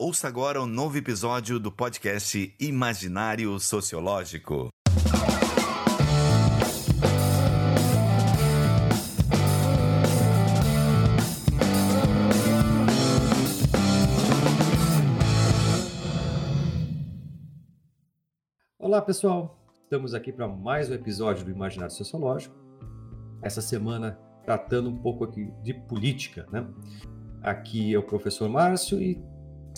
Ouça 0.00 0.28
agora 0.28 0.62
um 0.62 0.66
novo 0.66 0.96
episódio 0.96 1.58
do 1.58 1.72
podcast 1.72 2.54
Imaginário 2.60 3.58
Sociológico. 3.58 4.68
Olá, 18.78 19.02
pessoal. 19.02 19.58
Estamos 19.82 20.14
aqui 20.14 20.30
para 20.32 20.46
mais 20.46 20.88
um 20.88 20.94
episódio 20.94 21.44
do 21.44 21.50
Imaginário 21.50 21.92
Sociológico. 21.92 22.54
Essa 23.42 23.60
semana 23.60 24.16
tratando 24.44 24.90
um 24.90 24.96
pouco 24.96 25.24
aqui 25.24 25.50
de 25.64 25.74
política, 25.74 26.46
né? 26.52 26.64
Aqui 27.42 27.92
é 27.92 27.98
o 27.98 28.02
professor 28.04 28.48
Márcio 28.48 29.02
e 29.02 29.20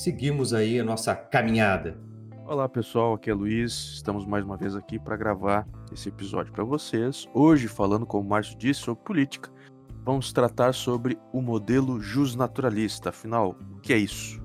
seguimos 0.01 0.55
aí 0.55 0.81
a 0.81 0.85
nossa 0.85 1.15
caminhada. 1.15 1.99
Olá 2.47 2.67
pessoal, 2.67 3.13
aqui 3.13 3.29
é 3.31 3.35
Luiz. 3.35 3.73
Estamos 3.97 4.25
mais 4.25 4.43
uma 4.43 4.57
vez 4.57 4.75
aqui 4.75 4.99
para 4.99 5.15
gravar 5.15 5.69
esse 5.93 6.09
episódio 6.09 6.51
para 6.55 6.65
vocês. 6.65 7.29
Hoje, 7.35 7.69
falando, 7.69 8.07
como 8.07 8.27
o 8.27 8.29
Márcio 8.29 8.57
disse, 8.57 8.81
sobre 8.81 9.05
política, 9.05 9.51
vamos 10.03 10.33
tratar 10.33 10.73
sobre 10.73 11.19
o 11.35 11.43
modelo 11.43 12.01
justnaturalista. 12.01 13.11
Afinal, 13.11 13.55
o 13.77 13.81
que 13.81 13.93
é 13.93 13.99
isso? 13.99 14.41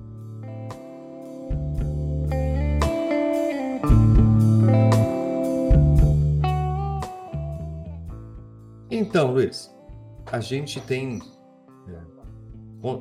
Então, 8.90 9.32
Luiz, 9.32 9.74
a 10.30 10.38
gente 10.38 10.82
tem 10.82 11.18
é, 11.88 11.98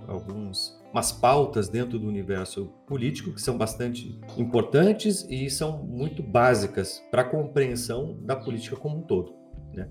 alguns 0.08 0.75
umas 0.96 1.12
pautas 1.12 1.68
dentro 1.68 2.00
do 2.00 2.08
universo 2.08 2.72
político 2.88 3.34
que 3.34 3.42
são 3.42 3.58
bastante 3.58 4.18
importantes 4.38 5.28
e 5.30 5.50
são 5.50 5.84
muito 5.84 6.24
básicas 6.24 7.04
para 7.12 7.22
a 7.22 7.26
compreensão 7.26 8.18
da 8.22 8.34
política 8.34 8.78
como 8.78 9.00
um 9.00 9.02
todo. 9.02 9.36
Né? 9.74 9.90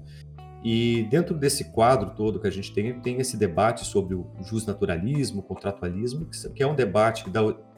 E 0.64 1.06
dentro 1.10 1.36
desse 1.36 1.72
quadro 1.72 2.14
todo 2.16 2.40
que 2.40 2.46
a 2.46 2.50
gente 2.50 2.72
tem, 2.72 2.98
tem 3.00 3.20
esse 3.20 3.36
debate 3.36 3.84
sobre 3.84 4.14
o 4.14 4.30
justnaturalismo, 4.44 5.40
o 5.40 5.42
contratualismo, 5.42 6.26
que 6.54 6.62
é 6.62 6.66
um 6.66 6.74
debate 6.74 7.26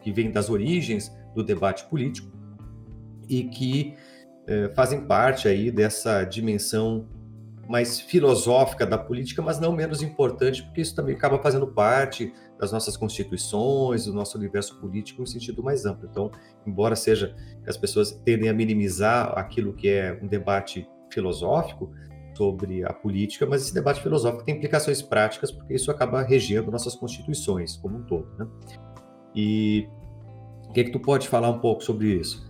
que 0.01 0.13
vem 0.13 0.31
das 0.31 0.49
origens 0.49 1.13
do 1.35 1.43
debate 1.43 1.85
político 1.87 2.31
e 3.29 3.43
que 3.43 3.97
eh, 4.47 4.71
fazem 4.77 5.05
parte 5.05 5.49
aí 5.49 5.73
dessa 5.73 6.23
dimensão 6.23 7.09
mais 7.69 8.01
filosófica 8.01 8.87
da 8.87 8.97
política, 8.97 9.43
mas 9.43 9.59
não 9.59 9.73
menos 9.73 10.03
importante, 10.03 10.63
porque 10.63 10.81
isso 10.81 10.95
também 10.95 11.15
acaba 11.15 11.39
fazendo 11.39 11.67
parte 11.67 12.33
das 12.59 12.73
nossas 12.73 12.97
constituições, 12.97 14.07
do 14.07 14.13
nosso 14.13 14.39
universo 14.39 14.79
político 14.81 15.23
em 15.23 15.27
sentido 15.27 15.63
mais 15.63 15.85
amplo. 15.85 16.09
Então, 16.11 16.31
embora 16.67 16.97
seja 16.97 17.35
as 17.67 17.77
pessoas 17.77 18.13
tendem 18.25 18.49
a 18.49 18.55
minimizar 18.55 19.37
aquilo 19.39 19.75
que 19.75 19.89
é 19.89 20.19
um 20.23 20.27
debate 20.27 20.89
filosófico 21.13 21.93
sobre 22.37 22.85
a 22.85 22.93
política, 22.93 23.47
mas 23.47 23.63
esse 23.63 23.75
debate 23.75 24.03
filosófico 24.03 24.45
tem 24.45 24.57
implicações 24.57 25.01
práticas, 25.01 25.51
porque 25.51 25.75
isso 25.75 25.91
acaba 25.91 26.23
regendo 26.23 26.71
nossas 26.71 26.95
constituições 26.95 27.77
como 27.77 27.99
um 27.99 28.03
todo. 28.03 28.29
Né? 28.39 28.47
E 29.35 29.89
o 30.69 30.73
que, 30.73 30.81
é 30.81 30.85
que 30.85 30.91
tu 30.91 31.01
pode 31.01 31.29
falar 31.29 31.49
um 31.49 31.59
pouco 31.59 31.83
sobre 31.83 32.09
isso? 32.09 32.47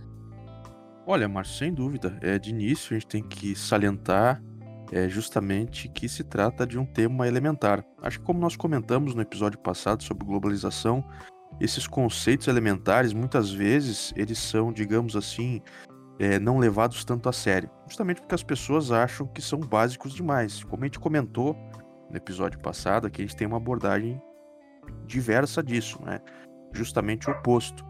Olha, 1.05 1.27
Márcio, 1.29 1.55
sem 1.55 1.73
dúvida. 1.73 2.17
É, 2.21 2.37
de 2.37 2.49
início, 2.49 2.95
a 2.95 2.99
gente 2.99 3.07
tem 3.07 3.23
que 3.23 3.55
salientar 3.55 4.43
é 4.91 5.07
justamente 5.09 5.87
que 5.89 6.07
se 6.07 6.23
trata 6.23 6.65
de 6.65 6.77
um 6.77 6.85
tema 6.85 7.27
elementar. 7.27 7.83
Acho 8.01 8.19
que 8.19 8.25
como 8.25 8.39
nós 8.39 8.55
comentamos 8.55 9.13
no 9.13 9.21
episódio 9.21 9.59
passado 9.59 10.03
sobre 10.03 10.25
globalização, 10.25 11.03
esses 11.59 11.87
conceitos 11.87 12.47
elementares 12.47 13.13
muitas 13.13 13.51
vezes 13.51 14.13
eles 14.15 14.37
são, 14.37 14.71
digamos 14.71 15.15
assim, 15.15 15.61
é, 16.19 16.39
não 16.39 16.57
levados 16.57 17.03
tanto 17.05 17.29
a 17.29 17.33
sério, 17.33 17.69
justamente 17.87 18.21
porque 18.21 18.35
as 18.35 18.43
pessoas 18.43 18.91
acham 18.91 19.27
que 19.27 19.41
são 19.41 19.59
básicos 19.59 20.13
demais. 20.13 20.63
Como 20.63 20.83
a 20.83 20.87
gente 20.87 20.99
comentou 20.99 21.55
no 22.09 22.17
episódio 22.17 22.59
passado, 22.59 23.07
aqui 23.07 23.21
a 23.21 23.25
gente 23.25 23.35
tem 23.35 23.47
uma 23.47 23.57
abordagem 23.57 24.21
diversa 25.05 25.61
disso, 25.61 25.99
né? 26.03 26.19
Justamente 26.73 27.29
o 27.29 27.33
oposto. 27.33 27.85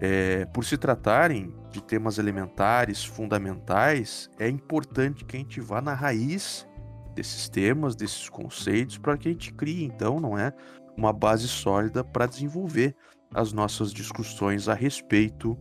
É, 0.00 0.44
por 0.46 0.64
se 0.64 0.78
tratarem 0.78 1.52
de 1.70 1.82
temas 1.82 2.18
elementares, 2.18 3.04
fundamentais, 3.04 4.30
é 4.38 4.48
importante 4.48 5.24
que 5.24 5.36
a 5.36 5.40
gente 5.40 5.60
vá 5.60 5.80
na 5.80 5.92
raiz 5.92 6.66
desses 7.14 7.48
temas, 7.48 7.96
desses 7.96 8.28
conceitos, 8.28 8.96
para 8.96 9.16
que 9.18 9.28
a 9.28 9.32
gente 9.32 9.52
crie, 9.52 9.84
então, 9.84 10.20
não 10.20 10.38
é, 10.38 10.52
uma 10.96 11.12
base 11.12 11.48
sólida 11.48 12.04
para 12.04 12.26
desenvolver 12.26 12.94
as 13.34 13.52
nossas 13.52 13.92
discussões 13.92 14.68
a 14.68 14.74
respeito 14.74 15.58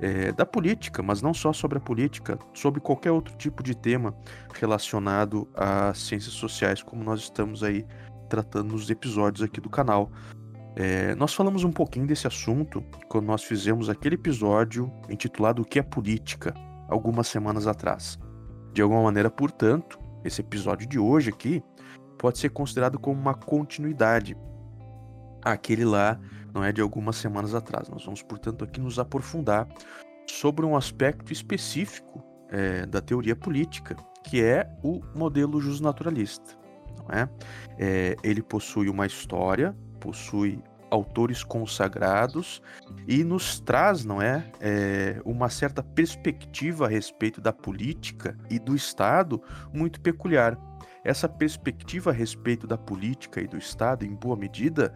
é, 0.00 0.32
da 0.32 0.44
política, 0.44 1.02
mas 1.02 1.22
não 1.22 1.32
só 1.32 1.52
sobre 1.52 1.78
a 1.78 1.80
política, 1.80 2.38
sobre 2.52 2.80
qualquer 2.80 3.10
outro 3.10 3.36
tipo 3.36 3.62
de 3.62 3.76
tema 3.76 4.14
relacionado 4.54 5.48
às 5.54 5.98
ciências 5.98 6.34
sociais, 6.34 6.82
como 6.82 7.02
nós 7.02 7.20
estamos 7.20 7.62
aí 7.62 7.86
tratando 8.28 8.72
nos 8.72 8.90
episódios 8.90 9.42
aqui 9.42 9.60
do 9.60 9.70
canal. 9.70 10.10
É, 10.76 11.14
nós 11.16 11.34
falamos 11.34 11.64
um 11.64 11.72
pouquinho 11.72 12.06
desse 12.06 12.26
assunto 12.26 12.82
quando 13.08 13.26
nós 13.26 13.42
fizemos 13.42 13.88
aquele 13.88 14.14
episódio 14.14 14.92
intitulado 15.08 15.62
O 15.62 15.64
que 15.64 15.78
é 15.78 15.82
Política, 15.82 16.54
algumas 16.88 17.26
semanas 17.26 17.66
atrás. 17.66 18.18
De 18.72 18.82
alguma 18.82 19.02
maneira, 19.02 19.30
portanto, 19.30 19.98
esse 20.24 20.40
episódio 20.40 20.86
de 20.86 20.98
hoje 20.98 21.30
aqui 21.30 21.62
pode 22.18 22.38
ser 22.38 22.50
considerado 22.50 22.98
como 22.98 23.20
uma 23.20 23.34
continuidade 23.34 24.36
àquele 25.42 25.84
lá, 25.84 26.18
não 26.52 26.64
é 26.64 26.72
de 26.72 26.80
algumas 26.80 27.16
semanas 27.16 27.54
atrás. 27.54 27.88
Nós 27.88 28.04
vamos, 28.04 28.22
portanto, 28.22 28.64
aqui 28.64 28.80
nos 28.80 28.98
aprofundar 28.98 29.68
sobre 30.26 30.66
um 30.66 30.76
aspecto 30.76 31.32
específico 31.32 32.22
é, 32.50 32.86
da 32.86 33.00
teoria 33.00 33.36
política, 33.36 33.96
que 34.24 34.42
é 34.42 34.68
o 34.82 35.00
modelo 35.14 35.60
justnaturalista. 35.60 36.56
Não 36.98 37.14
é? 37.14 37.28
é? 37.78 38.16
ele 38.22 38.42
possui 38.42 38.88
uma 38.88 39.06
história, 39.06 39.76
possui 39.98 40.62
autores 40.90 41.44
consagrados 41.44 42.62
e 43.06 43.22
nos 43.22 43.60
traz, 43.60 44.04
não 44.04 44.22
é, 44.22 44.50
é, 44.60 45.20
uma 45.24 45.48
certa 45.48 45.82
perspectiva 45.82 46.86
a 46.86 46.88
respeito 46.88 47.40
da 47.40 47.52
política 47.52 48.36
e 48.50 48.58
do 48.58 48.74
Estado 48.74 49.42
muito 49.72 50.00
peculiar. 50.00 50.58
Essa 51.04 51.28
perspectiva 51.28 52.10
a 52.10 52.12
respeito 52.12 52.66
da 52.66 52.76
política 52.76 53.40
e 53.40 53.46
do 53.46 53.56
Estado, 53.56 54.04
em 54.04 54.14
boa 54.14 54.36
medida, 54.36 54.92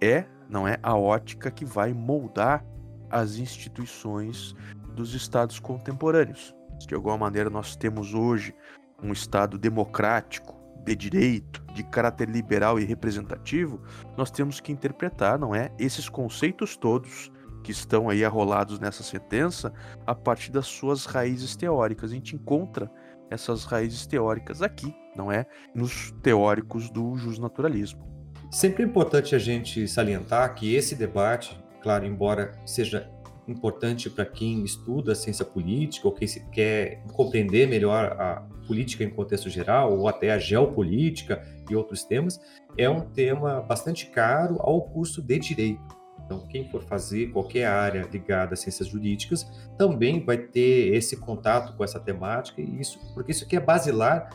é, 0.00 0.24
não 0.48 0.66
é, 0.66 0.78
a 0.82 0.96
ótica 0.96 1.50
que 1.50 1.64
vai 1.64 1.92
moldar 1.92 2.64
as 3.10 3.36
instituições 3.36 4.54
dos 4.94 5.14
Estados 5.14 5.58
contemporâneos. 5.58 6.54
De 6.86 6.94
alguma 6.94 7.16
maneira, 7.16 7.48
nós 7.48 7.76
temos 7.76 8.14
hoje 8.14 8.54
um 9.02 9.12
Estado 9.12 9.58
democrático, 9.58 10.53
de 10.84 10.94
direito, 10.94 11.64
de 11.72 11.82
caráter 11.82 12.28
liberal 12.28 12.78
e 12.78 12.84
representativo, 12.84 13.80
nós 14.16 14.30
temos 14.30 14.60
que 14.60 14.70
interpretar, 14.72 15.38
não 15.38 15.54
é, 15.54 15.72
esses 15.78 16.08
conceitos 16.08 16.76
todos 16.76 17.32
que 17.62 17.72
estão 17.72 18.10
aí 18.10 18.24
arrolados 18.24 18.78
nessa 18.78 19.02
sentença 19.02 19.72
a 20.06 20.14
partir 20.14 20.52
das 20.52 20.66
suas 20.66 21.06
raízes 21.06 21.56
teóricas. 21.56 22.10
A 22.10 22.14
gente 22.14 22.36
encontra 22.36 22.90
essas 23.30 23.64
raízes 23.64 24.06
teóricas 24.06 24.60
aqui, 24.60 24.94
não 25.16 25.32
é, 25.32 25.46
nos 25.74 26.12
teóricos 26.22 26.90
do 26.90 27.16
justnaturalismo. 27.16 28.04
Sempre 28.50 28.84
é 28.84 28.86
importante 28.86 29.34
a 29.34 29.38
gente 29.38 29.88
salientar 29.88 30.54
que 30.54 30.74
esse 30.74 30.94
debate, 30.94 31.58
claro, 31.82 32.04
embora 32.04 32.52
seja 32.64 33.10
importante 33.46 34.08
para 34.08 34.24
quem 34.24 34.64
estuda 34.64 35.12
a 35.12 35.14
ciência 35.14 35.44
política 35.44 36.08
ou 36.08 36.14
quem 36.14 36.28
quer 36.52 37.02
compreender 37.12 37.68
melhor 37.68 38.12
a 38.18 38.46
política 38.66 39.04
em 39.04 39.10
contexto 39.10 39.50
geral 39.50 39.96
ou 39.96 40.08
até 40.08 40.30
a 40.30 40.38
geopolítica 40.38 41.42
e 41.68 41.76
outros 41.76 42.04
temas, 42.04 42.40
é 42.76 42.88
um 42.88 43.00
tema 43.00 43.60
bastante 43.60 44.06
caro 44.06 44.56
ao 44.60 44.82
curso 44.82 45.22
de 45.22 45.38
direito. 45.38 46.04
Então, 46.24 46.46
quem 46.46 46.68
for 46.70 46.82
fazer 46.82 47.30
qualquer 47.32 47.66
área 47.66 48.08
ligada 48.10 48.54
às 48.54 48.60
ciências 48.60 48.88
jurídicas 48.88 49.46
também 49.76 50.24
vai 50.24 50.38
ter 50.38 50.94
esse 50.94 51.18
contato 51.18 51.76
com 51.76 51.84
essa 51.84 52.00
temática 52.00 52.62
e 52.62 52.80
isso, 52.80 52.98
porque 53.12 53.32
isso 53.32 53.44
aqui 53.44 53.56
é 53.56 53.60
basilar 53.60 54.30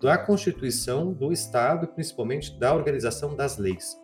da 0.00 0.16
Constituição 0.16 1.12
do 1.12 1.32
Estado, 1.32 1.88
principalmente 1.88 2.56
da 2.56 2.72
organização 2.72 3.34
das 3.34 3.58
leis. 3.58 4.01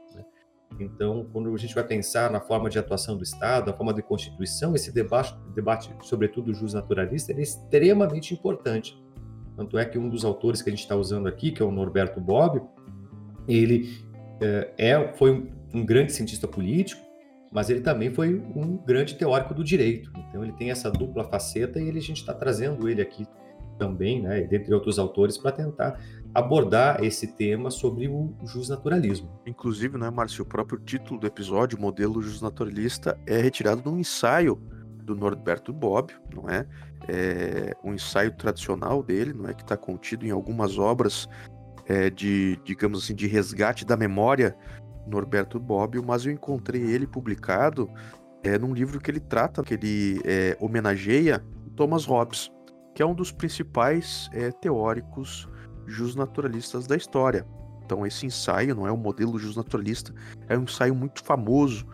Então, 0.79 1.27
quando 1.33 1.53
a 1.53 1.59
gente 1.59 1.75
vai 1.75 1.85
pensar 1.85 2.31
na 2.31 2.41
forma 2.41 2.69
de 2.71 2.79
atuação 2.79 3.17
do 3.17 3.23
Estado, 3.23 3.71
na 3.71 3.77
forma 3.77 3.93
de 3.93 4.03
Constituição, 4.03 4.75
esse 4.75 4.93
debate, 4.93 5.35
debate 5.55 5.93
sobretudo 6.03 6.55
jus 6.55 6.75
naturalista, 6.75 7.33
é 7.33 7.41
extremamente 7.41 8.33
importante. 8.33 8.97
Tanto 9.57 9.77
é 9.77 9.85
que 9.85 9.99
um 9.99 10.09
dos 10.09 10.25
autores 10.25 10.63
que 10.63 10.71
a 10.71 10.73
gente 10.73 10.83
está 10.83 10.95
usando 10.95 11.27
aqui, 11.27 11.51
que 11.51 11.61
é 11.61 11.65
o 11.65 11.73
Norberto 11.73 12.21
Bobbio, 12.21 12.69
ele 13.49 14.07
é, 14.41 14.73
é, 14.79 15.13
foi 15.15 15.33
um, 15.33 15.51
um 15.75 15.85
grande 15.85 16.13
cientista 16.13 16.47
político, 16.47 17.03
mas 17.51 17.71
ele 17.71 17.81
também 17.81 18.11
foi 18.11 18.35
um 18.35 18.77
grande 18.77 19.17
teórico 19.17 19.55
do 19.55 19.65
direito. 19.65 20.13
Então, 20.29 20.45
ele 20.45 20.53
tem 20.53 20.71
essa 20.71 20.91
dupla 20.91 21.25
faceta 21.25 21.81
e 21.81 21.89
ele, 21.89 21.99
a 21.99 22.03
gente 22.03 22.19
está 22.19 22.35
trazendo 22.35 22.89
ele 22.89 23.03
aqui 23.03 23.27
também, 23.79 24.21
né, 24.21 24.43
dentre 24.43 24.75
outros 24.75 24.99
autores, 24.99 25.39
para 25.39 25.53
tentar 25.53 26.01
abordar 26.35 27.03
esse 27.03 27.27
tema 27.27 27.71
sobre 27.71 28.09
o 28.09 28.35
justnaturalismo. 28.45 29.31
Inclusive, 29.47 29.99
né, 29.99 30.11
Márcio, 30.11 30.43
o 30.43 30.47
próprio 30.47 30.79
título 30.79 31.19
do 31.21 31.27
episódio, 31.27 31.81
Modelo 31.81 32.23
Justnaturalista, 32.23 33.19
é 33.27 33.39
retirado 33.39 33.83
de 33.83 33.89
um 33.89 33.99
ensaio 33.99 34.61
do 35.03 35.15
Norberto 35.17 35.73
Bobbio, 35.73 36.19
não 36.35 36.49
é? 36.49 36.67
É 37.09 37.75
um 37.83 37.95
ensaio 37.95 38.33
tradicional 38.37 39.03
dele, 39.03 39.33
não 39.33 39.49
é 39.49 39.55
que 39.55 39.63
está 39.63 39.77
contido 39.77 40.27
em 40.27 40.31
algumas 40.31 40.79
obras 40.79 41.27
é, 41.87 42.11
de, 42.11 42.61
digamos 42.65 43.05
assim, 43.05 43.15
de 43.15 43.27
resgate 43.27 43.85
da 43.85 43.97
memória 43.97 44.55
Norberto 45.07 45.59
Bobbio, 45.59 46.05
mas 46.05 46.27
eu 46.27 46.33
encontrei 46.33 46.83
ele 46.83 47.07
publicado 47.07 47.91
é, 48.43 48.59
num 48.59 48.75
livro 48.75 49.01
que 49.01 49.11
ele 49.11 49.21
trata, 49.21 49.63
que 49.63 49.75
ele 49.75 50.21
é, 50.25 50.57
homenageia 50.61 51.43
Thomas 51.75 52.05
Hobbes, 52.05 52.51
que 52.95 53.03
é 53.03 53.07
um 53.07 53.15
dos 53.15 53.33
principais 53.33 54.29
é, 54.33 54.51
teóricos 54.51 55.49
justnaturalistas 55.89 56.87
da 56.87 56.97
história. 56.97 57.47
Então 57.85 58.07
esse 58.07 58.27
ensaio 58.27 58.75
não 58.75 58.87
é 58.87 58.93
um 58.93 58.97
modelo 58.97 59.39
justnaturalista, 59.39 60.13
é 60.49 60.57
um 60.57 60.65
ensaio 60.65 60.95
muito 60.95 61.25
famoso 61.25 61.87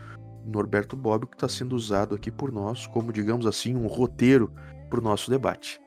Norberto 0.44 0.96
Bobbio 0.96 1.28
que 1.28 1.36
está 1.36 1.48
sendo 1.48 1.74
usado 1.74 2.14
aqui 2.14 2.30
por 2.30 2.52
nós 2.52 2.86
como, 2.86 3.12
digamos 3.12 3.46
assim, 3.46 3.74
um 3.74 3.86
roteiro 3.86 4.52
para 4.90 5.00
o 5.00 5.02
nosso 5.02 5.30
debate. 5.30 5.80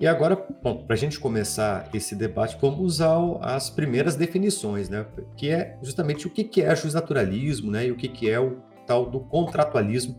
E 0.00 0.06
agora, 0.06 0.36
para 0.36 0.94
a 0.94 0.96
gente 0.96 1.18
começar 1.18 1.88
esse 1.92 2.14
debate, 2.14 2.56
vamos 2.60 2.78
usar 2.80 3.16
as 3.40 3.68
primeiras 3.68 4.14
definições, 4.14 4.88
né? 4.88 5.04
Que 5.36 5.50
é 5.50 5.76
justamente 5.82 6.26
o 6.26 6.30
que 6.30 6.62
é 6.62 6.76
justnaturalismo, 6.76 7.70
né? 7.72 7.86
E 7.86 7.90
o 7.90 7.96
que 7.96 8.30
é 8.30 8.38
o 8.38 8.58
tal 8.86 9.10
do 9.10 9.18
contratualismo 9.18 10.16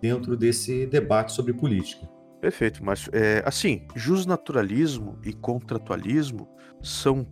dentro 0.00 0.36
desse 0.36 0.84
debate 0.86 1.32
sobre 1.32 1.52
política. 1.52 2.08
Perfeito, 2.40 2.82
Márcio. 2.84 3.10
É, 3.14 3.42
assim, 3.44 3.86
justnaturalismo 3.94 5.18
e 5.22 5.32
contratualismo 5.32 6.48
são 6.82 7.26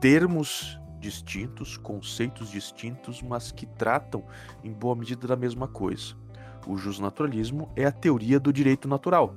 termos 0.00 0.78
distintos, 0.98 1.76
conceitos 1.76 2.50
distintos, 2.50 3.22
mas 3.22 3.52
que 3.52 3.66
tratam 3.66 4.24
em 4.64 4.72
boa 4.72 4.96
medida 4.96 5.28
da 5.28 5.36
mesma 5.36 5.68
coisa. 5.68 6.14
O 6.66 6.76
justnaturalismo 6.76 7.70
é 7.76 7.84
a 7.84 7.92
teoria 7.92 8.40
do 8.40 8.52
direito 8.52 8.88
natural. 8.88 9.34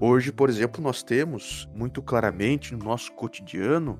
Hoje, 0.00 0.32
por 0.32 0.48
exemplo, 0.48 0.82
nós 0.82 1.02
temos 1.02 1.68
muito 1.74 2.00
claramente 2.00 2.74
no 2.74 2.84
nosso 2.84 3.12
cotidiano 3.12 3.98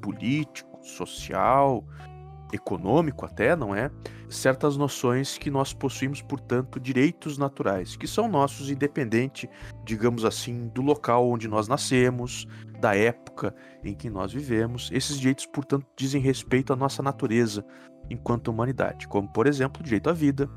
político, 0.00 0.80
social, 0.82 1.86
econômico 2.54 3.24
até, 3.24 3.56
não 3.56 3.74
é? 3.74 3.90
Certas 4.28 4.76
noções 4.76 5.36
que 5.36 5.50
nós 5.50 5.72
possuímos, 5.72 6.22
portanto, 6.22 6.80
direitos 6.80 7.36
naturais, 7.36 7.96
que 7.96 8.06
são 8.06 8.28
nossos 8.28 8.70
independente, 8.70 9.48
digamos 9.84 10.24
assim, 10.24 10.68
do 10.68 10.82
local 10.82 11.28
onde 11.28 11.48
nós 11.48 11.68
nascemos, 11.68 12.46
da 12.80 12.96
época 12.96 13.54
em 13.82 13.94
que 13.94 14.08
nós 14.10 14.32
vivemos. 14.32 14.90
Esses 14.92 15.18
direitos, 15.18 15.46
portanto, 15.46 15.86
dizem 15.96 16.20
respeito 16.20 16.72
à 16.72 16.76
nossa 16.76 17.02
natureza 17.02 17.64
enquanto 18.10 18.48
humanidade, 18.48 19.08
como, 19.08 19.28
por 19.28 19.46
exemplo, 19.46 19.80
o 19.80 19.84
direito 19.84 20.10
à 20.10 20.12
vida. 20.12 20.48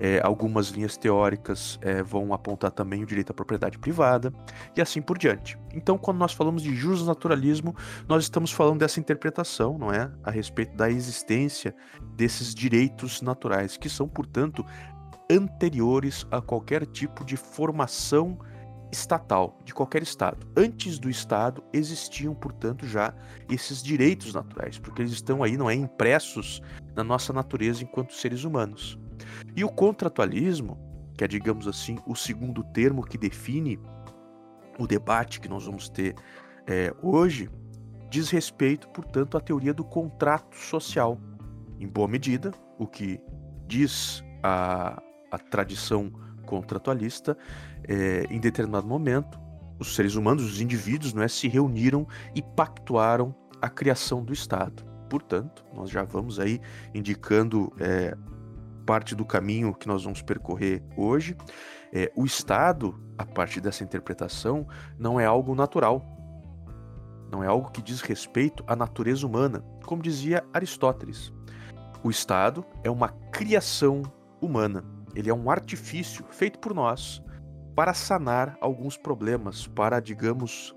É, 0.00 0.20
algumas 0.24 0.68
linhas 0.68 0.96
teóricas 0.96 1.78
é, 1.82 2.02
vão 2.02 2.32
apontar 2.32 2.70
também 2.70 3.02
o 3.02 3.06
direito 3.06 3.30
à 3.30 3.34
propriedade 3.34 3.78
privada 3.78 4.32
e 4.76 4.80
assim 4.80 5.02
por 5.02 5.18
diante. 5.18 5.58
Então, 5.72 5.98
quando 5.98 6.18
nós 6.18 6.32
falamos 6.32 6.62
de 6.62 6.74
justnaturalismo, 6.74 7.74
nós 8.08 8.24
estamos 8.24 8.50
falando 8.50 8.80
dessa 8.80 8.98
interpretação, 8.98 9.76
não 9.76 9.92
é, 9.92 10.10
a 10.22 10.30
respeito 10.30 10.76
da 10.76 10.90
existência 10.90 11.74
desses 12.16 12.54
direitos 12.54 13.20
naturais, 13.22 13.76
que 13.76 13.88
são, 13.88 14.08
portanto, 14.08 14.64
anteriores 15.30 16.26
a 16.30 16.40
qualquer 16.40 16.86
tipo 16.86 17.24
de 17.24 17.36
formação 17.36 18.38
estatal, 18.90 19.58
de 19.64 19.74
qualquer 19.74 20.02
Estado. 20.02 20.46
Antes 20.56 20.98
do 20.98 21.10
Estado 21.10 21.62
existiam, 21.72 22.34
portanto, 22.34 22.86
já 22.86 23.14
esses 23.50 23.82
direitos 23.82 24.32
naturais, 24.34 24.78
porque 24.78 25.02
eles 25.02 25.12
estão 25.12 25.42
aí, 25.42 25.56
não 25.56 25.68
é, 25.68 25.74
impressos 25.74 26.62
na 26.94 27.04
nossa 27.04 27.32
natureza 27.32 27.82
enquanto 27.82 28.14
seres 28.14 28.44
humanos. 28.44 28.98
E 29.54 29.64
o 29.64 29.68
contratualismo, 29.68 30.78
que 31.16 31.24
é, 31.24 31.28
digamos 31.28 31.66
assim, 31.66 31.98
o 32.06 32.14
segundo 32.14 32.62
termo 32.64 33.04
que 33.04 33.18
define 33.18 33.78
o 34.78 34.86
debate 34.86 35.40
que 35.40 35.48
nós 35.48 35.64
vamos 35.64 35.88
ter 35.88 36.14
é, 36.66 36.94
hoje, 37.02 37.50
diz 38.08 38.30
respeito, 38.30 38.88
portanto, 38.90 39.36
à 39.36 39.40
teoria 39.40 39.74
do 39.74 39.84
contrato 39.84 40.56
social. 40.56 41.18
Em 41.78 41.86
boa 41.86 42.08
medida, 42.08 42.52
o 42.78 42.86
que 42.86 43.20
diz 43.66 44.22
a, 44.42 45.02
a 45.30 45.38
tradição 45.38 46.10
contratualista, 46.48 47.36
é, 47.86 48.26
em 48.30 48.40
determinado 48.40 48.86
momento, 48.86 49.38
os 49.78 49.94
seres 49.94 50.14
humanos, 50.14 50.44
os 50.44 50.60
indivíduos, 50.60 51.12
não 51.12 51.22
é, 51.22 51.28
se 51.28 51.46
reuniram 51.46 52.06
e 52.34 52.42
pactuaram 52.42 53.34
a 53.60 53.68
criação 53.68 54.24
do 54.24 54.32
Estado. 54.32 54.82
Portanto, 55.08 55.64
nós 55.74 55.90
já 55.90 56.02
vamos 56.02 56.40
aí 56.40 56.60
indicando 56.94 57.72
é, 57.78 58.16
parte 58.86 59.14
do 59.14 59.24
caminho 59.24 59.74
que 59.74 59.86
nós 59.86 60.04
vamos 60.04 60.22
percorrer 60.22 60.82
hoje. 60.96 61.36
É, 61.92 62.10
o 62.16 62.24
Estado, 62.24 62.98
a 63.16 63.24
partir 63.24 63.60
dessa 63.60 63.84
interpretação, 63.84 64.66
não 64.98 65.20
é 65.20 65.26
algo 65.26 65.54
natural. 65.54 66.02
Não 67.30 67.44
é 67.44 67.46
algo 67.46 67.70
que 67.70 67.82
diz 67.82 68.00
respeito 68.00 68.64
à 68.66 68.74
natureza 68.74 69.26
humana, 69.26 69.62
como 69.84 70.02
dizia 70.02 70.44
Aristóteles. 70.52 71.32
O 72.02 72.10
Estado 72.10 72.64
é 72.82 72.90
uma 72.90 73.08
criação 73.30 74.02
humana. 74.40 74.97
Ele 75.18 75.30
é 75.30 75.34
um 75.34 75.50
artifício 75.50 76.24
feito 76.30 76.60
por 76.60 76.72
nós 76.72 77.20
para 77.74 77.92
sanar 77.92 78.56
alguns 78.60 78.96
problemas, 78.96 79.66
para, 79.66 79.98
digamos, 79.98 80.72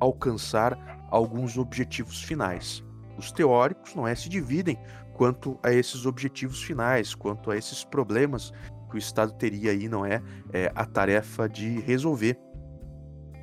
alcançar 0.00 0.78
alguns 1.10 1.58
objetivos 1.58 2.22
finais. 2.22 2.82
Os 3.18 3.30
teóricos 3.30 3.94
não 3.94 4.08
é 4.08 4.14
se 4.14 4.30
dividem 4.30 4.78
quanto 5.12 5.58
a 5.62 5.70
esses 5.70 6.06
objetivos 6.06 6.62
finais, 6.62 7.14
quanto 7.14 7.50
a 7.50 7.56
esses 7.58 7.84
problemas 7.84 8.50
que 8.88 8.96
o 8.96 8.98
Estado 8.98 9.34
teria 9.34 9.72
aí, 9.72 9.90
não 9.90 10.06
é, 10.06 10.22
é 10.54 10.72
a 10.74 10.86
tarefa 10.86 11.46
de 11.46 11.78
resolver. 11.80 12.40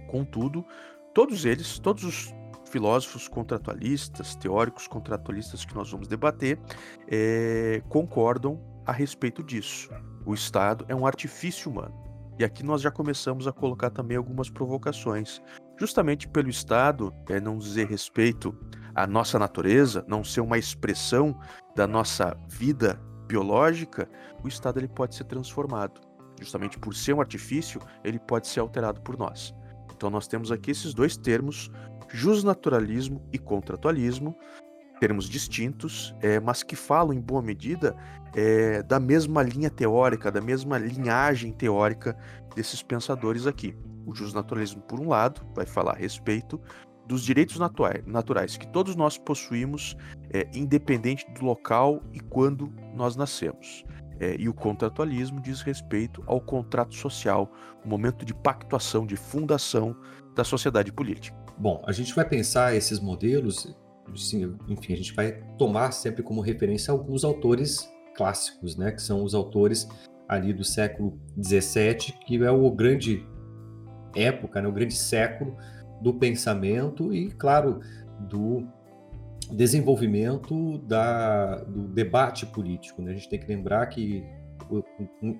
Contudo, 0.07 0.65
todos 1.13 1.45
eles, 1.45 1.77
todos 1.77 2.03
os 2.03 2.33
filósofos 2.65 3.27
contratualistas, 3.27 4.35
teóricos 4.35 4.87
contratualistas 4.87 5.63
que 5.63 5.75
nós 5.75 5.91
vamos 5.91 6.07
debater, 6.07 6.59
é, 7.07 7.83
concordam 7.87 8.59
a 8.83 8.91
respeito 8.91 9.43
disso. 9.43 9.91
O 10.29 10.33
Estado 10.35 10.85
é 10.87 10.93
um 10.93 11.07
artifício 11.07 11.71
humano. 11.71 11.91
E 12.37 12.43
aqui 12.43 12.61
nós 12.61 12.83
já 12.83 12.91
começamos 12.91 13.47
a 13.47 13.51
colocar 13.51 13.89
também 13.89 14.15
algumas 14.15 14.47
provocações. 14.47 15.41
Justamente 15.75 16.27
pelo 16.27 16.51
Estado 16.51 17.11
é, 17.27 17.39
não 17.39 17.57
dizer 17.57 17.87
respeito 17.87 18.55
à 18.93 19.07
nossa 19.07 19.39
natureza, 19.39 20.05
não 20.07 20.23
ser 20.23 20.41
uma 20.41 20.59
expressão 20.59 21.35
da 21.75 21.87
nossa 21.87 22.37
vida 22.47 23.01
biológica, 23.25 24.07
o 24.43 24.47
Estado 24.47 24.77
ele 24.77 24.87
pode 24.87 25.15
ser 25.15 25.23
transformado. 25.23 25.99
Justamente 26.39 26.77
por 26.77 26.93
ser 26.93 27.13
um 27.15 27.21
artifício, 27.21 27.81
ele 28.03 28.19
pode 28.19 28.47
ser 28.47 28.59
alterado 28.59 29.01
por 29.01 29.17
nós. 29.17 29.51
Então 29.91 30.11
nós 30.11 30.27
temos 30.27 30.51
aqui 30.51 30.69
esses 30.69 30.93
dois 30.93 31.17
termos, 31.17 31.71
justnaturalismo 32.07 33.27
e 33.33 33.39
contratualismo, 33.39 34.37
termos 34.99 35.29
distintos, 35.29 36.13
é, 36.21 36.39
mas 36.39 36.63
que 36.63 36.75
falam 36.75 37.13
em 37.13 37.21
boa 37.21 37.41
medida 37.41 37.95
é, 38.35 38.83
da 38.83 38.99
mesma 38.99 39.41
linha 39.41 39.69
teórica, 39.69 40.31
da 40.31 40.41
mesma 40.41 40.77
linhagem 40.77 41.51
teórica 41.51 42.17
desses 42.55 42.83
pensadores 42.83 43.47
aqui. 43.47 43.75
O 44.05 44.13
justnaturalismo, 44.13 44.81
por 44.81 44.99
um 44.99 45.09
lado, 45.09 45.41
vai 45.55 45.65
falar 45.65 45.93
a 45.93 45.97
respeito 45.97 46.59
dos 47.07 47.23
direitos 47.23 47.57
naturais 48.05 48.55
que 48.55 48.67
todos 48.67 48.95
nós 48.95 49.17
possuímos, 49.17 49.97
é, 50.31 50.47
independente 50.53 51.25
do 51.31 51.43
local 51.43 52.03
e 52.13 52.19
quando 52.19 52.71
nós 52.93 53.15
nascemos. 53.15 53.83
É, 54.19 54.35
e 54.37 54.47
o 54.47 54.53
contratualismo 54.53 55.41
diz 55.41 55.61
respeito 55.61 56.21
ao 56.27 56.39
contrato 56.39 56.93
social, 56.93 57.51
o 57.83 57.87
momento 57.87 58.25
de 58.25 58.33
pactuação, 58.33 59.07
de 59.07 59.15
fundação 59.15 59.95
da 60.35 60.43
sociedade 60.43 60.91
política. 60.91 61.35
Bom, 61.57 61.81
a 61.85 61.91
gente 61.91 62.13
vai 62.13 62.25
pensar 62.25 62.75
esses 62.75 62.99
modelos 62.99 63.75
sim, 64.15 64.55
enfim, 64.67 64.93
a 64.93 64.97
gente 64.97 65.13
vai 65.13 65.33
tomar 65.57 65.91
sempre 65.91 66.23
como 66.23 66.41
referência 66.41 66.91
alguns 66.91 67.23
autores 67.23 67.89
clássicos, 68.15 68.75
né, 68.75 68.91
que 68.91 69.01
são 69.01 69.23
os 69.23 69.33
autores 69.33 69.87
ali 70.27 70.53
do 70.53 70.63
século 70.63 71.19
XVII, 71.41 72.13
que 72.25 72.43
é 72.43 72.51
o 72.51 72.69
grande 72.71 73.25
época, 74.15 74.61
né, 74.61 74.67
o 74.67 74.71
grande 74.71 74.93
século 74.93 75.57
do 76.01 76.13
pensamento 76.13 77.13
e, 77.13 77.31
claro, 77.31 77.79
do 78.19 78.67
desenvolvimento 79.51 80.77
da, 80.79 81.63
do 81.63 81.87
debate 81.87 82.45
político. 82.45 83.01
Né? 83.01 83.11
A 83.11 83.15
gente 83.15 83.29
tem 83.29 83.39
que 83.39 83.47
lembrar 83.47 83.85
que 83.87 84.23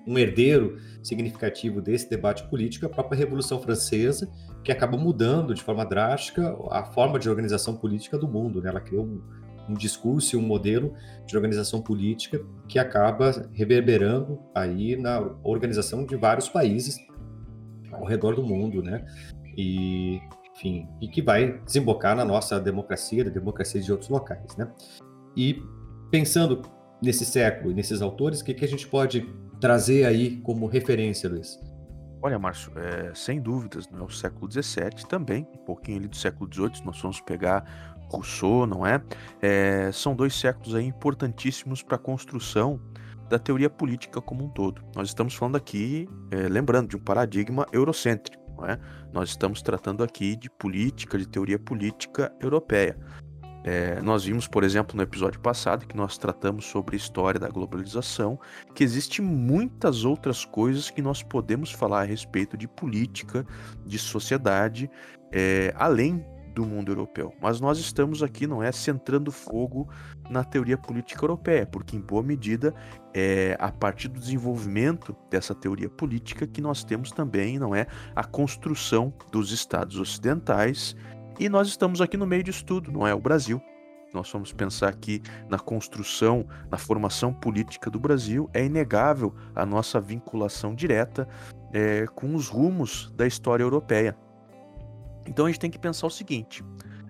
um 0.06 0.18
herdeiro 0.18 0.76
significativo 1.02 1.80
desse 1.80 2.10
debate 2.10 2.48
político 2.48 2.84
é 2.84 2.88
a 2.88 2.90
própria 2.90 3.16
Revolução 3.16 3.60
Francesa, 3.60 4.28
que 4.62 4.70
acabou 4.70 4.98
mudando 4.98 5.54
de 5.54 5.62
forma 5.62 5.84
drástica 5.84 6.56
a 6.70 6.84
forma 6.84 7.18
de 7.18 7.28
organização 7.28 7.76
política 7.76 8.18
do 8.18 8.28
mundo. 8.28 8.60
Né? 8.60 8.68
Ela 8.68 8.80
criou 8.80 9.04
um, 9.04 9.22
um 9.68 9.74
discurso 9.74 10.36
e 10.36 10.38
um 10.38 10.42
modelo 10.42 10.94
de 11.26 11.36
organização 11.36 11.80
política 11.80 12.40
que 12.68 12.78
acaba 12.78 13.48
reverberando 13.52 14.38
aí 14.54 14.96
na 14.96 15.20
organização 15.42 16.04
de 16.04 16.16
vários 16.16 16.48
países 16.48 16.98
ao 17.92 18.04
redor 18.04 18.34
do 18.34 18.42
mundo, 18.42 18.82
né? 18.82 19.04
E 19.56 20.20
enfim, 20.54 20.86
e 21.00 21.08
que 21.08 21.22
vai 21.22 21.58
desembocar 21.64 22.14
na 22.14 22.24
nossa 22.24 22.60
democracia, 22.60 23.24
da 23.24 23.30
democracia 23.30 23.80
de 23.80 23.90
outros 23.90 24.10
locais, 24.10 24.56
né? 24.56 24.70
E 25.36 25.62
pensando 26.10 26.62
nesse 27.02 27.24
século 27.24 27.70
e 27.70 27.74
nesses 27.74 28.02
autores, 28.02 28.40
o 28.40 28.44
que, 28.44 28.52
que 28.52 28.64
a 28.64 28.68
gente 28.68 28.86
pode 28.86 29.26
trazer 29.60 30.04
aí 30.04 30.36
como 30.38 30.66
referência, 30.66 31.30
Luiz? 31.30 31.58
Olha, 32.22 32.38
Márcio, 32.38 32.72
é, 32.76 33.14
sem 33.14 33.40
dúvidas, 33.40 33.88
né, 33.88 33.98
o 34.00 34.10
século 34.10 34.50
XVII 34.50 35.06
também, 35.08 35.48
um 35.54 35.64
pouquinho 35.64 35.98
ali 35.98 36.08
do 36.08 36.16
século 36.16 36.52
XVIII, 36.52 36.76
se 36.76 36.84
nós 36.84 37.00
vamos 37.00 37.20
pegar 37.20 37.64
Rousseau, 38.10 38.66
não 38.66 38.86
é? 38.86 39.00
é 39.40 39.90
são 39.92 40.14
dois 40.14 40.38
séculos 40.38 40.74
aí 40.74 40.84
importantíssimos 40.84 41.82
para 41.82 41.96
a 41.96 41.98
construção 41.98 42.78
da 43.28 43.38
teoria 43.38 43.70
política 43.70 44.20
como 44.20 44.44
um 44.44 44.48
todo. 44.48 44.82
Nós 44.94 45.08
estamos 45.08 45.34
falando 45.34 45.56
aqui, 45.56 46.08
é, 46.30 46.48
lembrando, 46.48 46.88
de 46.88 46.96
um 46.96 47.00
paradigma 47.00 47.64
eurocêntrico, 47.72 48.42
não 48.56 48.66
é? 48.66 48.78
Nós 49.12 49.30
estamos 49.30 49.62
tratando 49.62 50.02
aqui 50.02 50.36
de 50.36 50.50
política, 50.50 51.16
de 51.16 51.26
teoria 51.26 51.58
política 51.58 52.32
europeia. 52.40 52.98
É, 53.62 54.00
nós 54.00 54.24
vimos, 54.24 54.46
por 54.46 54.64
exemplo, 54.64 54.96
no 54.96 55.02
episódio 55.02 55.38
passado, 55.40 55.86
que 55.86 55.96
nós 55.96 56.16
tratamos 56.16 56.66
sobre 56.66 56.96
a 56.96 56.98
história 56.98 57.38
da 57.38 57.48
globalização, 57.48 58.38
que 58.74 58.82
existe 58.82 59.20
muitas 59.20 60.04
outras 60.04 60.44
coisas 60.44 60.90
que 60.90 61.02
nós 61.02 61.22
podemos 61.22 61.70
falar 61.70 62.00
a 62.00 62.04
respeito 62.04 62.56
de 62.56 62.66
política, 62.66 63.46
de 63.84 63.98
sociedade, 63.98 64.90
é, 65.32 65.74
além 65.76 66.24
do 66.54 66.66
mundo 66.66 66.90
europeu. 66.90 67.32
Mas 67.40 67.60
nós 67.60 67.78
estamos 67.78 68.22
aqui, 68.22 68.46
não 68.46 68.62
é, 68.62 68.72
centrando 68.72 69.30
fogo 69.30 69.88
na 70.28 70.42
teoria 70.42 70.76
política 70.76 71.24
europeia, 71.24 71.66
porque 71.66 71.96
em 71.96 72.00
boa 72.00 72.22
medida 72.22 72.74
é 73.14 73.56
a 73.60 73.70
partir 73.70 74.08
do 74.08 74.18
desenvolvimento 74.18 75.16
dessa 75.30 75.54
teoria 75.54 75.88
política 75.88 76.46
que 76.46 76.60
nós 76.60 76.82
temos 76.82 77.12
também, 77.12 77.58
não 77.58 77.74
é, 77.74 77.86
a 78.14 78.24
construção 78.24 79.12
dos 79.30 79.52
estados 79.52 79.98
ocidentais 79.98 80.96
e 81.40 81.48
nós 81.48 81.68
estamos 81.68 82.02
aqui 82.02 82.18
no 82.18 82.26
meio 82.26 82.42
disso 82.42 82.62
tudo, 82.66 82.92
não 82.92 83.06
é 83.06 83.14
o 83.14 83.18
Brasil. 83.18 83.62
Nós 84.12 84.30
vamos 84.30 84.52
pensar 84.52 84.88
aqui 84.88 85.22
na 85.48 85.58
construção, 85.58 86.46
na 86.70 86.76
formação 86.76 87.32
política 87.32 87.88
do 87.88 87.98
Brasil, 87.98 88.50
é 88.52 88.62
inegável 88.62 89.34
a 89.54 89.64
nossa 89.64 89.98
vinculação 89.98 90.74
direta 90.74 91.26
é, 91.72 92.04
com 92.14 92.34
os 92.34 92.48
rumos 92.48 93.10
da 93.16 93.26
história 93.26 93.62
europeia. 93.62 94.14
Então 95.26 95.46
a 95.46 95.48
gente 95.48 95.60
tem 95.60 95.70
que 95.70 95.78
pensar 95.78 96.08
o 96.08 96.10
seguinte: 96.10 96.62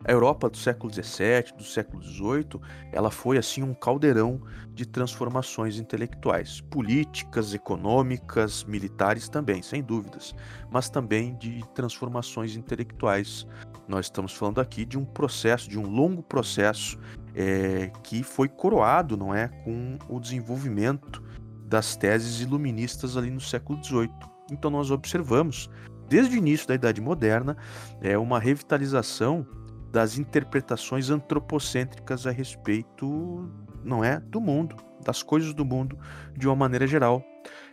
a 0.05 0.13
Europa 0.13 0.49
do 0.49 0.57
século 0.57 0.93
XVII, 0.93 1.53
do 1.59 1.65
século 1.65 2.03
XVIII, 2.03 2.61
ela 2.93 3.11
foi 3.11 3.37
assim 3.37 3.63
um 3.63 3.75
caldeirão 3.75 4.41
de 4.73 4.87
transformações 4.87 5.79
intelectuais, 5.79 6.61
políticas, 6.61 7.53
econômicas, 7.53 8.63
militares 8.65 9.29
também, 9.29 9.61
sem 9.61 9.83
dúvidas, 9.83 10.35
mas 10.71 10.89
também 10.89 11.35
de 11.37 11.63
transformações 11.75 12.57
intelectuais 12.57 13.47
nós 13.91 14.07
estamos 14.07 14.33
falando 14.33 14.61
aqui 14.61 14.85
de 14.85 14.97
um 14.97 15.05
processo, 15.05 15.69
de 15.69 15.79
um 15.79 15.87
longo 15.87 16.23
processo 16.23 16.97
é, 17.35 17.91
que 18.05 18.23
foi 18.23 18.49
coroado, 18.49 19.17
não 19.17 19.35
é, 19.35 19.49
com 19.49 19.99
o 20.09 20.21
desenvolvimento 20.21 21.23
das 21.67 21.97
teses 21.97 22.41
iluministas 22.41 23.17
ali 23.17 23.31
no 23.31 23.41
século 23.41 23.83
XVIII. 23.85 24.11
Então 24.51 24.71
nós 24.71 24.93
observamos, 24.93 25.69
desde 26.09 26.37
o 26.37 26.39
início 26.39 26.69
da 26.69 26.75
Idade 26.75 27.01
Moderna, 27.01 27.57
é 28.01 28.17
uma 28.17 28.39
revitalização 28.39 29.45
das 29.91 30.19
interpretações 30.19 31.11
antropocêntricas 31.11 32.29
a 32.29 32.31
respeito, 32.31 33.51
não 33.83 34.05
é, 34.05 34.21
do 34.21 34.41
mundo, 34.41 34.77
das 35.05 35.21
coisas 35.21 35.53
do 35.53 35.65
mundo 35.65 35.99
de 36.37 36.47
uma 36.47 36.55
maneira 36.55 36.87
geral. 36.87 37.25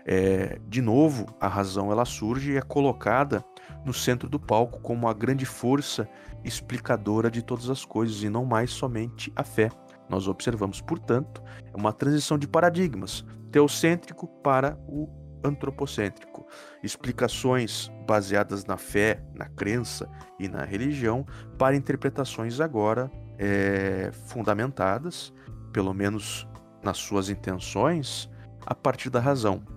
É, 0.04 0.60
de 0.68 0.82
novo, 0.82 1.28
a 1.40 1.48
razão 1.48 1.92
ela 1.92 2.06
surge 2.06 2.54
e 2.54 2.58
é 2.58 2.62
colocada 2.62 3.44
no 3.88 3.94
centro 3.94 4.30
do 4.30 4.38
palco 4.38 4.82
como 4.82 5.08
a 5.08 5.14
grande 5.14 5.46
força 5.46 6.10
explicadora 6.44 7.32
de 7.32 7.42
todas 7.42 7.70
as 7.70 7.86
coisas 7.86 8.22
e 8.22 8.30
não 8.30 8.46
mais 8.46 8.72
somente 8.72 9.32
a 9.34 9.44
fé. 9.44 9.70
Nós 10.10 10.28
observamos, 10.28 10.82
portanto, 10.82 11.42
uma 11.74 11.94
transição 11.94 12.38
de 12.38 12.48
paradigmas, 12.48 13.26
teocêntrico 13.50 14.28
para 14.44 14.78
o 14.88 15.10
antropocêntrico. 15.44 16.46
Explicações 16.84 17.90
baseadas 18.06 18.66
na 18.66 18.76
fé, 18.76 19.24
na 19.34 19.46
crença 19.46 20.10
e 20.38 20.50
na 20.50 20.66
religião, 20.66 21.26
para 21.58 21.76
interpretações 21.76 22.60
agora 22.60 23.10
é, 23.40 24.12
fundamentadas, 24.28 25.34
pelo 25.72 25.94
menos 25.94 26.46
nas 26.84 26.98
suas 26.98 27.30
intenções, 27.30 28.30
a 28.66 28.76
partir 28.76 29.10
da 29.10 29.22
razão. 29.22 29.77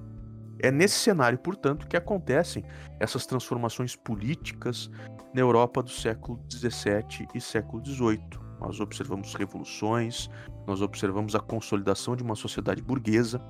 É 0.63 0.71
nesse 0.71 0.99
cenário, 0.99 1.39
portanto, 1.39 1.87
que 1.87 1.97
acontecem 1.97 2.65
essas 2.99 3.27
transformações 3.27 3.97
políticas 3.97 4.91
na 5.35 5.41
Europa 5.41 5.83
do 5.83 5.91
século 5.91 6.41
XVII 6.51 7.29
e 7.35 7.41
século 7.41 7.85
XVIII. 7.85 8.51
Nós 8.61 8.79
observamos 8.79 9.35
revoluções, 9.35 10.29
nós 10.67 10.83
observamos 10.83 11.35
a 11.35 11.41
consolidação 11.41 12.15
de 12.15 12.23
uma 12.23 12.35
sociedade 12.35 12.83
burguesa 12.83 13.41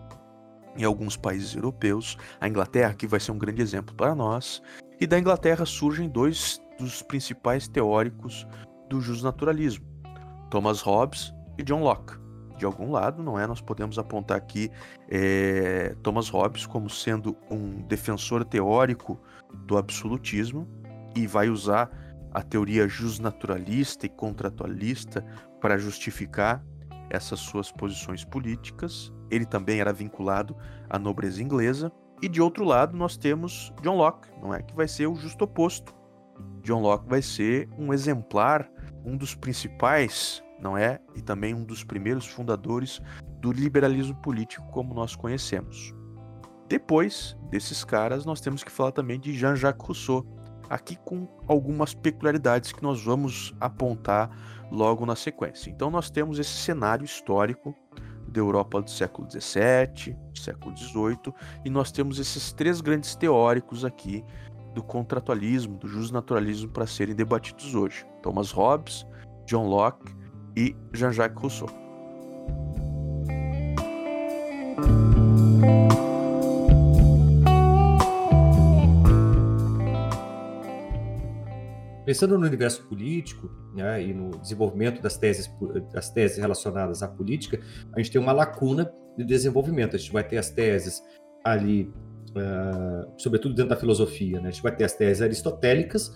em 0.77 0.85
alguns 0.85 1.17
países 1.17 1.55
europeus. 1.55 2.17
A 2.41 2.47
Inglaterra, 2.47 2.95
que 2.95 3.09
vai 3.09 3.19
ser 3.19 3.33
um 3.33 3.39
grande 3.39 3.61
exemplo 3.61 3.95
para 3.95 4.15
nós. 4.15 4.63
E 5.01 5.07
da 5.07 5.19
Inglaterra 5.19 5.67
surgem 5.67 6.09
dois 6.09 6.61
dos 6.79 7.03
principais 7.03 7.67
teóricos 7.67 8.47
do 8.89 9.01
justnaturalismo, 9.01 9.85
Thomas 10.51 10.81
Hobbes 10.81 11.35
e 11.59 11.63
John 11.63 11.83
Locke 11.83 12.21
de 12.61 12.67
algum 12.67 12.93
lado, 12.93 13.23
não 13.23 13.39
é? 13.39 13.47
Nós 13.47 13.61
podemos 13.61 13.99
apontar 13.99 14.37
aqui 14.37 14.71
é, 15.09 15.97
Thomas 16.03 16.29
Hobbes 16.29 16.67
como 16.67 16.91
sendo 16.91 17.35
um 17.51 17.81
defensor 17.89 18.45
teórico 18.45 19.19
do 19.65 19.79
absolutismo 19.79 20.69
e 21.17 21.27
vai 21.27 21.49
usar 21.49 21.91
a 22.33 22.43
teoria 22.43 22.87
justnaturalista 22.87 24.05
e 24.05 24.11
contratualista 24.11 25.25
para 25.59 25.79
justificar 25.79 26.63
essas 27.09 27.41
suas 27.41 27.73
posições 27.73 28.25
políticas. 28.25 29.11
Ele 29.31 29.47
também 29.47 29.81
era 29.81 29.93
vinculado 29.93 30.55
à 30.89 30.99
nobreza 30.99 31.43
inglesa. 31.43 31.91
E 32.23 32.29
de 32.29 32.43
outro 32.43 32.63
lado, 32.63 32.95
nós 32.95 33.17
temos 33.17 33.73
John 33.83 33.97
Locke, 33.97 34.29
não 34.43 34.55
é? 34.55 34.63
Que 34.63 34.77
vai 34.77 34.87
ser 34.87 35.07
o 35.07 35.15
justo 35.15 35.45
oposto. 35.45 35.95
John 36.63 36.83
Locke 36.83 37.09
vai 37.09 37.23
ser 37.23 37.69
um 37.79 37.93
exemplar, 37.93 38.71
um 39.03 39.17
dos 39.17 39.35
principais 39.35 40.43
não 40.61 40.77
é? 40.77 41.01
E 41.15 41.23
também 41.23 41.55
um 41.55 41.65
dos 41.65 41.83
primeiros 41.83 42.27
fundadores 42.27 43.01
do 43.41 43.53
liberalismo 43.53 44.15
político 44.17 44.67
como 44.71 44.95
nós 44.95 45.17
conhecemos. 45.17 45.95
Depois 46.69 47.37
desses 47.51 47.85
caras, 47.85 48.25
nós 48.25 48.41
temos 48.41 48.63
que 48.63 48.71
falar 48.71 48.93
também 48.93 49.19
de 49.19 49.37
Jean-Jacques 49.37 49.85
Rousseau, 49.85 50.25
aqui 50.69 50.97
com 51.05 51.27
algumas 51.49 51.93
peculiaridades 51.95 52.73
que 52.73 52.83
nós 52.83 53.03
vamos 53.03 53.53
apontar 53.61 54.31
logo 54.71 55.05
na 55.05 55.17
sequência. 55.17 55.69
Então, 55.69 55.91
nós 55.91 56.11
temos 56.11 56.39
esse 56.39 56.51
cenário 56.51 57.05
histórico 57.05 57.75
da 58.29 58.39
Europa 58.39 58.81
do 58.81 58.89
século 58.89 59.29
XVII, 59.29 60.17
século 60.33 60.77
XVIII, 60.77 61.35
e 61.65 61.71
nós 61.71 61.91
temos 61.91 62.21
esses 62.21 62.53
três 62.53 62.81
grandes 62.81 63.17
teóricos 63.17 63.85
aqui 63.85 64.25
do 64.73 64.83
contratualismo, 64.83 65.77
do 65.77 65.89
justnaturalismo 65.89 66.71
para 66.71 66.87
serem 66.87 67.17
debatidos 67.17 67.75
hoje: 67.75 68.07
Thomas 68.23 68.53
Hobbes, 68.53 69.05
John 69.47 69.67
Locke 69.67 70.20
e 70.57 70.75
Jean-Jacques 70.93 71.41
Rousseau. 71.41 71.69
Pensando 82.11 82.37
no 82.37 82.45
universo 82.45 82.83
político 82.89 83.49
né, 83.73 84.03
e 84.03 84.13
no 84.13 84.31
desenvolvimento 84.39 85.01
das 85.01 85.17
teses, 85.17 85.49
das 85.93 86.11
teses 86.11 86.39
relacionadas 86.39 87.05
à 87.05 87.09
política, 87.09 87.61
a 87.93 88.01
gente 88.01 88.11
tem 88.11 88.21
uma 88.21 88.33
lacuna 88.33 88.93
de 89.17 89.25
desenvolvimento. 89.25 89.95
A 89.95 89.99
gente 89.99 90.13
vai 90.13 90.27
ter 90.27 90.39
as 90.39 90.51
teses 90.51 91.01
ali, 91.45 91.93
uh, 92.31 93.13
sobretudo 93.17 93.55
dentro 93.55 93.71
da 93.71 93.77
filosofia, 93.77 94.41
né? 94.41 94.49
a 94.49 94.51
gente 94.51 94.63
vai 94.63 94.75
ter 94.75 94.83
as 94.83 94.93
teses 94.95 95.23
aristotélicas, 95.23 96.13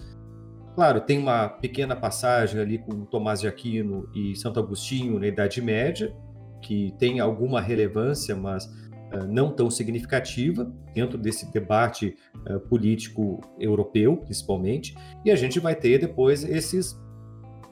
Claro, 0.74 1.00
tem 1.00 1.18
uma 1.18 1.48
pequena 1.48 1.94
passagem 1.94 2.60
ali 2.60 2.78
com 2.78 3.04
Tomás 3.04 3.40
de 3.40 3.46
Aquino 3.46 4.08
e 4.12 4.34
Santo 4.34 4.58
Agostinho 4.58 5.20
na 5.20 5.28
Idade 5.28 5.62
Média, 5.62 6.12
que 6.60 6.92
tem 6.98 7.20
alguma 7.20 7.60
relevância, 7.60 8.34
mas 8.34 8.64
uh, 8.66 9.24
não 9.28 9.52
tão 9.52 9.70
significativa 9.70 10.64
dentro 10.92 11.16
desse 11.16 11.52
debate 11.52 12.16
uh, 12.50 12.58
político 12.58 13.40
europeu, 13.56 14.16
principalmente. 14.16 14.96
E 15.24 15.30
a 15.30 15.36
gente 15.36 15.60
vai 15.60 15.76
ter 15.76 15.98
depois 15.98 16.42
esses, 16.42 17.00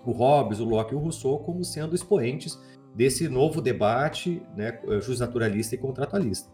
o 0.07 0.13
Hobbes, 0.13 0.61
o 0.61 0.65
Locke 0.65 0.95
e 0.95 0.97
o 0.97 1.01
Rousseau, 1.01 1.41
como 1.41 1.65
sendo 1.65 1.97
expoentes 1.97 2.57
desse 2.95 3.29
novo 3.29 3.61
debate 3.61 4.43
né, 4.57 4.79
justnaturalista 5.01 5.75
e 5.75 5.79
contratualista. 5.79 6.53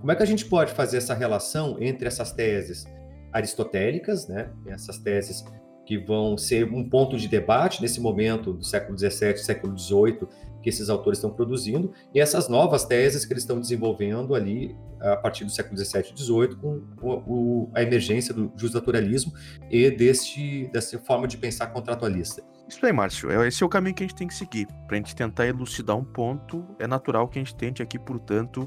Como 0.00 0.10
é 0.10 0.16
que 0.16 0.22
a 0.22 0.26
gente 0.26 0.46
pode 0.46 0.72
fazer 0.72 0.96
essa 0.96 1.14
relação 1.14 1.76
entre 1.78 2.08
essas 2.08 2.32
teses 2.32 2.84
aristotélicas, 3.32 4.26
né, 4.26 4.50
essas 4.66 4.98
teses 4.98 5.44
que 5.84 5.98
vão 5.98 6.36
ser 6.38 6.64
um 6.72 6.88
ponto 6.88 7.16
de 7.16 7.28
debate 7.28 7.82
nesse 7.82 8.00
momento 8.00 8.52
do 8.52 8.64
século 8.64 8.98
XVII, 8.98 9.36
século 9.38 9.78
XVIII, 9.78 10.26
que 10.62 10.68
esses 10.70 10.88
autores 10.88 11.18
estão 11.18 11.30
produzindo, 11.30 11.92
e 12.14 12.20
essas 12.20 12.48
novas 12.48 12.86
teses 12.86 13.24
que 13.26 13.32
eles 13.32 13.42
estão 13.42 13.60
desenvolvendo 13.60 14.34
ali 14.34 14.74
a 15.00 15.16
partir 15.16 15.44
do 15.44 15.50
século 15.50 15.76
XVII 15.76 16.14
e 16.14 16.18
XVIII, 16.18 16.56
com 16.56 17.70
a 17.74 17.82
emergência 17.82 18.32
do 18.32 18.50
justnaturalismo 18.56 19.32
e 19.70 19.90
deste, 19.90 20.66
dessa 20.72 20.98
forma 20.98 21.28
de 21.28 21.36
pensar 21.36 21.66
contratualista. 21.66 22.42
Isso 22.66 22.84
aí, 22.86 22.92
Márcio. 22.92 23.30
É, 23.30 23.46
esse 23.46 23.62
é 23.62 23.66
o 23.66 23.68
caminho 23.68 23.94
que 23.94 24.02
a 24.02 24.06
gente 24.06 24.16
tem 24.16 24.26
que 24.26 24.34
seguir. 24.34 24.66
Para 24.86 24.96
a 24.96 24.96
gente 24.96 25.14
tentar 25.14 25.46
elucidar 25.46 25.96
um 25.96 26.04
ponto, 26.04 26.66
é 26.78 26.86
natural 26.86 27.28
que 27.28 27.38
a 27.38 27.42
gente 27.42 27.54
tente 27.54 27.82
aqui, 27.82 27.98
portanto, 27.98 28.66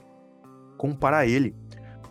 comparar 0.78 1.26
ele 1.26 1.56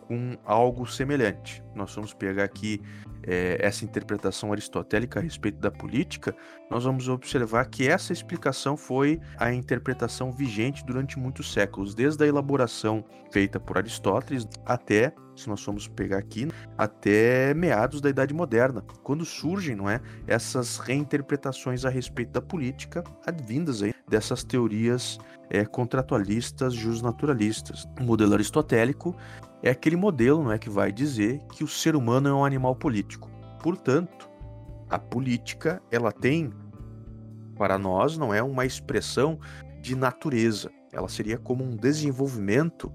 com 0.09 0.37
algo 0.45 0.87
semelhante. 0.87 1.63
Nós 1.75 1.95
vamos 1.95 2.13
pegar 2.13 2.45
aqui 2.45 2.81
é, 3.27 3.59
essa 3.61 3.85
interpretação 3.85 4.53
aristotélica 4.53 5.19
a 5.19 5.23
respeito 5.23 5.59
da 5.59 5.71
política, 5.71 6.35
nós 6.71 6.85
vamos 6.85 7.09
observar 7.09 7.67
que 7.67 7.89
essa 7.89 8.13
explicação 8.13 8.77
foi 8.77 9.21
a 9.37 9.53
interpretação 9.53 10.31
vigente 10.31 10.85
durante 10.85 11.19
muitos 11.19 11.53
séculos, 11.53 11.95
desde 11.95 12.23
a 12.25 12.27
elaboração 12.27 13.05
feita 13.31 13.59
por 13.59 13.77
Aristóteles 13.77 14.47
até, 14.65 15.13
se 15.35 15.49
nós 15.49 15.63
formos 15.63 15.89
pegar 15.89 16.19
aqui, 16.19 16.49
até 16.79 17.53
meados 17.53 18.01
da 18.01 18.09
Idade 18.09 18.33
Moderna, 18.33 18.83
quando 19.03 19.25
surgem, 19.25 19.77
não 19.77 19.91
é, 19.91 20.01
essas 20.27 20.79
reinterpretações 20.79 21.85
a 21.85 21.91
respeito 21.91 22.31
da 22.31 22.41
política, 22.41 23.05
advindas 23.27 23.83
aí 23.83 23.93
dessas 24.09 24.45
teorias 24.45 25.19
é, 25.51 25.65
contratualistas, 25.65 26.75
justnaturalistas. 26.75 27.87
O 28.01 28.05
modelo 28.05 28.35
aristotélico 28.35 29.15
é 29.63 29.71
aquele 29.71 29.97
modelo 29.97 30.43
não 30.43 30.53
é, 30.53 30.59
que 30.59 30.71
vai 30.71 30.93
dizer 30.93 31.41
que 31.53 31.65
o 31.65 31.69
ser 31.69 31.97
humano 31.97 32.29
é 32.29 32.33
um 32.33 32.45
animal 32.45 32.77
político. 32.77 33.31
Portanto, 33.63 34.31
a 34.89 34.99
política 34.99 35.83
ela 35.91 36.13
tem, 36.13 36.53
para 37.57 37.79
nós, 37.79 38.17
não 38.17 38.33
é 38.33 38.43
uma 38.43 38.65
expressão 38.65 39.39
de 39.81 39.97
natureza. 39.97 40.71
Ela 40.93 41.09
seria 41.09 41.39
como 41.39 41.65
um 41.65 41.77
desenvolvimento 41.77 42.93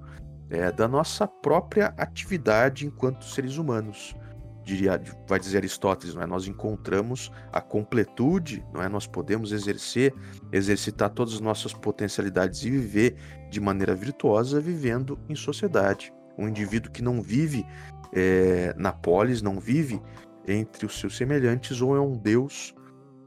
é, 0.50 0.72
da 0.72 0.88
nossa 0.88 1.28
própria 1.28 1.94
atividade 1.98 2.86
enquanto 2.86 3.26
seres 3.26 3.58
humanos. 3.58 4.16
Diria, 4.64 5.02
vai 5.28 5.40
dizer 5.40 5.58
Aristóteles, 5.58 6.14
não 6.14 6.22
é? 6.22 6.28
Nós 6.28 6.48
encontramos 6.48 7.32
a 7.52 7.60
completude, 7.60 8.64
não 8.72 8.82
é? 8.82 8.88
Nós 8.88 9.08
podemos 9.08 9.52
exercer, 9.52 10.14
exercitar 10.52 11.10
todas 11.10 11.34
as 11.34 11.40
nossas 11.40 11.74
potencialidades 11.74 12.64
e 12.64 12.70
viver 12.70 13.16
de 13.50 13.60
maneira 13.60 13.96
virtuosa, 13.96 14.62
vivendo 14.62 15.20
em 15.28 15.36
sociedade 15.36 16.14
um 16.38 16.48
indivíduo 16.48 16.92
que 16.92 17.02
não 17.02 17.22
vive 17.22 17.66
é, 18.14 18.74
na 18.78 18.92
polis, 18.92 19.42
não 19.42 19.60
vive 19.60 20.02
entre 20.48 20.86
os 20.86 21.00
seus 21.00 21.16
semelhantes, 21.16 21.82
ou 21.82 21.96
é 21.96 22.02
um 22.02 22.18
deus 22.18 22.74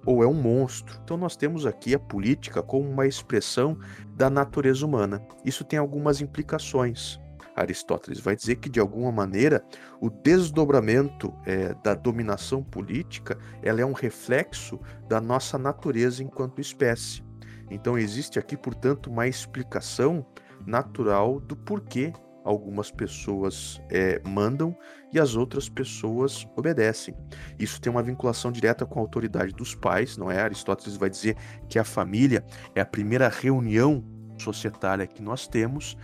ou 0.07 0.23
é 0.23 0.27
um 0.27 0.35
monstro. 0.35 1.01
Então 1.03 1.17
nós 1.17 1.37
temos 1.37 1.67
aqui 1.67 1.95
a 1.95 1.99
política 1.99 2.63
como 2.63 2.89
uma 2.89 3.07
expressão 3.07 3.79
da 4.15 4.29
natureza 4.29 4.85
humana. 4.85 5.27
Isso 5.45 5.65
tem 5.65 5.79
algumas 5.79 6.21
implicações. 6.21 7.19
Aristóteles 7.57 8.19
vai 8.19 8.35
dizer 8.35 8.57
que 8.57 8.69
de 8.69 8.81
alguma 8.81 9.13
maneira 9.13 9.65
o 10.01 10.11
desdobramento 10.11 11.33
é, 11.47 11.73
da 11.85 11.95
dominação 11.95 12.63
política 12.63 13.39
ela 13.63 13.81
é 13.81 13.87
um 13.87 13.93
reflexo 13.93 14.81
da 15.09 15.21
nossa 15.21 15.57
natureza 15.57 16.23
enquanto 16.23 16.61
espécie. 16.61 17.23
Então 17.71 17.97
existe 17.97 18.39
aqui, 18.39 18.57
portanto, 18.57 19.09
uma 19.09 19.27
explicação 19.27 20.27
natural 20.67 21.41
do 21.41 21.57
porquê 21.57 22.13
algumas 22.45 22.91
pessoas 22.91 23.81
é, 23.91 24.21
mandam 24.29 24.77
e 25.13 25.19
as 25.19 25.35
outras 25.35 25.69
pessoas 25.69 26.47
obedecem. 26.55 27.17
Isso 27.59 27.81
tem 27.81 27.91
uma 27.91 28.03
vinculação 28.03 28.53
direta 28.53 28.85
com 28.85 28.99
a 28.99 29.03
autoridade 29.03 29.53
dos 29.53 29.75
pais, 29.75 30.17
não 30.17 30.31
é? 30.31 30.41
Aristóteles 30.41 30.97
vai 30.97 31.09
dizer 31.09 31.37
que 31.69 31.79
a 31.79 31.85
família 31.85 32.45
é 32.75 32.81
a 32.81 32.87
primeira 32.87 33.29
reunião 33.29 34.05
societária 34.39 35.07
que 35.07 35.23
nós 35.23 35.47
temos 35.47 35.97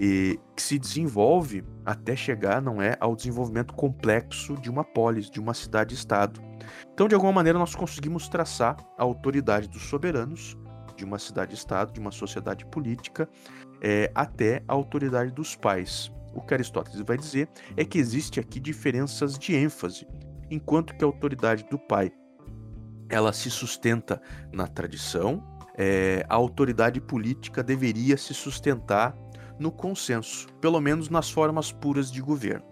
e 0.00 0.40
que 0.56 0.62
se 0.62 0.78
desenvolve 0.78 1.62
até 1.84 2.16
chegar, 2.16 2.62
não 2.62 2.80
é, 2.80 2.96
ao 2.98 3.14
desenvolvimento 3.14 3.74
complexo 3.74 4.56
de 4.56 4.70
uma 4.70 4.82
polis, 4.82 5.30
de 5.30 5.38
uma 5.38 5.52
cidade-estado. 5.52 6.40
Então, 6.92 7.06
de 7.06 7.14
alguma 7.14 7.32
maneira, 7.32 7.58
nós 7.58 7.74
conseguimos 7.74 8.28
traçar 8.28 8.76
a 8.96 9.02
autoridade 9.02 9.68
dos 9.68 9.82
soberanos 9.82 10.56
de 10.96 11.04
uma 11.04 11.18
cidade-estado, 11.18 11.92
de 11.92 12.00
uma 12.00 12.10
sociedade 12.10 12.64
política, 12.66 13.28
é, 13.82 14.10
até 14.14 14.62
a 14.68 14.72
autoridade 14.72 15.32
dos 15.32 15.56
pais. 15.56 16.12
O 16.32 16.40
que 16.40 16.54
Aristóteles 16.54 17.00
vai 17.04 17.18
dizer 17.18 17.48
é 17.76 17.84
que 17.84 17.98
existe 17.98 18.38
aqui 18.38 18.60
diferenças 18.60 19.36
de 19.36 19.54
ênfase, 19.54 20.06
enquanto 20.50 20.94
que 20.94 21.04
a 21.04 21.06
autoridade 21.06 21.66
do 21.68 21.78
pai 21.78 22.12
ela 23.08 23.32
se 23.32 23.50
sustenta 23.50 24.22
na 24.50 24.66
tradição, 24.66 25.42
é, 25.76 26.24
a 26.28 26.34
autoridade 26.34 27.00
política 27.00 27.62
deveria 27.62 28.16
se 28.16 28.32
sustentar 28.32 29.14
no 29.58 29.70
consenso, 29.70 30.46
pelo 30.60 30.80
menos 30.80 31.10
nas 31.10 31.30
formas 31.30 31.70
puras 31.70 32.10
de 32.10 32.22
governo. 32.22 32.64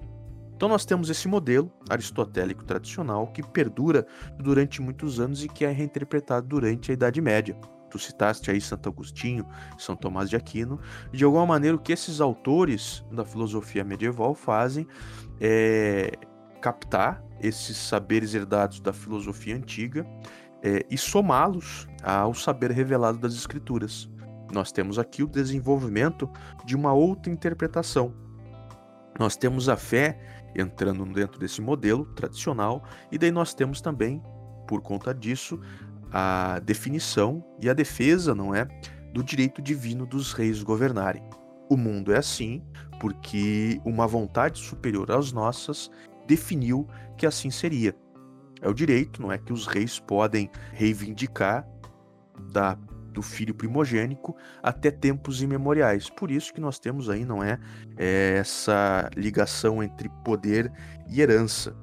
Então 0.54 0.68
nós 0.68 0.84
temos 0.84 1.10
esse 1.10 1.26
modelo 1.26 1.72
aristotélico 1.88 2.64
tradicional 2.64 3.26
que 3.28 3.42
perdura 3.42 4.06
durante 4.38 4.80
muitos 4.80 5.18
anos 5.18 5.44
e 5.44 5.48
que 5.48 5.64
é 5.64 5.70
reinterpretado 5.70 6.46
durante 6.46 6.90
a 6.90 6.94
Idade 6.94 7.20
Média 7.20 7.58
tu 7.90 7.98
citaste 7.98 8.50
aí 8.50 8.60
Santo 8.60 8.88
Agostinho, 8.88 9.46
São 9.76 9.96
Tomás 9.96 10.30
de 10.30 10.36
Aquino, 10.36 10.80
de 11.12 11.24
alguma 11.24 11.44
maneira 11.44 11.76
o 11.76 11.80
que 11.80 11.92
esses 11.92 12.20
autores 12.20 13.04
da 13.10 13.24
filosofia 13.24 13.84
medieval 13.84 14.34
fazem 14.34 14.86
é 15.40 16.12
captar 16.60 17.24
esses 17.40 17.76
saberes 17.76 18.34
herdados 18.34 18.80
da 18.80 18.92
filosofia 18.92 19.56
antiga 19.56 20.06
é, 20.62 20.84
e 20.90 20.98
somá-los 20.98 21.88
ao 22.02 22.34
saber 22.34 22.70
revelado 22.70 23.18
das 23.18 23.32
escrituras. 23.34 24.08
Nós 24.52 24.70
temos 24.70 24.98
aqui 24.98 25.22
o 25.22 25.26
desenvolvimento 25.26 26.28
de 26.64 26.76
uma 26.76 26.92
outra 26.92 27.32
interpretação. 27.32 28.14
Nós 29.18 29.36
temos 29.36 29.68
a 29.68 29.76
fé 29.76 30.18
entrando 30.54 31.04
dentro 31.06 31.38
desse 31.38 31.60
modelo 31.60 32.04
tradicional, 32.06 32.82
e 33.10 33.18
daí 33.18 33.30
nós 33.30 33.54
temos 33.54 33.80
também, 33.80 34.22
por 34.66 34.80
conta 34.82 35.14
disso, 35.14 35.60
a 36.12 36.58
definição 36.60 37.44
e 37.60 37.68
a 37.68 37.74
defesa, 37.74 38.34
não 38.34 38.54
é, 38.54 38.66
do 39.12 39.22
direito 39.22 39.60
divino 39.60 40.06
dos 40.06 40.32
reis 40.32 40.62
governarem. 40.62 41.22
O 41.68 41.76
mundo 41.76 42.12
é 42.12 42.18
assim 42.18 42.62
porque 42.98 43.80
uma 43.84 44.06
vontade 44.06 44.58
superior 44.58 45.10
às 45.10 45.32
nossas 45.32 45.90
definiu 46.26 46.86
que 47.16 47.26
assim 47.26 47.50
seria. 47.50 47.94
É 48.60 48.68
o 48.68 48.74
direito, 48.74 49.22
não 49.22 49.32
é, 49.32 49.38
que 49.38 49.52
os 49.52 49.66
reis 49.66 49.98
podem 49.98 50.50
reivindicar 50.72 51.66
da 52.52 52.76
do 53.10 53.22
filho 53.22 53.54
primogênico 53.54 54.36
até 54.62 54.90
tempos 54.90 55.42
imemoriais. 55.42 56.08
Por 56.08 56.30
isso 56.30 56.54
que 56.54 56.60
nós 56.60 56.78
temos 56.78 57.10
aí, 57.10 57.24
não 57.24 57.42
é, 57.42 57.58
essa 57.96 59.10
ligação 59.16 59.82
entre 59.82 60.08
poder 60.24 60.72
e 61.08 61.20
herança, 61.20 61.76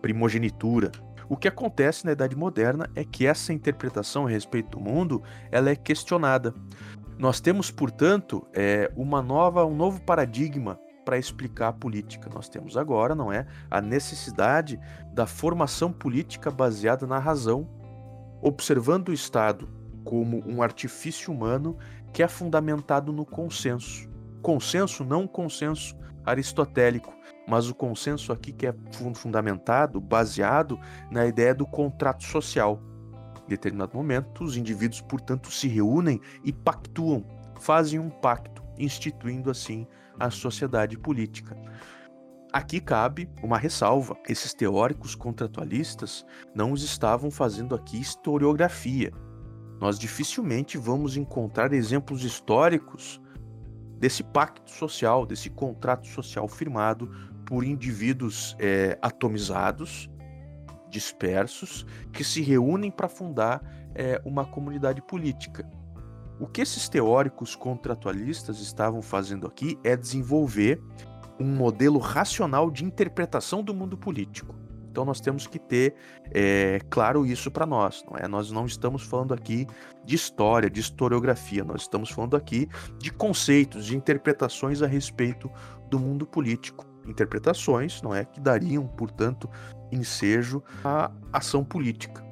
primogenitura, 0.00 0.90
o 1.30 1.36
que 1.36 1.46
acontece 1.46 2.04
na 2.04 2.10
Idade 2.10 2.34
Moderna 2.34 2.90
é 2.92 3.04
que 3.04 3.24
essa 3.24 3.52
interpretação 3.52 4.26
a 4.26 4.28
respeito 4.28 4.70
do 4.70 4.80
mundo 4.80 5.22
ela 5.52 5.70
é 5.70 5.76
questionada. 5.76 6.52
Nós 7.16 7.40
temos, 7.40 7.70
portanto, 7.70 8.44
é, 8.52 8.90
uma 8.96 9.22
nova, 9.22 9.64
um 9.64 9.76
novo 9.76 10.00
paradigma 10.02 10.76
para 11.04 11.16
explicar 11.16 11.68
a 11.68 11.72
política. 11.72 12.28
Nós 12.34 12.48
temos 12.48 12.76
agora, 12.76 13.14
não 13.14 13.32
é, 13.32 13.46
a 13.70 13.80
necessidade 13.80 14.80
da 15.14 15.24
formação 15.24 15.92
política 15.92 16.50
baseada 16.50 17.06
na 17.06 17.20
razão, 17.20 17.70
observando 18.42 19.10
o 19.10 19.14
Estado 19.14 19.68
como 20.02 20.42
um 20.44 20.60
artifício 20.60 21.32
humano 21.32 21.78
que 22.12 22.24
é 22.24 22.26
fundamentado 22.26 23.12
no 23.12 23.24
consenso. 23.24 24.09
Consenso 24.42 25.04
não 25.04 25.26
consenso 25.26 25.96
aristotélico, 26.24 27.12
mas 27.46 27.68
o 27.68 27.74
consenso 27.74 28.32
aqui 28.32 28.52
que 28.52 28.66
é 28.66 28.74
fundamentado, 29.14 30.00
baseado 30.00 30.78
na 31.10 31.26
ideia 31.26 31.54
do 31.54 31.66
contrato 31.66 32.24
social. 32.24 32.80
Em 33.44 33.48
determinado 33.48 33.96
momento, 33.96 34.44
os 34.44 34.56
indivíduos, 34.56 35.00
portanto, 35.00 35.50
se 35.50 35.68
reúnem 35.68 36.20
e 36.44 36.52
pactuam, 36.52 37.24
fazem 37.58 37.98
um 37.98 38.08
pacto, 38.08 38.62
instituindo 38.78 39.50
assim 39.50 39.86
a 40.18 40.30
sociedade 40.30 40.96
política. 40.96 41.56
Aqui 42.52 42.80
cabe 42.80 43.28
uma 43.42 43.58
ressalva: 43.58 44.16
esses 44.28 44.54
teóricos 44.54 45.14
contratualistas 45.14 46.24
não 46.54 46.72
os 46.72 46.82
estavam 46.82 47.30
fazendo 47.30 47.74
aqui 47.74 48.00
historiografia. 48.00 49.12
Nós 49.80 49.98
dificilmente 49.98 50.76
vamos 50.76 51.16
encontrar 51.16 51.72
exemplos 51.72 52.22
históricos 52.22 53.20
desse 54.00 54.24
pacto 54.24 54.70
social, 54.70 55.26
desse 55.26 55.50
contrato 55.50 56.08
social 56.08 56.48
firmado 56.48 57.08
por 57.44 57.62
indivíduos 57.62 58.56
é, 58.58 58.98
atomizados, 59.02 60.10
dispersos, 60.88 61.86
que 62.12 62.24
se 62.24 62.40
reúnem 62.40 62.90
para 62.90 63.08
fundar 63.08 63.62
é, 63.94 64.20
uma 64.24 64.44
comunidade 64.44 65.02
política. 65.02 65.68
O 66.40 66.46
que 66.46 66.62
esses 66.62 66.88
teóricos 66.88 67.54
contratualistas 67.54 68.60
estavam 68.60 69.02
fazendo 69.02 69.46
aqui 69.46 69.78
é 69.84 69.94
desenvolver 69.94 70.82
um 71.38 71.54
modelo 71.54 71.98
racional 71.98 72.70
de 72.70 72.84
interpretação 72.84 73.62
do 73.62 73.74
mundo 73.74 73.98
político. 73.98 74.54
Então 74.90 75.04
nós 75.04 75.20
temos 75.20 75.46
que 75.46 75.58
ter 75.58 75.94
é, 76.32 76.80
claro 76.90 77.24
isso 77.24 77.50
para 77.50 77.64
nós, 77.64 78.04
não 78.10 78.16
é? 78.16 78.26
Nós 78.26 78.50
não 78.50 78.66
estamos 78.66 79.02
falando 79.02 79.32
aqui 79.32 79.66
de 80.04 80.16
história, 80.16 80.68
de 80.68 80.80
historiografia, 80.80 81.62
nós 81.62 81.82
estamos 81.82 82.10
falando 82.10 82.36
aqui 82.36 82.68
de 82.98 83.12
conceitos, 83.12 83.86
de 83.86 83.96
interpretações 83.96 84.82
a 84.82 84.86
respeito 84.86 85.50
do 85.88 85.98
mundo 85.98 86.26
político. 86.26 86.84
Interpretações, 87.06 88.02
não 88.02 88.14
é, 88.14 88.24
que 88.24 88.40
dariam, 88.40 88.86
portanto, 88.86 89.48
ensejo 89.90 90.62
à 90.84 91.10
ação 91.32 91.64
política. 91.64 92.28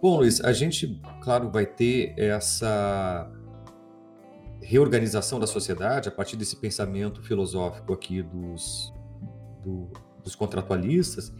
Bom, 0.00 0.16
Luiz, 0.16 0.40
a 0.40 0.52
gente, 0.52 1.00
claro, 1.20 1.50
vai 1.50 1.64
ter 1.64 2.14
essa 2.18 3.30
reorganização 4.62 5.40
da 5.40 5.46
sociedade 5.46 6.08
a 6.08 6.12
partir 6.12 6.36
desse 6.36 6.56
pensamento 6.56 7.22
filosófico 7.22 7.92
aqui 7.92 8.22
dos, 8.22 8.92
do, 9.62 9.90
dos 10.22 10.34
contratualistas, 10.34 11.32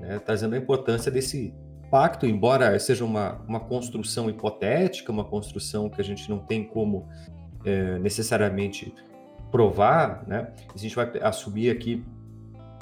né, 0.00 0.18
trazendo 0.18 0.54
a 0.54 0.58
importância 0.58 1.10
desse 1.10 1.54
pacto, 1.90 2.26
embora 2.26 2.78
seja 2.78 3.04
uma, 3.04 3.42
uma 3.46 3.60
construção 3.60 4.30
hipotética, 4.30 5.12
uma 5.12 5.24
construção 5.24 5.90
que 5.90 6.00
a 6.00 6.04
gente 6.04 6.28
não 6.28 6.38
tem 6.38 6.64
como 6.64 7.08
é, 7.64 7.98
necessariamente 7.98 8.94
provar, 9.50 10.26
né, 10.26 10.52
a 10.74 10.78
gente 10.78 10.96
vai 10.96 11.10
assumir 11.20 11.70
aqui 11.70 12.02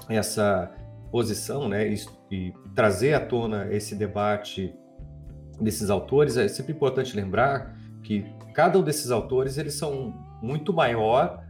essa 0.09 0.71
posição 1.11 1.69
né, 1.69 1.93
e, 1.93 1.97
e 2.31 2.55
trazer 2.75 3.15
à 3.15 3.21
tona 3.21 3.67
esse 3.73 3.97
debate 3.97 4.73
desses 5.61 5.91
autores, 5.91 6.37
é 6.37 6.47
sempre 6.49 6.73
importante 6.73 7.15
lembrar 7.15 7.77
que 8.03 8.25
cada 8.61 8.79
um 8.79 8.83
desses 8.83 9.11
autores 9.11 9.57
eles 9.57 9.73
são 9.73 10.13
muito 10.43 10.71
maior 10.71 11.43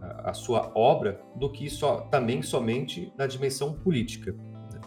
a, 0.00 0.32
sua 0.32 0.72
obra 0.74 1.20
do 1.36 1.52
que 1.52 1.68
só 1.68 2.00
também 2.10 2.40
somente 2.40 3.12
na 3.18 3.26
dimensão 3.26 3.74
política. 3.74 4.34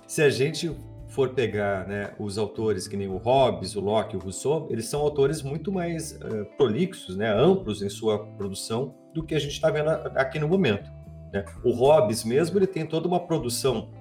Se 0.08 0.24
a 0.24 0.30
gente 0.32 0.76
for 1.08 1.36
pegar 1.36 1.88
né, 1.88 2.16
os 2.18 2.40
autores 2.40 2.88
que 2.88 2.98
nem 2.98 3.08
o 3.08 3.18
Hobbes, 3.18 3.76
o 3.76 3.80
Locke, 3.80 4.18
o 4.18 4.20
Rousseau, 4.20 4.68
eles 4.72 4.88
são 4.88 5.02
autores 5.02 5.44
muito 5.44 5.72
mais 5.72 6.13
uh, 6.13 6.46
prolixos, 6.58 7.16
né, 7.16 7.32
amplos 7.32 7.84
em 7.84 7.90
sua 7.90 8.26
produção 8.26 8.96
do 9.13 9.24
que 9.24 9.36
a 9.36 9.40
gente 9.40 9.52
está 9.52 9.70
vendo 9.70 9.90
aqui 10.16 10.40
no 10.40 10.48
momento. 10.48 10.90
Né? 11.32 11.46
O 11.63 11.74
Hobbes 11.74 12.24
mesmo 12.24 12.58
ele 12.58 12.66
tem 12.66 12.88
toda 12.88 13.08
uma 13.08 13.20
produção 13.20 13.92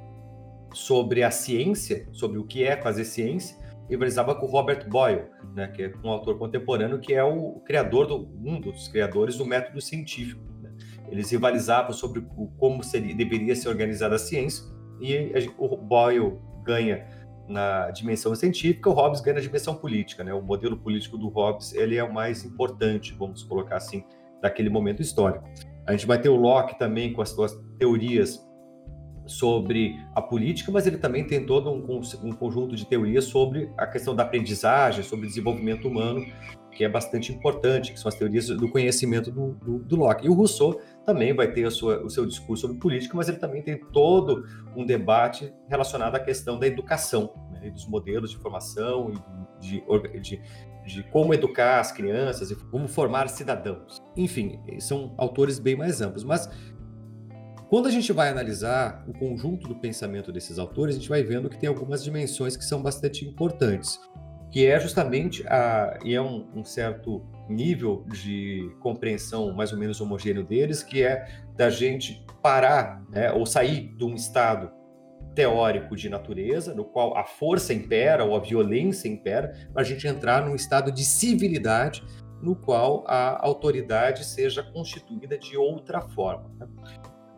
sobre 0.72 1.22
a 1.22 1.30
ciência, 1.30 2.08
sobre 2.10 2.38
o 2.38 2.44
que 2.44 2.64
é 2.64 2.74
fazer 2.74 3.04
ciência, 3.04 3.54
rivalizava 3.88 4.34
com 4.34 4.46
o 4.46 4.48
Robert 4.48 4.88
Boyle, 4.88 5.24
né, 5.54 5.68
que 5.68 5.82
é 5.84 5.92
um 6.02 6.10
autor 6.10 6.38
contemporâneo 6.38 6.98
que 6.98 7.14
é 7.14 7.22
o 7.22 7.60
criador 7.64 8.06
do 8.06 8.28
um 8.44 8.60
dos 8.60 8.88
criadores 8.88 9.36
do 9.36 9.44
método 9.44 9.80
científico. 9.80 10.42
Né? 10.60 10.70
Eles 11.08 11.30
rivalizavam 11.30 11.92
sobre 11.92 12.26
como 12.58 12.82
seria, 12.82 13.14
deveria 13.14 13.54
ser 13.54 13.68
organizada 13.68 14.16
a 14.16 14.18
ciência 14.18 14.64
e 15.00 15.32
o 15.58 15.76
Boyle 15.76 16.38
ganha 16.64 17.06
na 17.48 17.90
dimensão 17.90 18.34
científica, 18.34 18.90
o 18.90 18.92
Hobbes 18.92 19.20
ganha 19.20 19.34
na 19.34 19.40
dimensão 19.40 19.74
política. 19.76 20.24
Né? 20.24 20.34
O 20.34 20.42
modelo 20.42 20.76
político 20.76 21.16
do 21.16 21.28
Hobbes 21.28 21.72
ele 21.74 21.96
é 21.96 22.02
o 22.02 22.12
mais 22.12 22.44
importante, 22.44 23.14
vamos 23.16 23.42
colocar 23.42 23.76
assim, 23.76 24.04
daquele 24.42 24.68
momento 24.68 25.00
histórico. 25.00 25.44
A 25.86 25.92
gente 25.92 26.06
vai 26.06 26.20
ter 26.20 26.28
o 26.28 26.36
Locke 26.36 26.78
também 26.78 27.12
com 27.12 27.22
as 27.22 27.30
suas 27.30 27.56
teorias 27.78 28.45
sobre 29.26 30.00
a 30.14 30.22
política, 30.22 30.70
mas 30.70 30.86
ele 30.86 30.98
também 30.98 31.26
tem 31.26 31.44
todo 31.44 31.70
um, 31.70 32.00
um, 32.24 32.32
conjunto 32.32 32.76
de 32.76 32.86
teorias 32.86 33.24
sobre 33.24 33.70
a 33.76 33.86
questão 33.86 34.14
da 34.14 34.22
aprendizagem, 34.22 35.02
sobre 35.02 35.26
desenvolvimento 35.26 35.88
humano, 35.88 36.24
que 36.76 36.84
é 36.84 36.88
bastante 36.88 37.32
importante, 37.32 37.92
que 37.92 37.98
são 37.98 38.08
as 38.08 38.14
teorias 38.14 38.48
do 38.48 38.68
conhecimento 38.68 39.30
do, 39.30 39.54
do, 39.54 39.78
do 39.78 39.96
Locke. 39.96 40.26
E 40.26 40.28
o 40.28 40.34
Rousseau 40.34 40.78
também 41.06 41.34
vai 41.34 41.50
ter 41.50 41.70
sua, 41.72 42.04
o 42.04 42.10
seu 42.10 42.26
discurso 42.26 42.62
sobre 42.62 42.78
política, 42.78 43.16
mas 43.16 43.28
ele 43.28 43.38
também 43.38 43.62
tem 43.62 43.78
todo 43.78 44.44
um 44.76 44.84
debate 44.84 45.52
relacionado 45.68 46.14
à 46.14 46.20
questão 46.20 46.58
da 46.58 46.66
educação, 46.66 47.32
né, 47.50 47.70
dos 47.70 47.88
modelos 47.88 48.30
de 48.30 48.36
formação 48.36 49.10
e 49.10 49.58
de, 49.58 49.82
de, 50.20 50.42
de 50.86 51.02
como 51.04 51.32
educar 51.32 51.80
as 51.80 51.90
crianças 51.90 52.50
e 52.50 52.56
como 52.56 52.86
formar 52.86 53.28
cidadãos. 53.28 54.02
Enfim, 54.14 54.60
são 54.78 55.14
autores 55.16 55.58
bem 55.58 55.76
mais 55.76 56.02
amplos, 56.02 56.24
mas 56.24 56.48
quando 57.68 57.86
a 57.86 57.90
gente 57.90 58.12
vai 58.12 58.28
analisar 58.28 59.04
o 59.08 59.12
conjunto 59.12 59.66
do 59.66 59.74
pensamento 59.74 60.30
desses 60.30 60.58
autores, 60.58 60.94
a 60.94 60.98
gente 60.98 61.08
vai 61.08 61.22
vendo 61.22 61.50
que 61.50 61.58
tem 61.58 61.68
algumas 61.68 62.02
dimensões 62.04 62.56
que 62.56 62.64
são 62.64 62.80
bastante 62.80 63.24
importantes, 63.24 63.98
que 64.52 64.66
é 64.66 64.78
justamente 64.78 65.44
a 65.48 65.98
e 66.04 66.14
é 66.14 66.22
um, 66.22 66.46
um 66.54 66.64
certo 66.64 67.26
nível 67.48 68.04
de 68.08 68.70
compreensão 68.80 69.52
mais 69.52 69.72
ou 69.72 69.78
menos 69.78 70.00
homogêneo 70.00 70.44
deles, 70.44 70.82
que 70.82 71.02
é 71.02 71.26
da 71.56 71.68
gente 71.68 72.24
parar, 72.40 73.02
né, 73.10 73.32
ou 73.32 73.44
sair 73.44 73.92
de 73.96 74.04
um 74.04 74.14
estado 74.14 74.70
teórico 75.34 75.96
de 75.96 76.08
natureza, 76.08 76.72
no 76.72 76.84
qual 76.84 77.16
a 77.16 77.24
força 77.24 77.74
impera 77.74 78.24
ou 78.24 78.36
a 78.36 78.40
violência 78.40 79.08
impera, 79.08 79.52
para 79.72 79.82
a 79.82 79.84
gente 79.84 80.06
entrar 80.06 80.46
num 80.46 80.54
estado 80.54 80.92
de 80.92 81.04
civilidade, 81.04 82.02
no 82.40 82.54
qual 82.54 83.04
a 83.08 83.44
autoridade 83.44 84.24
seja 84.24 84.62
constituída 84.62 85.36
de 85.36 85.56
outra 85.56 86.00
forma. 86.00 86.50
Né? 86.58 86.66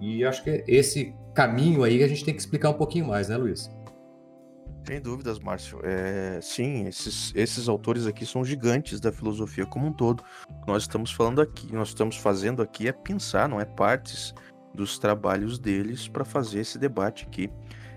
E 0.01 0.25
acho 0.25 0.43
que 0.45 0.65
esse 0.67 1.15
caminho 1.35 1.83
aí 1.83 2.03
a 2.03 2.09
gente 2.09 2.25
tem 2.25 2.35
que 2.35 2.41
explicar 2.41 2.71
um 2.71 2.75
pouquinho 2.75 3.07
mais, 3.07 3.29
né, 3.29 3.37
Luiz? 3.37 3.71
Sem 4.87 5.01
dúvidas, 5.01 5.39
Márcio. 5.39 5.81
É, 5.85 6.41
sim, 6.41 6.87
esses, 6.87 7.33
esses 7.35 7.69
autores 7.69 8.07
aqui 8.07 8.25
são 8.25 8.45
gigantes 8.45 9.01
da 9.01 9.13
filosofia 9.13 9.67
como 9.67 9.87
um 9.87 9.93
todo. 9.93 10.23
O 10.49 10.61
que 10.63 10.67
nós 10.67 10.85
estamos 10.85 11.13
falando 11.13 11.43
aqui, 11.43 11.71
nós 11.73 11.89
estamos 11.89 12.17
fazendo 12.17 12.63
aqui 12.63 12.89
é 12.89 12.93
pensar, 12.93 13.49
não 13.49 13.61
é 13.61 13.67
partes 13.67 14.33
dos 14.75 14.99
trabalhos 14.99 15.59
deles 15.59 16.09
para 16.09 16.25
fazer 16.25 16.61
esse 16.61 16.79
debate 16.79 17.27
aqui 17.27 17.51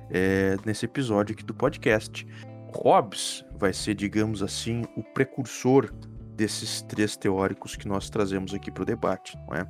é, 0.09 0.57
nesse 0.65 0.85
episódio 0.85 1.33
aqui 1.33 1.45
do 1.45 1.53
podcast. 1.53 2.27
Hobbes 2.75 3.45
vai 3.57 3.71
ser, 3.71 3.95
digamos 3.95 4.43
assim, 4.43 4.83
o 4.97 5.03
precursor 5.03 5.93
desses 6.35 6.81
três 6.81 7.15
teóricos 7.15 7.75
que 7.75 7.87
nós 7.87 8.09
trazemos 8.09 8.53
aqui 8.53 8.71
para 8.71 8.83
o 8.83 8.85
debate, 8.85 9.37
não 9.47 9.55
é? 9.55 9.67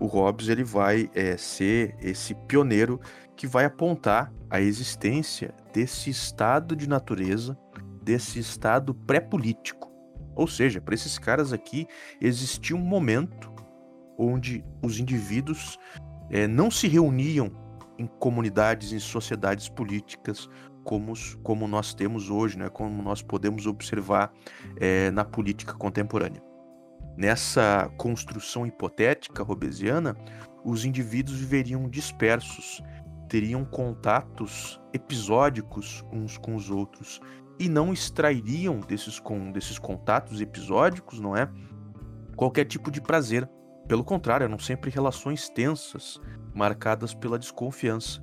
O 0.00 0.06
Hobbes 0.06 0.48
ele 0.48 0.64
vai 0.64 1.10
é, 1.14 1.36
ser 1.36 1.94
esse 2.00 2.34
pioneiro 2.34 2.98
que 3.36 3.46
vai 3.46 3.66
apontar 3.66 4.32
a 4.48 4.60
existência 4.60 5.54
desse 5.72 6.10
estado 6.10 6.74
de 6.74 6.88
natureza, 6.88 7.56
desse 8.02 8.38
estado 8.38 8.94
pré-político. 8.94 9.90
Ou 10.34 10.46
seja, 10.46 10.80
para 10.80 10.94
esses 10.94 11.18
caras 11.18 11.52
aqui 11.52 11.86
existia 12.20 12.74
um 12.74 12.80
momento 12.80 13.52
onde 14.18 14.64
os 14.82 14.98
indivíduos 14.98 15.78
é, 16.30 16.46
não 16.46 16.70
se 16.70 16.88
reuniam 16.88 17.50
em 17.98 18.06
comunidades, 18.06 18.92
em 18.92 18.98
sociedades 18.98 19.68
políticas 19.68 20.48
como, 20.82 21.12
como 21.42 21.68
nós 21.68 21.92
temos 21.92 22.30
hoje, 22.30 22.58
né, 22.58 22.68
como 22.68 23.02
nós 23.02 23.22
podemos 23.22 23.66
observar 23.66 24.32
é, 24.78 25.10
na 25.10 25.24
política 25.24 25.74
contemporânea. 25.74 26.49
Nessa 27.16 27.90
construção 27.96 28.66
hipotética 28.66 29.42
robesiana, 29.42 30.16
os 30.64 30.84
indivíduos 30.84 31.38
viveriam 31.38 31.88
dispersos, 31.88 32.82
teriam 33.28 33.64
contatos 33.64 34.80
episódicos 34.92 36.04
uns 36.12 36.36
com 36.38 36.54
os 36.54 36.70
outros 36.70 37.20
e 37.58 37.68
não 37.68 37.92
extrairiam 37.92 38.80
desses, 38.80 39.20
com, 39.20 39.52
desses 39.52 39.78
contatos 39.78 40.40
episódicos, 40.40 41.20
não 41.20 41.36
é? 41.36 41.48
Qualquer 42.34 42.64
tipo 42.64 42.90
de 42.90 43.00
prazer. 43.00 43.48
Pelo 43.86 44.02
contrário, 44.02 44.44
eram 44.44 44.58
sempre 44.58 44.90
relações 44.90 45.50
tensas, 45.50 46.18
marcadas 46.54 47.12
pela 47.12 47.38
desconfiança. 47.38 48.22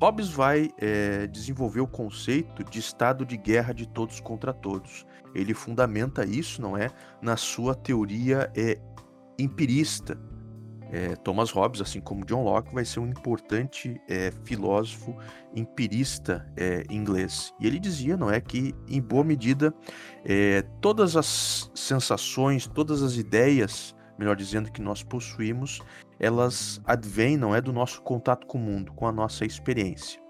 Hobbes 0.00 0.28
vai 0.28 0.70
é, 0.78 1.26
desenvolver 1.26 1.80
o 1.80 1.88
conceito 1.88 2.62
de 2.62 2.78
estado 2.78 3.26
de 3.26 3.36
guerra 3.36 3.72
de 3.72 3.86
todos 3.88 4.20
contra 4.20 4.52
todos. 4.52 5.04
Ele 5.38 5.54
fundamenta 5.54 6.24
isso, 6.24 6.60
não 6.60 6.76
é, 6.76 6.90
na 7.22 7.36
sua 7.36 7.74
teoria 7.74 8.50
é, 8.56 8.78
empirista. 9.38 10.18
É, 10.90 11.14
Thomas 11.16 11.50
Hobbes, 11.50 11.82
assim 11.82 12.00
como 12.00 12.24
John 12.24 12.42
Locke, 12.42 12.74
vai 12.74 12.84
ser 12.84 13.00
um 13.00 13.06
importante 13.06 14.00
é, 14.08 14.32
filósofo 14.44 15.14
empirista 15.54 16.50
é, 16.56 16.82
inglês. 16.88 17.52
E 17.60 17.66
ele 17.66 17.78
dizia, 17.78 18.16
não 18.16 18.30
é, 18.30 18.40
que 18.40 18.74
em 18.88 19.00
boa 19.00 19.22
medida 19.22 19.74
é, 20.24 20.62
todas 20.80 21.14
as 21.14 21.70
sensações, 21.74 22.66
todas 22.66 23.02
as 23.02 23.16
ideias, 23.16 23.94
melhor 24.18 24.34
dizendo, 24.34 24.72
que 24.72 24.80
nós 24.80 25.02
possuímos, 25.02 25.82
elas 26.18 26.80
advêm, 26.86 27.36
não 27.36 27.54
é, 27.54 27.60
do 27.60 27.72
nosso 27.72 28.00
contato 28.02 28.46
com 28.46 28.56
o 28.56 28.60
mundo, 28.60 28.92
com 28.92 29.06
a 29.06 29.12
nossa 29.12 29.44
experiência. 29.44 30.20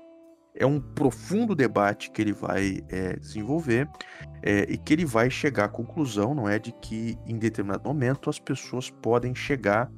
É 0.61 0.66
um 0.66 0.81
profundo 0.81 1.55
debate 1.55 2.11
que 2.11 2.21
ele 2.21 2.33
vai 2.33 2.81
é, 2.88 3.14
desenvolver 3.16 3.88
é, 4.42 4.66
e 4.68 4.77
que 4.77 4.92
ele 4.92 5.05
vai 5.05 5.31
chegar 5.31 5.66
à 5.66 5.68
conclusão, 5.68 6.35
não 6.35 6.49
é, 6.49 6.59
de 6.59 6.73
que 6.73 7.16
em 7.25 7.38
determinado 7.38 7.88
momento 7.88 8.29
as 8.29 8.40
pessoas 8.40 8.90
podem 8.90 9.35
chegar 9.37 9.88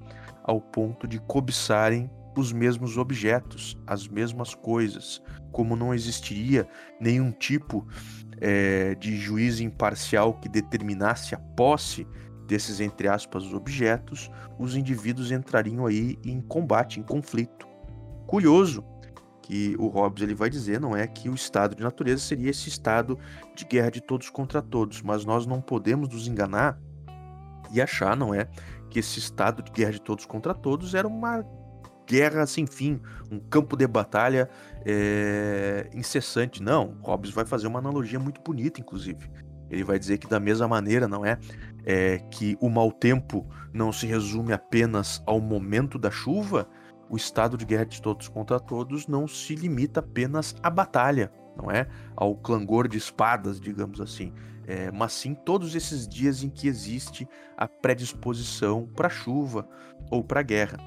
ao 0.44 0.61
ponto 0.61 1.09
de 1.09 1.18
cobiçarem 1.18 2.11
os 2.37 2.53
mesmos 2.53 2.99
objetos, 2.99 3.79
as 3.87 4.07
mesmas 4.07 4.55
coisas, 4.55 5.23
como 5.51 5.75
não 5.75 5.94
existiria 5.94 6.68
nenhum 7.01 7.33
tipo 7.33 7.87
é, 8.38 8.94
de 8.94 9.16
juiz 9.16 9.61
imparcial 9.61 10.35
que 10.35 10.49
determinasse 10.49 11.35
a 11.35 11.38
posse 11.38 12.07
desses, 12.46 12.81
entre 12.81 13.09
aspas, 13.09 13.53
objetos, 13.55 14.31
os 14.59 14.77
indivíduos 14.77 15.31
entrariam 15.31 15.87
aí 15.87 16.18
em 16.25 16.40
combate, 16.40 17.01
em 17.01 17.03
conflito. 17.03 17.66
Curioso 18.27 18.85
que 19.50 19.74
o 19.80 19.88
Hobbes 19.88 20.22
ele 20.22 20.32
vai 20.32 20.48
dizer, 20.48 20.80
não 20.80 20.96
é 20.96 21.04
que 21.08 21.28
o 21.28 21.34
estado 21.34 21.74
de 21.74 21.82
natureza 21.82 22.22
seria 22.22 22.48
esse 22.48 22.68
estado 22.68 23.18
de 23.52 23.64
guerra 23.64 23.90
de 23.90 24.00
todos 24.00 24.30
contra 24.30 24.62
todos, 24.62 25.02
mas 25.02 25.24
nós 25.24 25.44
não 25.44 25.60
podemos 25.60 26.08
nos 26.08 26.28
enganar 26.28 26.78
e 27.72 27.80
achar, 27.82 28.16
não 28.16 28.32
é, 28.32 28.46
que 28.88 29.00
esse 29.00 29.18
estado 29.18 29.60
de 29.60 29.72
guerra 29.72 29.90
de 29.90 30.00
todos 30.00 30.24
contra 30.24 30.54
todos 30.54 30.94
era 30.94 31.08
uma 31.08 31.44
guerra 32.06 32.46
sem 32.46 32.64
fim, 32.64 33.00
um 33.28 33.40
campo 33.40 33.76
de 33.76 33.88
batalha 33.88 34.48
é, 34.86 35.90
incessante. 35.92 36.62
Não, 36.62 36.96
Hobbes 37.02 37.32
vai 37.32 37.44
fazer 37.44 37.66
uma 37.66 37.80
analogia 37.80 38.20
muito 38.20 38.40
bonita, 38.40 38.80
inclusive. 38.80 39.28
Ele 39.68 39.82
vai 39.82 39.98
dizer 39.98 40.18
que 40.18 40.28
da 40.28 40.38
mesma 40.38 40.68
maneira, 40.68 41.08
não 41.08 41.26
é, 41.26 41.36
é 41.84 42.18
que 42.30 42.56
o 42.60 42.68
mau 42.68 42.92
tempo 42.92 43.44
não 43.72 43.92
se 43.92 44.06
resume 44.06 44.52
apenas 44.52 45.20
ao 45.26 45.40
momento 45.40 45.98
da 45.98 46.10
chuva, 46.10 46.68
o 47.11 47.16
estado 47.16 47.57
de 47.57 47.64
guerra 47.64 47.85
de 47.85 48.01
todos 48.01 48.29
contra 48.29 48.61
todos 48.61 49.07
não 49.07 49.27
se 49.27 49.55
limita 49.55 50.01
apenas 50.01 50.55
à 50.62 50.70
batalha, 50.70 51.33
não 51.57 51.70
é, 51.70 51.88
ao 52.16 52.37
clangor 52.37 52.87
de 52.87 52.96
espadas, 52.96 53.61
digamos 53.61 54.01
assim, 54.01 54.33
é, 54.66 54.90
mas 54.92 55.12
sim 55.12 55.35
todos 55.35 55.75
esses 55.75 56.07
dias 56.07 56.44
em 56.44 56.49
que 56.49 56.68
existe 56.68 57.29
a 57.57 57.66
predisposição 57.66 58.87
para 58.94 59.11
chuva 59.11 59.68
ou 60.11 60.23
para 60.23 60.42
guerra. 60.42 60.79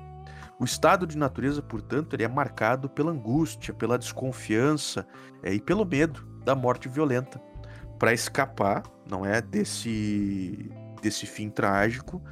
O 0.59 0.63
estado 0.63 1.05
de 1.05 1.17
natureza, 1.17 1.61
portanto, 1.61 2.13
ele 2.13 2.23
é 2.23 2.27
marcado 2.27 2.89
pela 2.89 3.11
angústia, 3.11 3.73
pela 3.73 3.97
desconfiança 3.97 5.05
é, 5.43 5.53
e 5.53 5.59
pelo 5.59 5.83
medo 5.83 6.25
da 6.45 6.55
morte 6.55 6.87
violenta. 6.87 7.41
Para 7.99 8.13
escapar, 8.13 8.83
não 9.09 9.25
é 9.25 9.41
desse 9.41 10.71
desse 11.01 11.25
fim 11.25 11.49
trágico, 11.49 12.23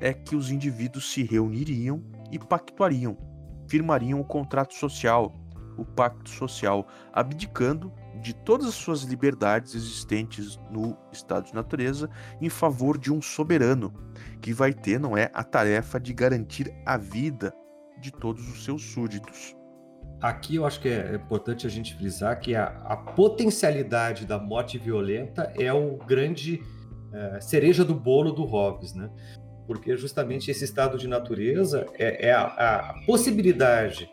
é 0.00 0.14
que 0.14 0.34
os 0.34 0.50
indivíduos 0.50 1.12
se 1.12 1.22
reuniriam 1.22 2.02
e 2.32 2.38
pactuariam, 2.38 3.16
firmariam 3.66 4.20
o 4.20 4.24
contrato 4.24 4.74
social, 4.74 5.32
o 5.76 5.84
pacto 5.84 6.30
social, 6.30 6.86
abdicando 7.12 7.92
de 8.20 8.34
todas 8.34 8.68
as 8.68 8.74
suas 8.74 9.02
liberdades 9.02 9.74
existentes 9.74 10.58
no 10.70 10.96
estado 11.12 11.46
de 11.46 11.54
natureza 11.54 12.08
em 12.40 12.48
favor 12.48 12.96
de 12.96 13.12
um 13.12 13.20
soberano, 13.20 13.92
que 14.40 14.52
vai 14.52 14.72
ter, 14.72 14.98
não 14.98 15.16
é, 15.16 15.30
a 15.34 15.42
tarefa 15.42 15.98
de 15.98 16.12
garantir 16.12 16.72
a 16.86 16.96
vida 16.96 17.52
de 18.00 18.12
todos 18.12 18.48
os 18.48 18.64
seus 18.64 18.82
súditos. 18.82 19.56
Aqui 20.20 20.56
eu 20.56 20.64
acho 20.64 20.80
que 20.80 20.88
é 20.88 21.14
importante 21.14 21.66
a 21.66 21.70
gente 21.70 21.94
frisar 21.94 22.38
que 22.40 22.54
a, 22.54 22.66
a 22.84 22.96
potencialidade 22.96 24.24
da 24.24 24.38
morte 24.38 24.78
violenta 24.78 25.52
é 25.58 25.72
o 25.72 25.96
grande 25.98 26.62
é, 27.12 27.40
cereja 27.40 27.84
do 27.84 27.94
bolo 27.94 28.32
do 28.32 28.44
Hobbes, 28.44 28.94
né? 28.94 29.10
Porque 29.66 29.96
justamente 29.96 30.50
esse 30.50 30.64
estado 30.64 30.98
de 30.98 31.08
natureza 31.08 31.86
é, 31.94 32.28
é 32.28 32.32
a, 32.32 32.42
a, 32.42 32.94
possibilidade, 33.06 34.10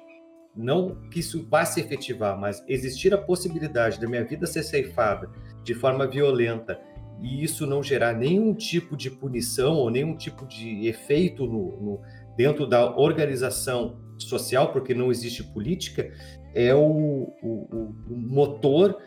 não 0.55 0.95
que 1.09 1.19
isso 1.19 1.45
vá 1.49 1.65
se 1.65 1.79
efetivar, 1.81 2.39
mas 2.39 2.63
existir 2.67 3.13
a 3.13 3.17
possibilidade 3.17 3.99
da 3.99 4.07
minha 4.07 4.23
vida 4.23 4.45
ser 4.47 4.63
ceifada 4.63 5.29
de 5.63 5.73
forma 5.73 6.07
violenta 6.07 6.79
e 7.21 7.43
isso 7.43 7.67
não 7.67 7.83
gerar 7.83 8.13
nenhum 8.13 8.53
tipo 8.53 8.97
de 8.97 9.11
punição 9.11 9.75
ou 9.75 9.91
nenhum 9.91 10.15
tipo 10.15 10.45
de 10.47 10.87
efeito 10.87 11.45
no, 11.45 11.79
no 11.79 12.01
dentro 12.35 12.65
da 12.65 12.97
organização 12.97 13.99
social, 14.17 14.71
porque 14.71 14.93
não 14.93 15.11
existe 15.11 15.43
política, 15.43 16.11
é 16.53 16.73
o, 16.73 17.31
o, 17.41 17.95
o 18.09 18.15
motor 18.15 18.97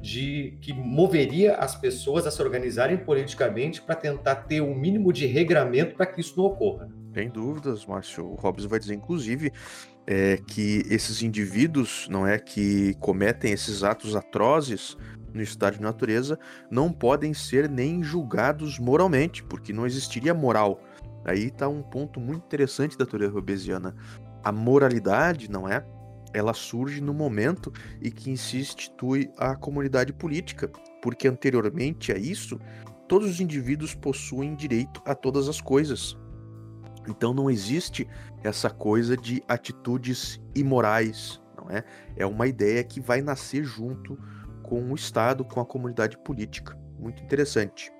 de 0.00 0.56
que 0.60 0.72
moveria 0.72 1.56
as 1.56 1.74
pessoas 1.74 2.26
a 2.26 2.30
se 2.30 2.40
organizarem 2.40 2.96
politicamente 2.96 3.82
para 3.82 3.94
tentar 3.94 4.36
ter 4.36 4.60
o 4.60 4.66
um 4.66 4.74
mínimo 4.74 5.12
de 5.12 5.26
regramento 5.26 5.94
para 5.94 6.06
que 6.06 6.20
isso 6.20 6.34
não 6.36 6.44
ocorra. 6.44 6.88
Sem 7.12 7.28
dúvidas, 7.28 7.84
Márcio. 7.84 8.24
O 8.24 8.34
Hobbes 8.34 8.64
vai 8.64 8.78
dizer, 8.78 8.94
inclusive, 8.94 9.52
é, 10.06 10.38
que 10.46 10.82
esses 10.88 11.22
indivíduos, 11.22 12.08
não 12.08 12.26
é, 12.26 12.38
que 12.38 12.94
cometem 13.00 13.52
esses 13.52 13.82
atos 13.82 14.14
atrozes 14.14 14.96
no 15.34 15.42
estado 15.42 15.76
de 15.76 15.82
natureza, 15.82 16.38
não 16.70 16.92
podem 16.92 17.34
ser 17.34 17.68
nem 17.68 18.02
julgados 18.02 18.78
moralmente, 18.78 19.42
porque 19.44 19.72
não 19.72 19.86
existiria 19.86 20.34
moral 20.34 20.80
Aí 21.24 21.46
está 21.46 21.68
um 21.68 21.82
ponto 21.82 22.18
muito 22.18 22.44
interessante 22.44 22.96
da 22.96 23.04
teoria 23.04 23.28
hobbesiana. 23.28 23.94
A 24.42 24.50
moralidade, 24.50 25.50
não 25.50 25.68
é? 25.68 25.84
Ela 26.32 26.54
surge 26.54 27.00
no 27.00 27.12
momento 27.12 27.72
em 28.00 28.10
que 28.10 28.36
se 28.36 28.58
institui 28.58 29.30
a 29.36 29.56
comunidade 29.56 30.12
política, 30.12 30.70
porque 31.02 31.26
anteriormente 31.26 32.12
a 32.12 32.16
isso, 32.16 32.58
todos 33.08 33.28
os 33.28 33.40
indivíduos 33.40 33.94
possuem 33.94 34.54
direito 34.54 35.02
a 35.04 35.14
todas 35.14 35.48
as 35.48 35.60
coisas. 35.60 36.16
Então 37.08 37.34
não 37.34 37.50
existe 37.50 38.06
essa 38.44 38.70
coisa 38.70 39.16
de 39.16 39.42
atitudes 39.48 40.40
imorais, 40.54 41.40
não 41.56 41.68
é? 41.70 41.84
É 42.16 42.26
uma 42.26 42.46
ideia 42.46 42.84
que 42.84 43.00
vai 43.00 43.20
nascer 43.20 43.64
junto 43.64 44.18
com 44.62 44.92
o 44.92 44.94
Estado, 44.94 45.44
com 45.44 45.60
a 45.60 45.66
comunidade 45.66 46.16
política. 46.18 46.78
Muito 46.98 47.22
interessante. 47.22 47.90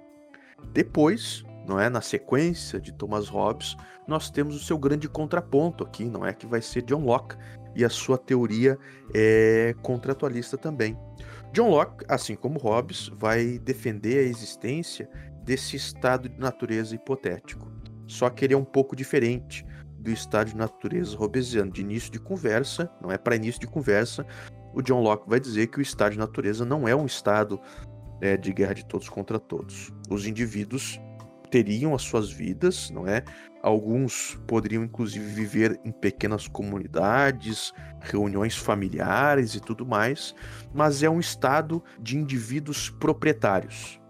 Depois, 0.73 1.45
não 1.67 1.81
é? 1.81 1.89
Na 1.89 2.01
sequência 2.01 2.81
de 2.81 2.93
Thomas 2.93 3.29
Hobbes, 3.29 3.77
nós 4.07 4.31
temos 4.31 4.55
o 4.55 4.65
seu 4.65 4.79
grande 4.79 5.09
contraponto 5.09 5.83
aqui, 5.83 6.05
não 6.05 6.25
é? 6.25 6.33
Que 6.33 6.47
vai 6.47 6.61
ser 6.61 6.83
John 6.83 7.05
Locke 7.05 7.37
e 7.75 7.85
a 7.85 7.89
sua 7.89 8.19
teoria 8.19 8.79
é 9.15 9.75
contratualista 9.83 10.57
também. 10.57 10.97
John 11.53 11.71
Locke, 11.71 12.05
assim 12.09 12.37
como 12.37 12.59
Hobbes, 12.59 13.11
vai 13.17 13.59
defender 13.59 14.19
a 14.19 14.29
existência 14.29 15.09
desse 15.43 15.77
estado 15.77 16.29
de 16.29 16.39
natureza 16.39 16.95
hipotético. 16.95 17.71
Só 18.07 18.31
que 18.31 18.45
ele 18.45 18.55
é 18.55 18.57
um 18.57 18.65
pouco 18.65 18.95
diferente 18.95 19.65
do 19.99 20.11
estado 20.11 20.49
de 20.49 20.57
natureza 20.57 21.17
hobbesiano. 21.19 21.71
De 21.71 21.81
início 21.81 22.11
de 22.11 22.21
conversa, 22.21 22.91
não 23.01 23.11
é 23.11 23.19
para 23.19 23.37
início 23.37 23.61
de 23.61 23.67
conversa, 23.67 24.25
o 24.73 24.83
John 24.83 25.01
Locke 25.01 25.29
vai 25.29 25.41
dizer 25.41 25.67
que 25.67 25.79
o 25.79 25.83
estado 25.83 26.13
de 26.13 26.19
natureza 26.19 26.65
não 26.65 26.87
é 26.87 26.95
um 26.95 27.07
estado 27.07 27.61
é, 28.21 28.37
de 28.37 28.53
guerra 28.53 28.75
de 28.75 28.85
todos 28.85 29.09
contra 29.09 29.39
todos. 29.39 29.93
Os 30.09 30.27
indivíduos 30.27 31.01
teriam 31.51 31.95
as 31.95 32.03
suas 32.03 32.31
vidas, 32.31 32.91
não 32.91 33.07
é? 33.07 33.25
Alguns 33.63 34.41
poderiam 34.47 34.83
inclusive 34.83 35.25
viver 35.25 35.79
em 35.85 35.93
pequenas 35.93 36.49
comunidades, 36.49 37.73
reuniões 38.01 38.57
familiares 38.57 39.55
e 39.55 39.61
tudo 39.61 39.85
mais, 39.85 40.35
mas 40.73 41.03
é 41.03 41.11
um 41.11 41.21
estado 41.21 41.83
de 42.01 42.17
indivíduos 42.17 42.89
proprietários. 42.89 44.01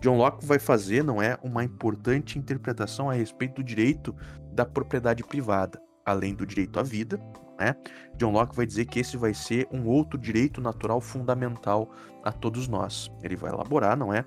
John 0.00 0.16
Locke 0.16 0.46
vai 0.46 0.58
fazer, 0.58 1.04
não 1.04 1.20
é, 1.20 1.36
uma 1.42 1.64
importante 1.64 2.38
interpretação 2.38 3.10
a 3.10 3.12
respeito 3.12 3.56
do 3.56 3.64
direito 3.64 4.14
da 4.52 4.64
propriedade 4.64 5.22
privada, 5.22 5.80
além 6.06 6.34
do 6.34 6.46
direito 6.46 6.80
à 6.80 6.82
vida, 6.82 7.20
né? 7.58 7.76
John 8.16 8.32
Locke 8.32 8.56
vai 8.56 8.64
dizer 8.64 8.86
que 8.86 9.00
esse 9.00 9.16
vai 9.18 9.34
ser 9.34 9.68
um 9.70 9.86
outro 9.86 10.18
direito 10.18 10.60
natural 10.60 11.00
fundamental 11.00 11.90
a 12.24 12.32
todos 12.32 12.66
nós. 12.66 13.10
Ele 13.22 13.36
vai 13.36 13.52
elaborar, 13.52 13.96
não 13.96 14.14
é, 14.14 14.24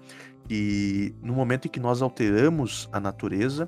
e 0.50 1.16
no 1.22 1.34
momento 1.34 1.68
em 1.68 1.72
que 1.72 1.80
nós 1.80 2.02
alteramos 2.02 2.88
a 2.92 3.00
natureza 3.00 3.68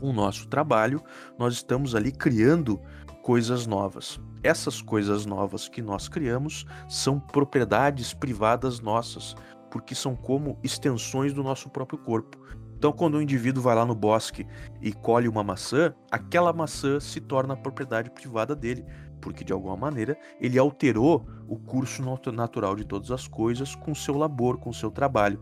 com 0.00 0.08
o 0.08 0.12
nosso 0.12 0.48
trabalho, 0.48 1.02
nós 1.38 1.54
estamos 1.54 1.94
ali 1.94 2.10
criando 2.10 2.80
coisas 3.22 3.66
novas. 3.66 4.18
Essas 4.42 4.80
coisas 4.80 5.26
novas 5.26 5.68
que 5.68 5.82
nós 5.82 6.08
criamos 6.08 6.64
são 6.88 7.20
propriedades 7.20 8.14
privadas 8.14 8.80
nossas, 8.80 9.34
porque 9.70 9.94
são 9.94 10.16
como 10.16 10.58
extensões 10.62 11.32
do 11.34 11.42
nosso 11.42 11.68
próprio 11.68 11.98
corpo. 11.98 12.38
Então, 12.76 12.92
quando 12.92 13.18
um 13.18 13.20
indivíduo 13.20 13.62
vai 13.62 13.74
lá 13.74 13.84
no 13.84 13.94
bosque 13.94 14.46
e 14.80 14.90
colhe 14.90 15.28
uma 15.28 15.44
maçã, 15.44 15.94
aquela 16.10 16.50
maçã 16.50 16.98
se 16.98 17.20
torna 17.20 17.54
propriedade 17.54 18.10
privada 18.10 18.56
dele, 18.56 18.86
porque 19.20 19.44
de 19.44 19.52
alguma 19.52 19.76
maneira 19.76 20.16
ele 20.40 20.58
alterou 20.58 21.26
o 21.46 21.58
curso 21.58 22.02
natural 22.32 22.74
de 22.74 22.86
todas 22.86 23.10
as 23.10 23.28
coisas 23.28 23.74
com 23.74 23.94
seu 23.94 24.16
labor, 24.16 24.56
com 24.56 24.72
seu 24.72 24.90
trabalho. 24.90 25.38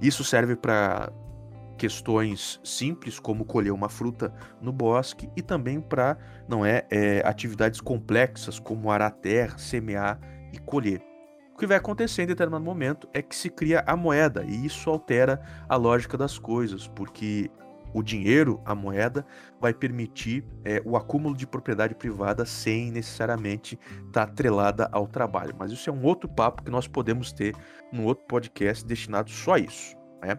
Isso 0.00 0.22
serve 0.22 0.54
para 0.54 1.12
questões 1.78 2.60
simples 2.64 3.18
como 3.20 3.44
colher 3.44 3.72
uma 3.72 3.88
fruta 3.88 4.34
no 4.60 4.72
bosque 4.72 5.30
e 5.36 5.40
também 5.40 5.80
para 5.80 6.18
não 6.48 6.66
é, 6.66 6.84
é, 6.90 7.22
atividades 7.24 7.80
complexas 7.80 8.58
como 8.58 8.90
arar 8.90 9.12
terra, 9.12 9.56
semear 9.56 10.18
e 10.52 10.58
colher. 10.58 11.00
O 11.54 11.58
que 11.58 11.66
vai 11.66 11.76
acontecer 11.76 12.22
em 12.22 12.26
determinado 12.26 12.64
momento 12.64 13.08
é 13.14 13.22
que 13.22 13.34
se 13.34 13.48
cria 13.48 13.82
a 13.86 13.96
moeda 13.96 14.44
e 14.44 14.66
isso 14.66 14.90
altera 14.90 15.40
a 15.68 15.76
lógica 15.76 16.16
das 16.16 16.38
coisas, 16.38 16.86
porque 16.88 17.50
o 17.92 18.02
dinheiro, 18.02 18.60
a 18.64 18.74
moeda, 18.74 19.24
vai 19.60 19.72
permitir 19.72 20.44
é, 20.64 20.82
o 20.84 20.96
acúmulo 20.96 21.36
de 21.36 21.46
propriedade 21.46 21.94
privada 21.94 22.44
sem 22.44 22.90
necessariamente 22.90 23.78
estar 24.06 24.26
tá 24.26 24.32
atrelada 24.32 24.88
ao 24.92 25.06
trabalho. 25.06 25.54
Mas 25.58 25.72
isso 25.72 25.88
é 25.88 25.92
um 25.92 26.04
outro 26.04 26.28
papo 26.28 26.62
que 26.62 26.70
nós 26.70 26.86
podemos 26.86 27.32
ter 27.32 27.54
num 27.92 28.04
outro 28.04 28.24
podcast 28.26 28.84
destinado 28.84 29.30
só 29.30 29.54
a 29.54 29.58
isso. 29.58 29.96
Né? 30.22 30.38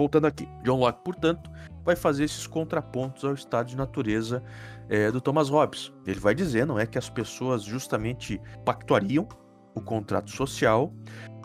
Voltando 0.00 0.26
aqui, 0.26 0.48
John 0.64 0.78
Locke, 0.78 1.04
portanto, 1.04 1.50
vai 1.84 1.94
fazer 1.94 2.24
esses 2.24 2.46
contrapontos 2.46 3.22
ao 3.22 3.34
estado 3.34 3.66
de 3.66 3.76
natureza 3.76 4.42
é, 4.88 5.12
do 5.12 5.20
Thomas 5.20 5.50
Hobbes. 5.50 5.92
Ele 6.06 6.18
vai 6.18 6.34
dizer, 6.34 6.66
não 6.66 6.78
é, 6.78 6.86
que 6.86 6.96
as 6.96 7.10
pessoas 7.10 7.62
justamente 7.62 8.40
pactuariam 8.64 9.28
o 9.74 9.80
contrato 9.82 10.30
social 10.30 10.90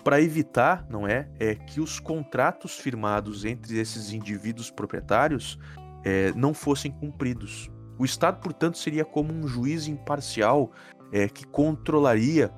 para 0.05 0.21
evitar, 0.21 0.87
não 0.89 1.05
é, 1.05 1.29
é 1.37 1.53
que 1.53 1.81
os 1.81 1.99
contratos 1.99 2.79
firmados 2.79 3.43
entre 3.43 3.77
esses 3.77 4.13
indivíduos 4.13 4.71
proprietários 4.71 5.59
é, 6.05 6.31
não 6.31 6.53
fossem 6.53 6.93
cumpridos. 6.93 7.69
O 7.99 8.05
Estado, 8.05 8.39
portanto, 8.39 8.77
seria 8.77 9.03
como 9.03 9.33
um 9.33 9.45
juiz 9.49 9.85
imparcial 9.85 10.71
é, 11.11 11.27
que 11.27 11.45
controlaria 11.45 12.49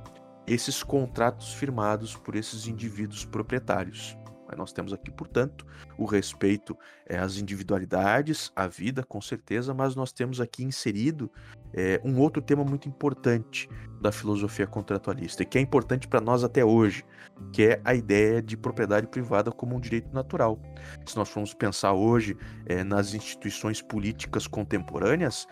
esses 0.45 0.83
contratos 0.83 1.55
firmados 1.55 2.15
por 2.15 2.35
esses 2.35 2.67
indivíduos 2.67 3.25
proprietários. 3.25 4.15
Nós 4.55 4.71
temos 4.71 4.93
aqui, 4.93 5.11
portanto, 5.11 5.65
o 5.97 6.05
respeito 6.05 6.77
é, 7.05 7.17
às 7.17 7.37
individualidades, 7.37 8.51
à 8.55 8.67
vida, 8.67 9.03
com 9.03 9.19
certeza, 9.19 9.73
mas 9.73 9.95
nós 9.95 10.11
temos 10.11 10.39
aqui 10.39 10.63
inserido 10.63 11.31
é, 11.73 11.99
um 12.03 12.19
outro 12.19 12.41
tema 12.41 12.63
muito 12.63 12.87
importante 12.87 13.69
da 13.99 14.11
filosofia 14.11 14.67
contratualista, 14.67 15.43
e 15.43 15.45
que 15.45 15.57
é 15.57 15.61
importante 15.61 16.07
para 16.07 16.21
nós 16.21 16.43
até 16.43 16.63
hoje, 16.63 17.03
que 17.51 17.63
é 17.63 17.81
a 17.83 17.93
ideia 17.95 18.41
de 18.41 18.55
propriedade 18.55 19.07
privada 19.07 19.51
como 19.51 19.75
um 19.75 19.79
direito 19.79 20.13
natural. 20.13 20.59
Se 21.05 21.17
nós 21.17 21.29
formos 21.29 21.53
pensar 21.53 21.93
hoje 21.93 22.37
é, 22.67 22.83
nas 22.83 23.13
instituições 23.13 23.81
políticas 23.81 24.47
contemporâneas, 24.47 25.47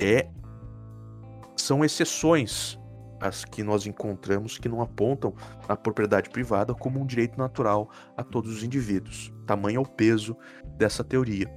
é, 0.00 0.28
são 1.56 1.84
exceções 1.84 2.79
as 3.20 3.44
que 3.44 3.62
nós 3.62 3.86
encontramos 3.86 4.58
que 4.58 4.68
não 4.68 4.80
apontam 4.80 5.34
a 5.68 5.76
propriedade 5.76 6.30
privada 6.30 6.74
como 6.74 7.00
um 7.00 7.06
direito 7.06 7.38
natural 7.38 7.90
a 8.16 8.24
todos 8.24 8.50
os 8.56 8.62
indivíduos. 8.62 9.32
Tamanho 9.46 9.78
é 9.78 9.80
o 9.80 9.86
peso 9.86 10.36
dessa 10.76 11.04
teoria. 11.04 11.48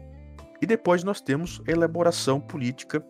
E 0.61 0.65
depois 0.65 1.03
nós 1.03 1.21
temos 1.21 1.61
a 1.67 1.71
elaboração 1.71 2.39
política 2.39 3.03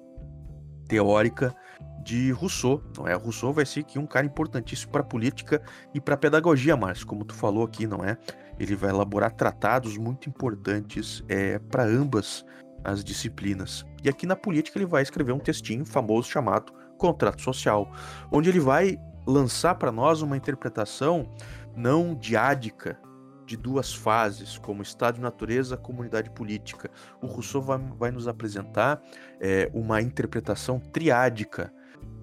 teórica 0.88 1.56
de 2.04 2.32
Rousseau. 2.32 2.84
Não 2.98 3.08
é? 3.08 3.14
Rousseau 3.14 3.54
vai 3.54 3.66
ser 3.66 3.82
aqui 3.82 3.98
um 3.98 4.06
cara 4.06 4.26
importantíssimo 4.26 4.92
para 4.92 5.02
a 5.02 5.06
política 5.06 5.62
e 5.94 6.02
para 6.02 6.16
a 6.16 6.18
pedagogia, 6.18 6.76
Márcio, 6.76 7.08
como 7.08 7.24
tu 7.24 7.34
falou 7.34 7.64
aqui, 7.64 7.88
não 7.88 8.04
é? 8.04 8.18
Ele 8.60 8.76
vai 8.76 8.90
elaborar 8.90 9.32
tratados 9.32 9.98
muito 9.98 10.30
importantes 10.30 11.24
é, 11.28 11.58
para 11.58 11.84
ambas 11.86 12.46
as 12.84 13.04
disciplinas. 13.04 13.86
E 14.04 14.10
aqui 14.10 14.26
na 14.26 14.36
política 14.36 14.78
ele 14.78 14.86
vai 14.86 15.02
escrever 15.02 15.32
um 15.32 15.40
textinho 15.40 15.86
famoso 15.86 16.30
chamado 16.30 16.74
contrato 17.04 17.42
social, 17.42 17.92
onde 18.32 18.48
ele 18.48 18.62
vai 18.62 18.98
lançar 19.28 19.76
para 19.76 19.92
nós 19.92 20.22
uma 20.22 20.38
interpretação 20.38 21.30
não 21.76 22.16
diádica 22.16 22.98
de 23.46 23.58
duas 23.58 23.94
fases, 23.94 24.58
como 24.58 24.82
Estado 24.82 25.16
de 25.16 25.22
natureza, 25.22 25.76
comunidade 25.76 26.30
política. 26.30 26.90
O 27.22 27.28
Rousseau 27.28 27.62
vai, 27.62 27.78
vai 27.98 28.10
nos 28.10 28.26
apresentar 28.26 29.02
é, 29.38 29.70
uma 29.74 30.02
interpretação 30.02 30.80
triádica 30.80 31.74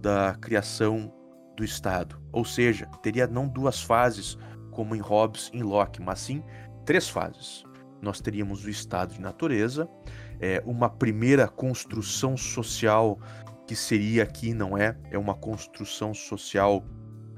da 0.01 0.35
criação 0.41 1.13
do 1.55 1.63
Estado, 1.63 2.19
ou 2.33 2.43
seja, 2.43 2.87
teria 3.03 3.27
não 3.27 3.47
duas 3.47 3.83
fases 3.83 4.39
como 4.71 4.97
em 4.97 5.01
Hobbes 5.01 5.51
e 5.53 5.63
Locke, 5.63 6.01
mas 6.01 6.21
sim 6.21 6.43
três 6.87 7.07
fases. 7.07 7.65
Nós 8.01 8.19
teríamos 8.19 8.65
o 8.65 8.71
Estado 8.71 9.13
de 9.13 9.21
natureza, 9.21 9.87
é, 10.41 10.63
uma 10.65 10.89
primeira 10.89 11.47
construção 11.47 12.35
social 12.35 13.19
que 13.71 13.77
seria 13.77 14.25
aqui, 14.25 14.53
não 14.53 14.77
é? 14.77 14.97
É 15.13 15.17
uma 15.17 15.33
construção 15.33 16.13
social 16.13 16.85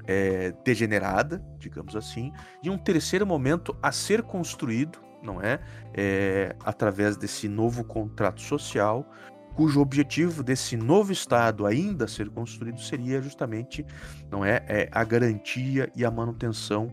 é, 0.07 0.51
degenerada, 0.65 1.39
digamos 1.59 1.95
assim, 1.95 2.33
e 2.63 2.71
um 2.71 2.77
terceiro 2.77 3.23
momento 3.23 3.77
a 3.83 3.91
ser 3.91 4.23
construído, 4.23 4.97
não 5.21 5.39
é? 5.39 5.59
é? 5.93 6.55
Através 6.65 7.15
desse 7.17 7.47
novo 7.47 7.83
contrato 7.83 8.41
social, 8.41 9.07
cujo 9.53 9.79
objetivo 9.79 10.41
desse 10.41 10.75
novo 10.75 11.11
Estado 11.11 11.67
ainda 11.67 12.05
a 12.05 12.07
ser 12.07 12.31
construído 12.31 12.81
seria 12.81 13.21
justamente, 13.21 13.85
não 14.31 14.43
é, 14.43 14.65
é 14.67 14.89
a 14.91 15.03
garantia 15.03 15.87
e 15.95 16.03
a 16.03 16.09
manutenção 16.09 16.91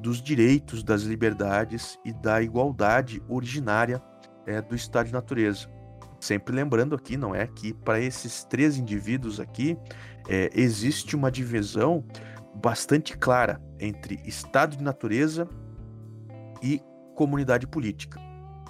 dos 0.00 0.20
direitos, 0.20 0.82
das 0.82 1.02
liberdades 1.02 1.96
e 2.04 2.12
da 2.12 2.42
igualdade 2.42 3.22
originária 3.28 4.02
é, 4.48 4.60
do 4.60 4.74
Estado 4.74 5.06
de 5.06 5.12
natureza. 5.12 5.68
Sempre 6.20 6.54
lembrando 6.54 6.94
aqui, 6.94 7.16
não 7.16 7.34
é, 7.34 7.46
que 7.46 7.72
para 7.72 7.98
esses 7.98 8.44
três 8.44 8.76
indivíduos 8.76 9.40
aqui 9.40 9.76
é, 10.28 10.50
existe 10.54 11.16
uma 11.16 11.30
divisão 11.30 12.04
bastante 12.54 13.16
clara 13.16 13.60
entre 13.78 14.20
estado 14.24 14.76
de 14.76 14.82
natureza 14.82 15.48
e 16.62 16.82
comunidade 17.14 17.66
política, 17.66 18.20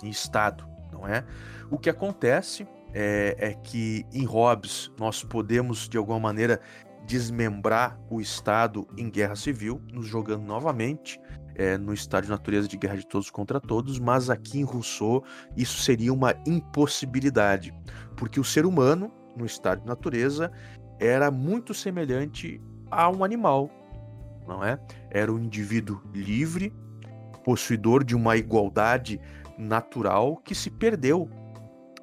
e 0.03 0.09
estado, 0.09 0.67
não 0.93 1.07
é? 1.07 1.25
O 1.71 1.79
que 1.79 1.91
acontece 1.91 2.67
é, 2.93 3.37
é 3.39 3.55
que 3.55 4.07
em 4.13 4.25
Hobbes 4.25 4.91
nós 4.99 5.25
podemos 5.25 5.89
de 5.89 5.99
alguma 5.99 6.21
maneira 6.21 6.61
desmembrar 7.07 7.99
o 8.09 8.21
Estado 8.21 8.87
em 8.97 9.11
guerra 9.11 9.35
civil, 9.35 9.81
nos 9.93 10.07
jogando 10.07 10.45
novamente 10.45 11.21
é, 11.55 11.77
no 11.77 11.93
estado 11.93 12.25
de 12.25 12.31
natureza 12.31 12.69
de 12.69 12.77
guerra 12.77 12.97
de 12.97 13.07
todos 13.07 13.31
contra 13.31 13.61
todos, 13.61 13.99
mas 13.99 14.31
aqui 14.31 14.61
em 14.61 14.65
Rousseau 14.65 15.25
isso 15.57 15.81
seria 15.81 16.13
uma 16.13 16.35
impossibilidade, 16.47 17.75
porque 18.17 18.41
o 18.41 18.45
ser 18.45 18.67
humano, 18.67 19.13
no 19.37 19.45
estado 19.45 19.83
de 19.83 19.87
natureza, 19.87 20.51
era 20.99 21.31
muito 21.31 21.73
semelhante 21.73 22.61
a 22.91 23.09
um 23.09 23.25
animal, 23.25 23.71
não 24.47 24.65
é? 24.65 24.79
Era 25.11 25.33
um 25.33 25.39
indivíduo 25.39 26.03
livre, 26.13 26.75
possuidor 27.45 28.05
de 28.05 28.15
uma 28.15 28.37
igualdade 28.37 29.21
natural 29.59 30.37
que 30.37 30.55
se 30.55 30.71
perdeu 30.71 31.29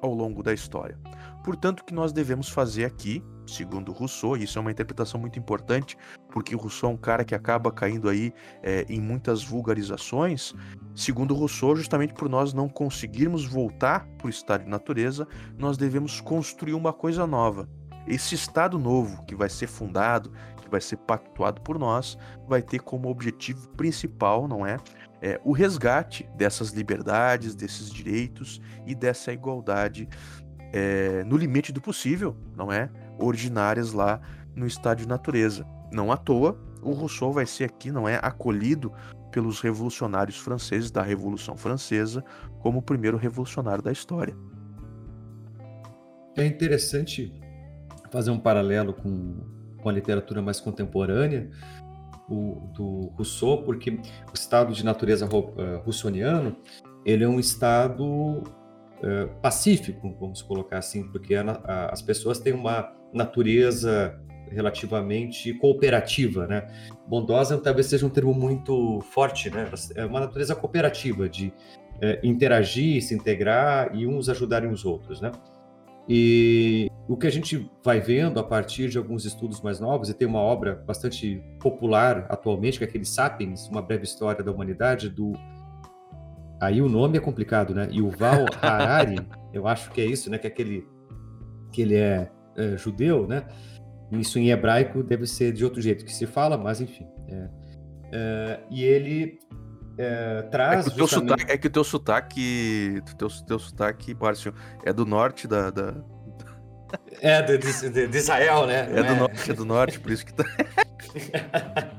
ao 0.00 0.14
longo 0.14 0.42
da 0.42 0.52
história. 0.52 0.98
Portanto, 1.44 1.80
o 1.80 1.84
que 1.84 1.94
nós 1.94 2.12
devemos 2.12 2.48
fazer 2.48 2.84
aqui 2.84 3.22
segundo 3.48 3.92
Rousseau, 3.92 4.36
e 4.36 4.44
isso 4.44 4.58
é 4.58 4.60
uma 4.60 4.70
interpretação 4.70 5.20
muito 5.20 5.38
importante, 5.38 5.96
porque 6.30 6.54
Rousseau 6.54 6.90
é 6.90 6.94
um 6.94 6.96
cara 6.96 7.24
que 7.24 7.34
acaba 7.34 7.72
caindo 7.72 8.08
aí 8.08 8.32
é, 8.62 8.84
em 8.88 9.00
muitas 9.00 9.42
vulgarizações. 9.42 10.54
Segundo 10.94 11.34
Rousseau, 11.34 11.74
justamente 11.76 12.14
por 12.14 12.28
nós 12.28 12.52
não 12.52 12.68
conseguirmos 12.68 13.44
voltar 13.44 14.06
para 14.18 14.26
o 14.26 14.30
estado 14.30 14.64
de 14.64 14.70
natureza, 14.70 15.26
nós 15.58 15.76
devemos 15.76 16.20
construir 16.20 16.74
uma 16.74 16.92
coisa 16.92 17.26
nova. 17.26 17.68
Esse 18.06 18.34
estado 18.34 18.78
novo 18.78 19.24
que 19.24 19.34
vai 19.34 19.48
ser 19.48 19.66
fundado, 19.66 20.32
que 20.62 20.70
vai 20.70 20.80
ser 20.80 20.96
pactuado 20.96 21.60
por 21.60 21.78
nós, 21.78 22.16
vai 22.46 22.62
ter 22.62 22.80
como 22.80 23.08
objetivo 23.08 23.68
principal, 23.70 24.48
não 24.48 24.66
é? 24.66 24.76
é 25.20 25.40
o 25.44 25.52
resgate 25.52 26.28
dessas 26.36 26.70
liberdades, 26.70 27.54
desses 27.54 27.90
direitos 27.90 28.60
e 28.86 28.94
dessa 28.94 29.32
igualdade 29.32 30.08
é, 30.72 31.24
no 31.24 31.36
limite 31.36 31.72
do 31.72 31.80
possível, 31.80 32.36
não 32.56 32.72
é? 32.72 32.90
Ordinárias 33.18 33.92
lá 33.92 34.20
no 34.54 34.66
estado 34.66 34.98
de 34.98 35.08
natureza. 35.08 35.66
Não 35.92 36.12
à 36.12 36.16
toa, 36.16 36.58
o 36.82 36.92
Rousseau 36.92 37.32
vai 37.32 37.46
ser 37.46 37.64
aqui, 37.64 37.90
não 37.90 38.08
é? 38.08 38.18
Acolhido 38.22 38.92
pelos 39.30 39.60
revolucionários 39.60 40.38
franceses 40.38 40.90
da 40.90 41.02
Revolução 41.02 41.56
Francesa 41.56 42.24
como 42.60 42.78
o 42.78 42.82
primeiro 42.82 43.16
revolucionário 43.16 43.82
da 43.82 43.92
história. 43.92 44.34
É 46.36 46.44
interessante 46.46 47.32
fazer 48.10 48.30
um 48.30 48.38
paralelo 48.38 48.94
com, 48.94 49.36
com 49.82 49.88
a 49.88 49.92
literatura 49.92 50.40
mais 50.40 50.60
contemporânea 50.60 51.50
o, 52.28 52.70
do 52.74 53.12
Rousseau, 53.16 53.62
porque 53.62 53.90
o 53.90 54.34
estado 54.34 54.72
de 54.72 54.84
natureza 54.84 55.26
uh, 55.26 55.78
russoniano 55.84 56.56
ele 57.04 57.24
é 57.24 57.28
um 57.28 57.40
estado 57.40 58.04
uh, 58.04 59.28
pacífico, 59.40 60.14
vamos 60.20 60.42
colocar 60.42 60.78
assim, 60.78 61.08
porque 61.08 61.34
a, 61.34 61.42
a, 61.64 61.92
as 61.92 62.02
pessoas 62.02 62.38
têm 62.38 62.52
uma 62.52 62.97
natureza 63.12 64.18
relativamente 64.50 65.52
cooperativa, 65.54 66.46
né? 66.46 66.66
Bondosa 67.06 67.58
talvez 67.58 67.86
seja 67.86 68.06
um 68.06 68.10
termo 68.10 68.32
muito 68.32 69.00
forte, 69.12 69.50
né? 69.50 69.70
É 69.94 70.04
uma 70.04 70.20
natureza 70.20 70.54
cooperativa 70.54 71.28
de 71.28 71.52
é, 72.00 72.20
interagir, 72.22 73.02
se 73.02 73.14
integrar 73.14 73.94
e 73.94 74.06
uns 74.06 74.28
ajudarem 74.28 74.70
os 74.70 74.84
outros, 74.84 75.20
né? 75.20 75.30
E 76.08 76.90
o 77.06 77.16
que 77.16 77.26
a 77.26 77.30
gente 77.30 77.70
vai 77.84 78.00
vendo 78.00 78.40
a 78.40 78.42
partir 78.42 78.88
de 78.88 78.96
alguns 78.96 79.26
estudos 79.26 79.60
mais 79.60 79.78
novos, 79.78 80.08
e 80.08 80.14
tem 80.14 80.26
uma 80.26 80.40
obra 80.40 80.74
bastante 80.86 81.42
popular 81.60 82.26
atualmente, 82.30 82.78
que 82.78 82.84
é 82.84 82.86
aquele 82.86 83.04
Sapiens, 83.04 83.68
Uma 83.68 83.82
Breve 83.82 84.04
História 84.04 84.42
da 84.42 84.50
Humanidade, 84.50 85.10
do 85.10 85.32
Aí 86.60 86.82
o 86.82 86.88
nome 86.88 87.18
é 87.18 87.20
complicado, 87.20 87.72
né? 87.74 87.88
Yuval 87.92 88.46
Harari, 88.60 89.16
eu 89.52 89.68
acho 89.68 89.90
que 89.92 90.00
é 90.00 90.04
isso, 90.04 90.28
né? 90.30 90.38
Que 90.38 90.46
é 90.46 90.50
aquele 90.50 90.88
que 91.70 91.82
ele 91.82 91.94
é, 91.94 92.30
é, 92.58 92.76
judeu, 92.76 93.26
né? 93.26 93.44
Isso 94.12 94.38
em 94.38 94.50
hebraico 94.50 95.02
deve 95.02 95.26
ser 95.26 95.52
de 95.52 95.64
outro 95.64 95.80
jeito 95.80 96.04
que 96.04 96.12
se 96.12 96.26
fala, 96.26 96.56
mas 96.56 96.80
enfim. 96.80 97.06
É, 97.28 97.48
é, 98.12 98.60
e 98.70 98.84
ele 98.84 99.38
é, 99.98 100.42
traz. 100.42 100.86
É 100.86 100.90
que, 100.90 100.98
justamente... 100.98 101.30
sotaque, 101.30 101.52
é 101.52 101.58
que 101.58 101.66
o 101.66 101.70
teu 101.70 101.84
sotaque, 101.84 103.02
teu, 103.18 103.28
teu 103.28 103.58
sotaque, 103.58 104.14
Márcio, 104.14 104.54
é 104.84 104.92
do 104.92 105.04
norte 105.04 105.46
da. 105.46 105.70
da... 105.70 105.94
É, 107.20 107.42
de, 107.42 107.58
de, 107.58 108.08
de, 108.08 108.16
Israel, 108.16 108.66
né? 108.66 108.88
É 108.90 109.02
do, 109.02 109.14
norte, 109.14 109.50
é 109.50 109.54
do 109.54 109.64
norte, 109.66 110.00
por 110.00 110.10
isso 110.10 110.24
que 110.24 110.32
tá. 110.32 110.44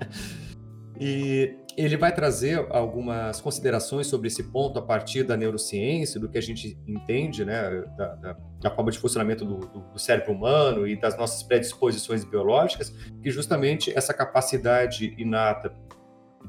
e 1.00 1.56
ele 1.82 1.96
vai 1.96 2.14
trazer 2.14 2.66
algumas 2.72 3.40
considerações 3.40 4.08
sobre 4.08 4.28
esse 4.28 4.44
ponto 4.44 4.78
a 4.78 4.82
partir 4.82 5.24
da 5.24 5.38
neurociência, 5.38 6.20
do 6.20 6.28
que 6.28 6.38
a 6.38 6.42
gente 6.42 6.78
entende, 6.86 7.46
né, 7.46 7.84
da, 7.96 8.16
da, 8.16 8.38
da 8.60 8.72
forma 8.72 8.92
de 8.92 9.00
funcionamento 9.00 9.46
do, 9.46 9.60
do, 9.60 9.80
do, 9.94 10.00
cérebro 10.00 10.34
humano 10.34 10.86
e 10.86 11.00
das 11.00 11.18
nossas 11.18 11.42
predisposições 11.42 12.26
biológicas, 12.26 12.90
que 13.24 13.32
justamente 13.32 13.98
essa 13.98 14.14
capacidade 14.14 15.16
inata 15.18 15.74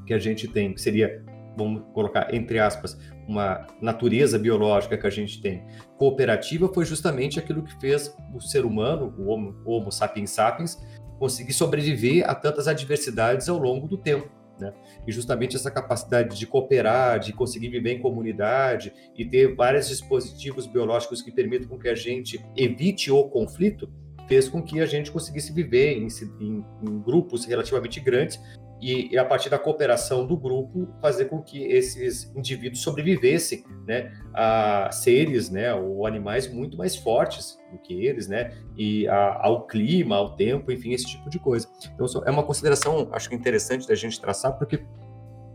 que 0.05 0.13
a 0.13 0.19
gente 0.19 0.49
tem, 0.49 0.73
que 0.73 0.81
seria, 0.81 1.23
vamos 1.55 1.83
colocar 1.93 2.33
entre 2.35 2.59
aspas, 2.59 2.97
uma 3.25 3.65
natureza 3.81 4.37
biológica 4.37 4.97
que 4.97 5.07
a 5.07 5.11
gente 5.11 5.41
tem 5.41 5.65
cooperativa, 5.97 6.67
foi 6.73 6.83
justamente 6.83 7.39
aquilo 7.39 7.63
que 7.63 7.79
fez 7.79 8.13
o 8.33 8.41
ser 8.41 8.65
humano, 8.65 9.13
o 9.17 9.29
Homo, 9.29 9.61
homo 9.65 9.91
sapiens 9.93 10.31
sapiens, 10.31 10.77
conseguir 11.17 11.53
sobreviver 11.53 12.29
a 12.29 12.35
tantas 12.35 12.67
adversidades 12.67 13.47
ao 13.47 13.57
longo 13.57 13.87
do 13.87 13.97
tempo. 13.97 14.40
Né? 14.61 14.71
E 15.07 15.11
justamente 15.11 15.55
essa 15.55 15.71
capacidade 15.71 16.37
de 16.37 16.45
cooperar, 16.45 17.19
de 17.19 17.33
conseguir 17.33 17.69
viver 17.69 17.93
em 17.93 17.99
comunidade 17.99 18.93
e 19.17 19.25
ter 19.25 19.55
vários 19.55 19.89
dispositivos 19.89 20.67
biológicos 20.67 21.21
que 21.21 21.31
permitam 21.31 21.77
que 21.79 21.89
a 21.89 21.95
gente 21.95 22.39
evite 22.55 23.11
o 23.11 23.23
conflito, 23.23 23.91
fez 24.27 24.47
com 24.47 24.61
que 24.61 24.79
a 24.79 24.85
gente 24.85 25.11
conseguisse 25.11 25.51
viver 25.51 25.97
em, 25.97 26.07
em, 26.39 26.65
em 26.83 27.01
grupos 27.01 27.43
relativamente 27.43 27.99
grandes 27.99 28.39
e, 28.81 29.15
a 29.15 29.23
partir 29.23 29.49
da 29.49 29.59
cooperação 29.59 30.25
do 30.25 30.35
grupo 30.35 30.87
fazer 30.99 31.25
com 31.25 31.39
que 31.41 31.63
esses 31.63 32.33
indivíduos 32.35 32.81
sobrevivessem, 32.81 33.63
né, 33.87 34.11
a 34.33 34.89
seres, 34.91 35.51
né, 35.51 35.73
ou 35.73 36.07
animais 36.07 36.51
muito 36.51 36.75
mais 36.77 36.95
fortes 36.95 37.59
do 37.71 37.77
que 37.77 38.05
eles, 38.05 38.27
né, 38.27 38.57
e 38.75 39.07
a, 39.07 39.45
ao 39.45 39.67
clima, 39.67 40.15
ao 40.15 40.35
tempo, 40.35 40.71
enfim, 40.71 40.93
esse 40.93 41.05
tipo 41.05 41.29
de 41.29 41.37
coisa. 41.37 41.67
Então 41.93 42.07
é 42.25 42.31
uma 42.31 42.43
consideração, 42.43 43.07
acho 43.11 43.29
que 43.29 43.35
interessante 43.35 43.87
da 43.87 43.93
gente 43.93 44.19
traçar, 44.19 44.57
porque 44.57 44.83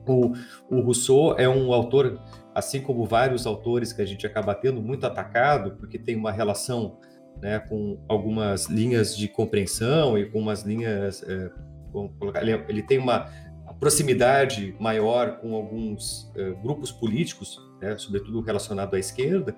o, 0.07 0.33
o 0.71 0.81
Rousseau 0.81 1.37
é 1.37 1.49
um 1.49 1.73
autor, 1.73 2.21
assim 2.55 2.81
como 2.81 3.05
vários 3.05 3.45
autores 3.45 3.93
que 3.93 4.01
a 4.01 4.07
gente 4.07 4.25
acaba 4.25 4.55
tendo, 4.55 4.81
muito 4.81 5.05
atacado, 5.05 5.73
porque 5.77 5.99
tem 5.99 6.15
uma 6.15 6.31
relação 6.31 6.99
né, 7.43 7.59
com 7.59 7.99
algumas 8.09 8.67
linhas 8.67 9.17
de 9.17 9.29
compreensão 9.29 10.17
e 10.17 10.31
com 10.31 10.39
umas 10.39 10.63
linhas 10.63 11.23
é, 11.23 11.51
vamos 11.97 12.13
colocar, 12.19 12.43
ele, 12.43 12.53
ele 12.69 12.83
tem 12.83 12.99
uma 12.99 13.29
proximidade 13.81 14.75
maior 14.79 15.39
com 15.39 15.55
alguns 15.55 16.31
uh, 16.37 16.57
grupos 16.63 16.91
políticos, 16.91 17.61
né, 17.81 17.97
sobretudo 17.99 18.41
relacionado 18.41 18.95
à 18.95 18.99
esquerda, 18.99 19.55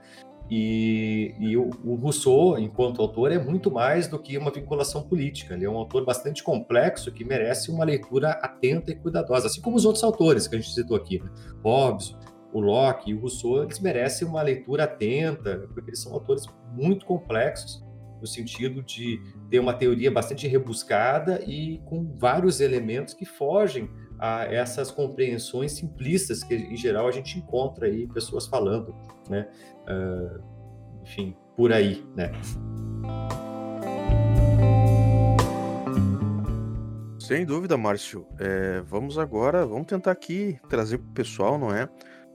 e, 0.51 1.35
e 1.39 1.57
o, 1.59 1.69
o, 1.85 1.95
Rousseau, 1.97 2.59
enquanto 2.59 3.03
autor, 3.03 3.31
é 3.33 3.39
muito 3.39 3.71
mais 3.71 4.09
do 4.09 4.19
que 4.19 4.39
uma 4.39 4.51
vinculação 4.51 5.03
política. 5.03 5.53
Ele 5.53 5.67
é 5.67 5.71
um 5.71 5.77
autor 5.77 6.07
bastante 6.07 6.43
complexo 6.43 7.13
que 7.13 7.23
merece 7.23 7.71
uma 7.71 7.85
leitura 7.85 8.31
atenta 8.31 8.91
e 8.91 8.95
cuidadosa, 8.95 9.47
assim 9.47 9.61
como 9.61 9.77
os 9.77 9.85
outros 9.85 10.03
autores 10.03 10.49
que 10.49 10.57
a 10.57 10.59
gente 10.59 10.73
citou 10.73 10.97
aqui, 10.97 11.23
né? 11.23 11.29
Hobbes, 11.63 12.17
o 12.51 12.61
Locke 12.61 13.11
e 13.11 13.15
o 13.15 13.21
Rousseau, 13.21 13.63
eles 13.63 13.79
merecem 13.79 14.27
uma 14.27 14.41
leitura 14.41 14.85
atenta, 14.85 15.69
porque 15.75 15.91
eles 15.91 16.01
são 16.01 16.15
autores 16.15 16.47
muito 16.73 17.05
complexos 17.05 17.87
no 18.21 18.27
sentido 18.27 18.83
de 18.83 19.21
ter 19.51 19.59
uma 19.59 19.75
teoria 19.75 20.11
bastante 20.11 20.47
rebuscada 20.47 21.43
e 21.47 21.81
com 21.85 22.17
vários 22.17 22.61
elementos 22.61 23.15
que 23.15 23.25
fogem 23.25 23.91
a 24.19 24.45
essas 24.45 24.91
compreensões 24.91 25.73
simplistas 25.73 26.43
que, 26.43 26.55
em 26.55 26.77
geral, 26.77 27.07
a 27.07 27.13
gente 27.13 27.39
encontra 27.39 27.87
aí 27.87 28.07
pessoas 28.09 28.47
falando, 28.47 28.95
né? 29.29 29.49
Uh, 29.85 30.43
enfim, 31.03 31.37
por 31.57 31.73
aí, 31.73 32.05
né? 32.17 32.33
Sem 37.29 37.45
dúvida, 37.45 37.77
Márcio. 37.77 38.27
É, 38.39 38.81
vamos 38.87 39.19
agora, 39.19 39.67
vamos 39.67 39.87
tentar 39.87 40.13
aqui 40.13 40.59
trazer 40.69 40.97
para 40.97 41.11
o 41.11 41.13
pessoal, 41.13 41.59
não 41.59 41.71
é? 41.71 41.89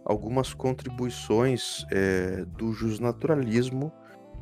Algumas 0.05 0.53
contribuições 0.53 1.83
é, 1.91 2.45
do 2.45 2.73
justnaturalismo 2.73 3.91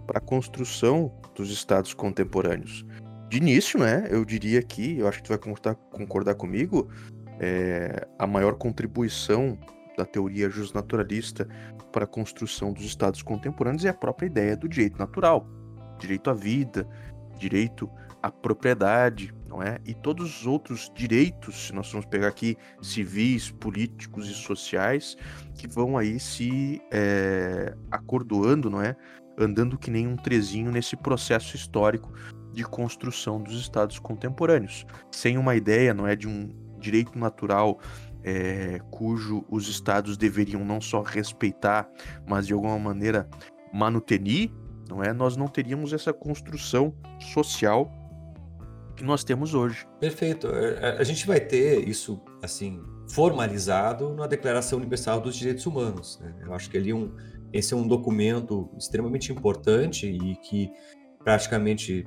para 0.06 0.18
a 0.18 0.22
construção 0.22 1.12
dos 1.36 1.52
estados 1.52 1.94
contemporâneos. 1.94 2.86
De 3.30 3.38
início, 3.38 3.80
né, 3.80 4.08
eu 4.10 4.26
diria 4.26 4.62
que, 4.62 5.00
eu 5.00 5.08
acho 5.08 5.20
que 5.20 5.24
tu 5.24 5.30
vai 5.30 5.38
concordar, 5.38 5.76
concordar 5.76 6.36
comigo, 6.36 6.90
é, 7.40 8.08
a 8.20 8.28
maior 8.28 8.56
contribuição 8.56 9.58
da 9.98 10.06
teoria 10.06 10.50
justnaturalista 10.50 11.48
para 11.92 12.06
a 12.06 12.08
construção 12.08 12.74
dos 12.74 12.84
estados 12.84 13.22
contemporâneos 13.22 13.86
é 13.86 13.90
a 13.90 13.94
própria 13.94 14.28
ideia 14.28 14.56
do 14.56 14.68
direito 14.68 14.98
natural, 14.98 15.48
direito 15.98 16.30
à 16.30 16.34
vida, 16.34 16.88
direito 17.38 17.90
à 18.22 18.32
propriedade, 18.32 19.34
não 19.48 19.62
é? 19.62 19.80
E 19.86 19.94
todos 19.94 20.42
os 20.42 20.48
outros 20.48 20.92
direitos, 20.96 21.68
se 21.68 21.74
nós 21.74 21.92
vamos 21.92 22.06
pegar 22.06 22.28
aqui 22.28 22.56
civis, 22.82 23.52
políticos 23.52 24.30
e 24.30 24.34
sociais, 24.34 25.18
que 25.56 25.68
vão 25.68 25.98
aí 25.98 26.20
se 26.20 26.82
é, 26.92 27.76
acordoando, 27.90 28.70
não 28.70 28.82
é, 28.82 28.96
andando 29.44 29.78
que 29.78 29.92
nem 29.92 30.08
um 30.08 30.16
trezinho 30.16 30.72
nesse 30.72 30.96
processo 30.96 31.56
histórico 31.56 32.12
de 32.54 32.64
construção 32.64 33.42
dos 33.42 33.60
estados 33.60 34.00
contemporâneos, 34.00 34.86
sem 35.12 35.38
uma 35.38 35.56
ideia, 35.56 35.94
não 35.94 36.06
é, 36.06 36.16
de 36.16 36.28
um 36.28 36.50
direito 36.80 37.18
natural 37.18 37.80
é, 38.24 38.80
cujo 38.90 39.46
os 39.50 39.68
estados 39.68 40.18
deveriam 40.18 40.64
não 40.64 40.82
só 40.82 41.02
respeitar, 41.02 41.90
mas 42.28 42.48
de 42.48 42.54
alguma 42.54 42.78
maneira 42.78 43.30
manutenir, 43.74 44.52
não 44.90 45.04
é? 45.04 45.14
Nós 45.14 45.38
não 45.38 45.48
teríamos 45.48 45.94
essa 45.94 46.12
construção 46.12 46.94
social 47.34 47.90
que 48.96 49.04
nós 49.04 49.24
temos 49.24 49.54
hoje. 49.54 49.88
Perfeito. 50.00 50.48
É, 50.48 50.98
a 51.00 51.04
gente 51.04 51.26
vai 51.26 51.40
ter 51.40 51.88
isso 51.88 52.22
assim 52.42 52.82
formalizado 53.10 54.14
na 54.14 54.28
Declaração 54.28 54.78
Universal 54.78 55.22
dos 55.22 55.36
Direitos 55.36 55.66
Humanos. 55.66 56.20
Né? 56.22 56.34
Eu 56.46 56.54
acho 56.54 56.70
que 56.70 56.78
ali 56.78 56.94
um 56.94 57.12
esse 57.54 57.74
é 57.74 57.78
um 57.78 57.88
documento 57.88 58.70
extremamente 58.78 59.32
importante 59.32 60.08
e 60.08 60.36
que 60.38 60.72
praticamente 61.24 62.06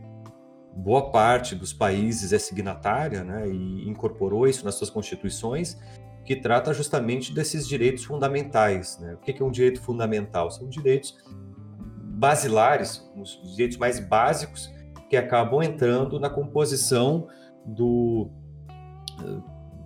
boa 0.76 1.10
parte 1.10 1.54
dos 1.54 1.72
países 1.72 2.32
é 2.32 2.38
signatária 2.38 3.22
né, 3.22 3.48
e 3.48 3.88
incorporou 3.88 4.46
isso 4.46 4.64
nas 4.64 4.74
suas 4.74 4.90
constituições, 4.90 5.78
que 6.24 6.34
trata 6.34 6.72
justamente 6.72 7.32
desses 7.32 7.68
direitos 7.68 8.04
fundamentais. 8.04 8.98
Né? 8.98 9.14
O 9.14 9.18
que 9.18 9.40
é 9.40 9.44
um 9.44 9.50
direito 9.50 9.80
fundamental? 9.80 10.50
São 10.50 10.68
direitos 10.68 11.16
basilares, 12.14 13.08
os 13.16 13.40
direitos 13.52 13.76
mais 13.76 14.00
básicos 14.00 14.72
que 15.08 15.16
acabam 15.16 15.62
entrando 15.62 16.18
na 16.18 16.30
composição 16.30 17.28
do, 17.64 18.30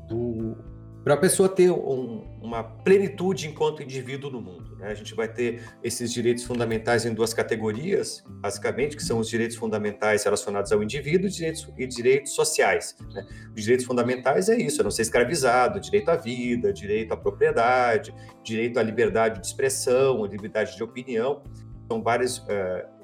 do 0.07 0.57
para 1.05 1.15
a 1.15 1.17
pessoa 1.17 1.49
ter 1.49 1.71
um, 1.71 2.25
uma 2.41 2.63
plenitude 2.63 3.47
enquanto 3.49 3.83
indivíduo 3.83 4.31
no 4.31 4.41
mundo. 4.41 4.77
Né? 4.77 4.89
A 4.89 4.95
gente 4.95 5.15
vai 5.15 5.29
ter 5.29 5.63
esses 5.83 6.13
direitos 6.13 6.45
fundamentais 6.45 7.07
em 7.07 7.15
duas 7.15 7.33
categorias, 7.33 8.23
basicamente, 8.29 8.97
que 8.97 9.03
são 9.03 9.19
os 9.19 9.29
direitos 9.29 9.57
fundamentais 9.57 10.25
relacionados 10.25 10.71
ao 10.73 10.83
indivíduo 10.83 11.29
e 11.29 11.31
direitos, 11.31 11.69
e 11.77 11.87
direitos 11.87 12.33
sociais. 12.33 12.97
Né? 13.13 13.27
Os 13.57 13.63
direitos 13.63 13.87
fundamentais 13.87 14.49
é 14.49 14.57
isso, 14.57 14.81
é 14.81 14.85
não 14.85 14.91
ser 14.91 15.03
escravizado, 15.03 15.81
direito 15.81 16.11
à 16.11 16.17
vida, 16.17 16.73
direito 16.73 17.13
à 17.13 17.17
propriedade, 17.17 18.15
direito 18.43 18.79
à 18.79 18.83
liberdade 18.83 19.41
de 19.41 19.47
expressão, 19.47 20.25
liberdade 20.27 20.77
de 20.77 20.83
opinião. 20.83 21.43
São 21.91 22.03
vários 22.03 22.39
uh, 22.39 22.99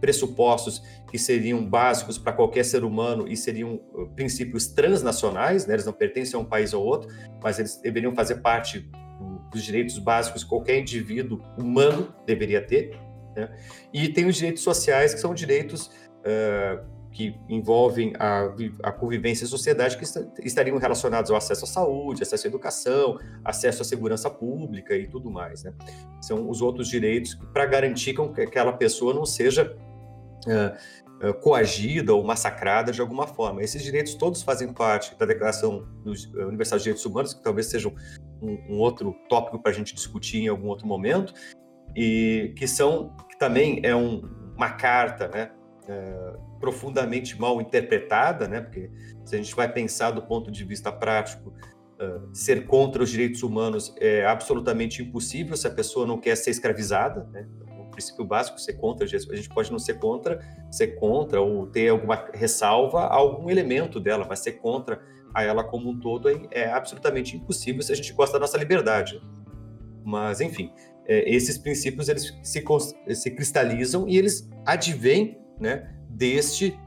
pressupostos 0.00 0.82
que 1.10 1.18
seriam 1.18 1.64
básicos 1.64 2.18
para 2.18 2.32
qualquer 2.32 2.64
ser 2.64 2.84
humano 2.84 3.26
e 3.26 3.36
seriam 3.36 3.80
uh, 3.92 4.08
princípios 4.14 4.68
transnacionais, 4.68 5.66
né? 5.66 5.74
eles 5.74 5.86
não 5.86 5.92
pertencem 5.92 6.38
a 6.38 6.42
um 6.42 6.44
país 6.44 6.72
ou 6.72 6.84
outro, 6.84 7.10
mas 7.42 7.58
eles 7.58 7.80
deveriam 7.80 8.14
fazer 8.14 8.36
parte 8.36 8.88
dos 9.50 9.62
direitos 9.62 9.98
básicos 9.98 10.44
que 10.44 10.48
qualquer 10.48 10.78
indivíduo 10.78 11.40
humano 11.56 12.14
deveria 12.26 12.60
ter. 12.60 12.90
Né? 13.34 13.50
E 13.92 14.08
tem 14.08 14.26
os 14.26 14.36
direitos 14.36 14.62
sociais, 14.62 15.14
que 15.14 15.20
são 15.20 15.34
direitos 15.34 15.86
uh, 15.86 16.98
que 17.10 17.34
envolvem 17.48 18.12
a, 18.18 18.54
a, 18.82 18.92
convivência 18.92 19.44
e 19.44 19.48
sociedade, 19.48 19.96
que 19.96 20.46
estariam 20.46 20.76
relacionados 20.78 21.30
ao 21.30 21.36
acesso 21.36 21.64
à 21.64 21.68
saúde, 21.68 22.22
acesso 22.22 22.46
à 22.46 22.48
educação, 22.48 23.18
acesso 23.44 23.82
à 23.82 23.84
segurança 23.84 24.28
pública 24.28 24.94
e 24.94 25.08
tudo 25.08 25.30
mais. 25.30 25.64
Né? 25.64 25.72
São 26.20 26.48
os 26.48 26.60
outros 26.60 26.88
direitos 26.88 27.34
para 27.52 27.64
garantir 27.64 28.14
que 28.14 28.42
aquela 28.42 28.72
pessoa 28.72 29.14
não 29.14 29.24
seja 29.24 29.76
coagida 31.40 32.14
ou 32.14 32.22
massacrada 32.22 32.92
de 32.92 33.00
alguma 33.00 33.26
forma. 33.26 33.62
Esses 33.62 33.82
direitos 33.82 34.14
todos 34.14 34.42
fazem 34.42 34.72
parte 34.72 35.18
da 35.18 35.26
Declaração 35.26 35.84
Universal 36.04 36.78
de 36.78 36.84
Direitos 36.84 37.04
Humanos, 37.04 37.34
que 37.34 37.42
talvez 37.42 37.66
sejam 37.66 37.92
um, 38.40 38.74
um 38.74 38.78
outro 38.78 39.14
tópico 39.28 39.58
para 39.60 39.72
a 39.72 39.74
gente 39.74 39.94
discutir 39.94 40.38
em 40.38 40.48
algum 40.48 40.68
outro 40.68 40.86
momento, 40.86 41.34
e 41.96 42.52
que 42.56 42.68
são 42.68 43.16
que 43.28 43.36
também 43.36 43.80
é 43.82 43.96
um, 43.96 44.22
uma 44.56 44.70
carta, 44.70 45.28
né, 45.28 45.50
profundamente 46.60 47.40
mal 47.40 47.60
interpretada, 47.60 48.46
né, 48.46 48.60
porque 48.60 48.90
se 49.24 49.34
a 49.34 49.38
gente 49.38 49.54
vai 49.56 49.72
pensar 49.72 50.12
do 50.12 50.22
ponto 50.22 50.50
de 50.50 50.64
vista 50.64 50.92
prático, 50.92 51.52
Uh, 52.00 52.32
ser 52.32 52.64
contra 52.68 53.02
os 53.02 53.10
direitos 53.10 53.42
humanos 53.42 53.92
é 53.98 54.24
absolutamente 54.24 55.02
impossível 55.02 55.56
se 55.56 55.66
a 55.66 55.70
pessoa 55.70 56.06
não 56.06 56.16
quer 56.16 56.36
ser 56.36 56.52
escravizada. 56.52 57.28
Né? 57.32 57.44
Princípio 57.98 58.24
básico, 58.24 58.60
ser 58.60 58.74
contra, 58.74 59.04
a 59.04 59.08
gente 59.08 59.48
pode 59.48 59.72
não 59.72 59.78
ser 59.78 59.94
contra, 59.94 60.40
ser 60.70 60.98
contra 60.98 61.40
ou 61.40 61.66
ter 61.66 61.88
alguma 61.88 62.28
ressalva 62.32 63.00
a 63.00 63.14
algum 63.14 63.50
elemento 63.50 63.98
dela, 63.98 64.24
mas 64.28 64.38
ser 64.38 64.52
contra 64.52 65.00
a 65.34 65.42
ela 65.42 65.64
como 65.64 65.90
um 65.90 65.98
todo 65.98 66.28
é, 66.28 66.38
é 66.52 66.70
absolutamente 66.70 67.36
impossível 67.36 67.82
se 67.82 67.92
a 67.92 67.96
gente 67.96 68.12
gosta 68.12 68.34
da 68.34 68.40
nossa 68.40 68.56
liberdade. 68.56 69.20
Mas, 70.04 70.40
enfim, 70.40 70.72
é, 71.06 71.28
esses 71.28 71.58
princípios 71.58 72.08
eles 72.08 72.32
se, 72.42 72.64
se 73.14 73.30
cristalizam 73.32 74.08
e 74.08 74.16
eles 74.16 74.48
advêm 74.64 75.38
né, 75.58 75.92
deste 76.08 76.78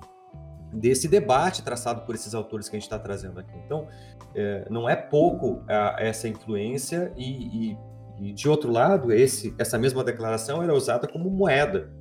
desse 0.73 1.05
debate 1.09 1.61
traçado 1.63 2.05
por 2.05 2.15
esses 2.15 2.33
autores 2.33 2.69
que 2.69 2.77
a 2.77 2.79
gente 2.79 2.87
está 2.87 2.97
trazendo 2.97 3.37
aqui. 3.41 3.51
Então, 3.65 3.89
é, 4.33 4.65
não 4.69 4.89
é 4.89 4.95
pouco 4.95 5.61
a, 5.67 5.97
essa 5.99 6.29
influência 6.29 7.11
e, 7.17 7.71
e, 7.71 7.77
e, 8.21 8.31
de 8.31 8.47
outro 8.47 8.71
lado, 8.71 9.11
esse, 9.11 9.53
essa 9.57 9.79
mesma 9.79 10.03
declaração 10.03 10.61
era 10.61 10.73
usada 10.73 11.07
como 11.07 11.29
moeda, 11.29 11.91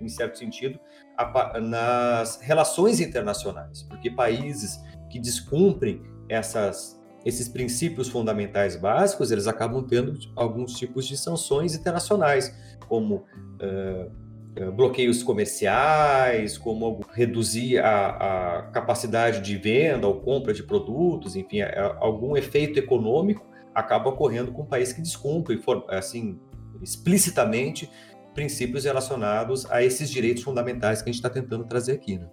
em 0.00 0.08
certo 0.08 0.38
sentido, 0.38 0.80
a, 1.16 1.60
nas 1.60 2.40
relações 2.40 2.98
internacionais, 2.98 3.82
porque 3.82 4.10
países 4.10 4.80
que 5.10 5.20
descumprem 5.20 6.02
essas, 6.28 6.98
esses 7.26 7.46
princípios 7.48 8.08
fundamentais 8.08 8.74
básicos, 8.74 9.30
eles 9.30 9.46
acabam 9.46 9.86
tendo 9.86 10.18
alguns 10.34 10.72
tipos 10.72 11.06
de 11.06 11.16
sanções 11.16 11.74
internacionais, 11.74 12.54
como 12.88 13.26
uh, 13.60 14.72
bloqueios 14.72 15.22
comerciais, 15.22 16.56
como 16.56 17.04
reduzir 17.12 17.78
a, 17.78 18.08
a, 18.58 18.62
capacidade 18.70 19.42
de 19.42 19.56
venda 19.56 20.06
ou 20.06 20.20
compra 20.20 20.54
de 20.54 20.62
produtos, 20.62 21.36
enfim, 21.36 21.60
é, 21.60 21.64
é, 21.64 21.96
algum 22.00 22.34
efeito 22.34 22.78
econômico 22.78 23.46
acaba 23.76 24.08
ocorrendo 24.08 24.50
com 24.52 24.62
um 24.62 24.66
país 24.66 24.90
que 24.90 25.02
descumpre, 25.02 25.62
assim, 25.90 26.40
explicitamente 26.80 27.90
princípios 28.32 28.84
relacionados 28.84 29.70
a 29.70 29.82
esses 29.82 30.10
direitos 30.10 30.42
fundamentais 30.42 31.02
que 31.02 31.10
a 31.10 31.12
gente 31.12 31.22
está 31.22 31.28
tentando 31.28 31.64
trazer 31.64 31.92
aqui. 31.92 32.18
Né? 32.18 32.26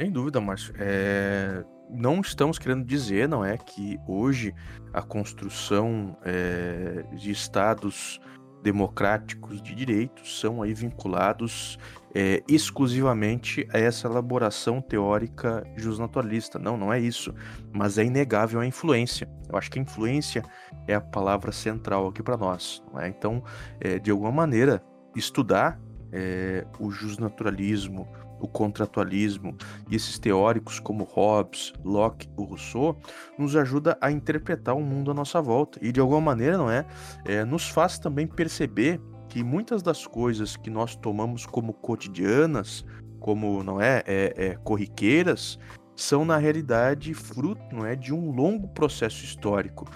Sem 0.00 0.12
dúvida, 0.12 0.40
Márcio. 0.40 0.72
É... 0.78 1.64
Não 1.88 2.20
estamos 2.20 2.58
querendo 2.58 2.84
dizer, 2.84 3.28
não 3.28 3.44
é, 3.44 3.56
que 3.56 3.96
hoje 4.08 4.52
a 4.92 5.02
construção 5.02 6.16
é, 6.24 7.04
de 7.14 7.30
estados 7.30 8.20
democráticos 8.60 9.62
de 9.62 9.72
direitos 9.72 10.40
são 10.40 10.62
aí 10.62 10.74
vinculados 10.74 11.78
é, 12.18 12.42
exclusivamente 12.48 13.68
a 13.70 13.78
essa 13.78 14.08
elaboração 14.08 14.80
teórica 14.80 15.62
justnaturalista. 15.76 16.58
Não, 16.58 16.74
não 16.74 16.90
é 16.90 16.98
isso. 16.98 17.34
Mas 17.70 17.98
é 17.98 18.04
inegável 18.04 18.58
a 18.58 18.66
influência. 18.66 19.28
Eu 19.46 19.58
acho 19.58 19.70
que 19.70 19.78
a 19.78 19.82
influência 19.82 20.42
é 20.88 20.94
a 20.94 21.00
palavra 21.00 21.52
central 21.52 22.08
aqui 22.08 22.22
para 22.22 22.38
nós. 22.38 22.82
É? 23.00 23.08
Então, 23.08 23.44
é, 23.78 23.98
de 23.98 24.10
alguma 24.10 24.32
maneira, 24.32 24.82
estudar 25.14 25.78
é, 26.10 26.66
o 26.80 26.90
justnaturalismo, 26.90 28.08
o 28.40 28.48
contratualismo 28.48 29.54
e 29.90 29.94
esses 29.94 30.18
teóricos 30.18 30.80
como 30.80 31.04
Hobbes, 31.04 31.74
Locke 31.84 32.30
ou 32.34 32.46
Rousseau 32.46 32.98
nos 33.38 33.54
ajuda 33.54 33.98
a 34.00 34.10
interpretar 34.10 34.74
o 34.74 34.80
mundo 34.80 35.10
à 35.10 35.14
nossa 35.14 35.42
volta 35.42 35.78
e 35.82 35.92
de 35.92 36.00
alguma 36.00 36.20
maneira 36.20 36.56
não 36.56 36.70
é, 36.70 36.86
é 37.26 37.44
nos 37.44 37.68
faz 37.68 37.98
também 37.98 38.26
perceber 38.26 39.00
que 39.28 39.42
muitas 39.42 39.82
das 39.82 40.06
coisas 40.06 40.56
que 40.56 40.70
nós 40.70 40.96
tomamos 40.96 41.46
como 41.46 41.72
cotidianas, 41.72 42.84
como 43.20 43.62
não 43.62 43.80
é, 43.80 44.02
é, 44.06 44.32
é 44.36 44.56
corriqueiras, 44.56 45.58
são 45.94 46.24
na 46.24 46.36
realidade 46.36 47.14
fruto 47.14 47.62
não 47.74 47.86
é 47.86 47.96
de 47.96 48.12
um 48.12 48.30
longo 48.30 48.68
processo 48.68 49.24
histórico 49.24 49.86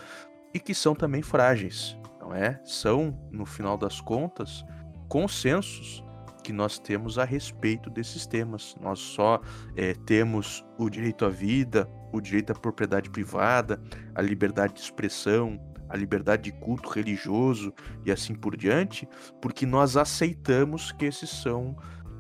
e 0.53 0.59
que 0.59 0.75
são 0.75 0.95
também 0.95 1.23
frágeis, 1.23 1.97
não 2.19 2.35
é? 2.35 2.61
São 2.65 3.17
no 3.31 3.45
final 3.45 3.77
das 3.77 4.01
contas 4.01 4.65
consensos 5.09 6.03
que 6.43 6.53
nós 6.53 6.79
temos 6.79 7.19
a 7.19 7.25
respeito 7.25 7.91
desses 7.91 8.27
temas. 8.27 8.75
Nós 8.81 8.99
só 8.99 9.41
é, 9.77 9.95
temos 10.07 10.65
o 10.79 10.89
direito 10.89 11.25
à 11.25 11.29
vida, 11.29 11.89
o 12.13 12.21
direito 12.21 12.51
à 12.51 12.55
propriedade 12.55 13.11
privada, 13.11 13.81
a 14.15 14.23
liberdade 14.23 14.75
de 14.75 14.81
expressão, 14.81 15.61
a 15.91 15.97
liberdade 15.97 16.45
de 16.45 16.53
culto 16.53 16.89
religioso 16.89 17.73
e 18.05 18.11
assim 18.11 18.35
por 18.35 18.57
diante, 18.57 19.09
porque 19.41 19.67
nós 19.67 19.97
aceitamos 19.97 20.93
que 20.93 21.05
esses 21.05 21.29
são 21.29 21.77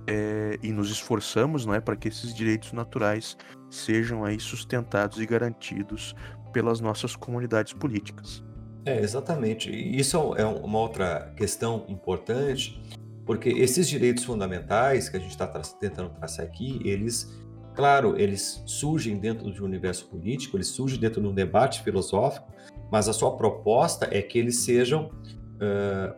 é, 0.06 0.58
e 0.62 0.72
nos 0.72 0.90
esforçamos, 0.90 1.64
não 1.64 1.74
é, 1.74 1.80
para 1.80 1.96
que 1.96 2.08
esses 2.08 2.34
direitos 2.34 2.72
naturais 2.72 3.36
sejam 3.70 4.24
aí 4.24 4.38
sustentados 4.40 5.20
e 5.20 5.26
garantidos 5.26 6.14
pelas 6.52 6.80
nossas 6.80 7.14
comunidades 7.14 7.72
políticas. 7.72 8.42
É, 8.84 9.00
exatamente. 9.00 9.70
Isso 9.70 10.34
é 10.36 10.44
uma 10.44 10.78
outra 10.78 11.32
questão 11.36 11.84
importante 11.88 12.80
porque 13.30 13.48
esses 13.50 13.88
direitos 13.88 14.24
fundamentais 14.24 15.08
que 15.08 15.16
a 15.16 15.20
gente 15.20 15.30
está 15.30 15.46
tra 15.46 15.62
tentando 15.62 16.10
traçar 16.10 16.44
aqui, 16.44 16.80
eles, 16.84 17.32
claro, 17.76 18.18
eles 18.18 18.60
surgem 18.66 19.18
dentro 19.18 19.52
de 19.52 19.62
um 19.62 19.66
universo 19.66 20.08
político, 20.08 20.56
eles 20.56 20.66
surgem 20.66 20.98
dentro 20.98 21.20
de 21.20 21.28
um 21.28 21.32
debate 21.32 21.80
filosófico, 21.84 22.50
mas 22.90 23.08
a 23.08 23.12
sua 23.12 23.36
proposta 23.36 24.08
é 24.10 24.20
que 24.20 24.38
eles 24.38 24.60
sejam 24.60 25.10
uh, 25.56 26.14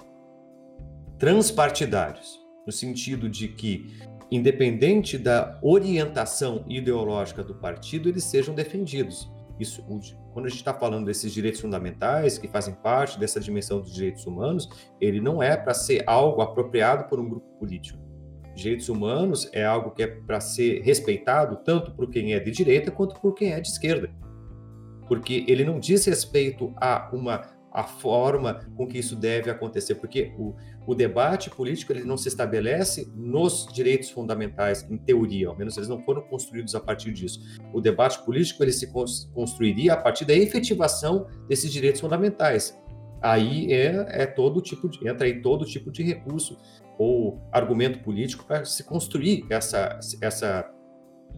transpartidários, 1.18 2.40
no 2.66 2.72
sentido 2.72 3.28
de 3.28 3.48
que, 3.48 3.98
independente 4.30 5.18
da 5.18 5.58
orientação 5.62 6.64
ideológica 6.68 7.44
do 7.44 7.54
partido, 7.54 8.08
eles 8.08 8.24
sejam 8.24 8.54
defendidos. 8.54 9.30
Isso, 9.60 9.82
quando 10.32 10.46
a 10.46 10.48
gente 10.48 10.58
está 10.58 10.74
falando 10.74 11.06
desses 11.06 11.32
direitos 11.32 11.60
fundamentais 11.60 12.38
que 12.38 12.48
fazem 12.48 12.74
parte 12.74 13.18
dessa 13.20 13.38
dimensão 13.38 13.80
dos 13.80 13.92
direitos 13.92 14.26
humanos, 14.26 14.68
ele 15.00 15.20
não 15.20 15.42
é 15.42 15.56
para 15.56 15.74
ser 15.74 16.02
algo 16.06 16.40
apropriado 16.40 17.08
por 17.08 17.20
um 17.20 17.28
grupo 17.28 17.46
político. 17.58 18.00
Direitos 18.54 18.88
humanos 18.88 19.48
é 19.52 19.64
algo 19.64 19.92
que 19.92 20.02
é 20.02 20.06
para 20.06 20.40
ser 20.40 20.82
respeitado 20.82 21.56
tanto 21.64 21.92
por 21.92 22.10
quem 22.10 22.34
é 22.34 22.40
de 22.40 22.50
direita 22.50 22.90
quanto 22.90 23.18
por 23.20 23.34
quem 23.34 23.52
é 23.52 23.60
de 23.60 23.68
esquerda. 23.68 24.10
Porque 25.06 25.44
ele 25.48 25.64
não 25.64 25.78
diz 25.78 26.04
respeito 26.04 26.72
a 26.76 27.10
uma 27.12 27.52
a 27.72 27.84
forma 27.84 28.60
com 28.76 28.86
que 28.86 28.98
isso 28.98 29.16
deve 29.16 29.50
acontecer, 29.50 29.94
porque 29.94 30.34
o, 30.38 30.54
o 30.86 30.94
debate 30.94 31.48
político 31.48 31.92
ele 31.92 32.04
não 32.04 32.18
se 32.18 32.28
estabelece 32.28 33.10
nos 33.16 33.66
direitos 33.72 34.10
fundamentais, 34.10 34.86
em 34.90 34.98
teoria, 34.98 35.48
ao 35.48 35.56
menos 35.56 35.76
eles 35.76 35.88
não 35.88 36.02
foram 36.04 36.22
construídos 36.22 36.74
a 36.74 36.80
partir 36.80 37.12
disso. 37.12 37.40
O 37.72 37.80
debate 37.80 38.22
político 38.24 38.62
ele 38.62 38.72
se 38.72 38.92
construiria 39.32 39.94
a 39.94 39.96
partir 39.96 40.26
da 40.26 40.34
efetivação 40.34 41.26
desses 41.48 41.72
direitos 41.72 42.00
fundamentais. 42.00 42.78
Aí 43.22 43.72
é, 43.72 44.22
é 44.22 44.26
todo 44.26 44.60
tipo 44.60 44.88
de, 44.88 45.08
entra 45.08 45.26
aí 45.26 45.40
todo 45.40 45.64
tipo 45.64 45.90
de 45.90 46.02
recurso 46.02 46.58
ou 46.98 47.40
argumento 47.50 48.00
político 48.00 48.44
para 48.44 48.64
se 48.64 48.84
construir 48.84 49.46
essa, 49.48 49.98
essa 50.20 50.70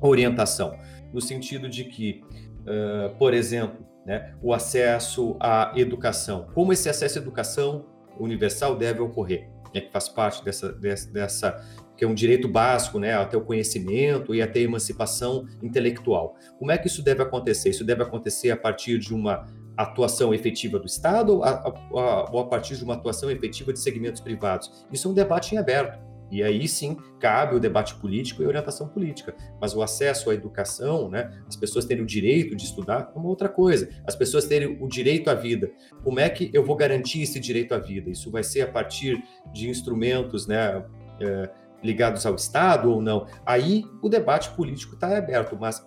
orientação, 0.00 0.76
no 1.12 1.20
sentido 1.20 1.68
de 1.68 1.84
que, 1.84 2.22
uh, 2.64 3.14
por 3.16 3.34
exemplo, 3.34 3.84
né, 4.04 4.34
o 4.42 4.52
acesso 4.52 5.36
à 5.40 5.72
educação. 5.76 6.48
Como 6.54 6.72
esse 6.72 6.88
acesso 6.88 7.18
à 7.18 7.22
educação 7.22 7.86
universal 8.18 8.76
deve 8.76 9.00
ocorrer? 9.00 9.48
Né, 9.74 9.80
que 9.80 9.90
faz 9.90 10.08
parte 10.08 10.44
dessa, 10.44 10.72
dessa, 10.72 11.10
dessa, 11.10 11.64
que 11.96 12.04
é 12.04 12.08
um 12.08 12.14
direito 12.14 12.48
básico, 12.48 12.98
né, 12.98 13.14
até 13.14 13.36
o 13.36 13.40
conhecimento 13.40 14.34
e 14.34 14.40
até 14.40 14.60
a 14.60 14.62
emancipação 14.62 15.46
intelectual. 15.62 16.36
Como 16.58 16.70
é 16.70 16.78
que 16.78 16.86
isso 16.86 17.02
deve 17.02 17.22
acontecer? 17.22 17.70
Isso 17.70 17.84
deve 17.84 18.02
acontecer 18.02 18.50
a 18.50 18.56
partir 18.56 18.98
de 18.98 19.12
uma 19.14 19.46
atuação 19.76 20.32
efetiva 20.32 20.78
do 20.78 20.86
Estado 20.86 21.34
ou 21.34 21.42
a, 21.42 21.50
a, 21.50 22.30
ou 22.30 22.40
a 22.40 22.46
partir 22.46 22.76
de 22.76 22.84
uma 22.84 22.94
atuação 22.94 23.30
efetiva 23.30 23.72
de 23.72 23.80
segmentos 23.80 24.20
privados? 24.20 24.86
Isso 24.92 25.08
é 25.08 25.10
um 25.10 25.14
debate 25.14 25.54
em 25.54 25.58
aberto. 25.58 26.13
E 26.34 26.42
aí 26.42 26.66
sim 26.66 26.96
cabe 27.20 27.54
o 27.54 27.60
debate 27.60 27.94
político 27.94 28.42
e 28.42 28.46
orientação 28.46 28.88
política. 28.88 29.36
Mas 29.60 29.72
o 29.72 29.80
acesso 29.80 30.30
à 30.30 30.34
educação, 30.34 31.08
né, 31.08 31.30
as 31.46 31.54
pessoas 31.54 31.84
terem 31.84 32.02
o 32.02 32.06
direito 32.06 32.56
de 32.56 32.64
estudar, 32.64 33.12
é 33.14 33.18
uma 33.18 33.28
outra 33.28 33.48
coisa. 33.48 33.88
As 34.04 34.16
pessoas 34.16 34.44
terem 34.44 34.76
o 34.82 34.88
direito 34.88 35.30
à 35.30 35.34
vida. 35.34 35.70
Como 36.02 36.18
é 36.18 36.28
que 36.28 36.50
eu 36.52 36.64
vou 36.64 36.74
garantir 36.74 37.22
esse 37.22 37.38
direito 37.38 37.72
à 37.72 37.78
vida? 37.78 38.10
Isso 38.10 38.32
vai 38.32 38.42
ser 38.42 38.62
a 38.62 38.66
partir 38.66 39.22
de 39.52 39.70
instrumentos 39.70 40.48
né, 40.48 40.84
é, 41.20 41.50
ligados 41.84 42.26
ao 42.26 42.34
Estado 42.34 42.90
ou 42.90 43.00
não? 43.00 43.28
Aí 43.46 43.84
o 44.02 44.08
debate 44.08 44.50
político 44.56 44.94
está 44.94 45.16
aberto, 45.16 45.56
mas 45.56 45.86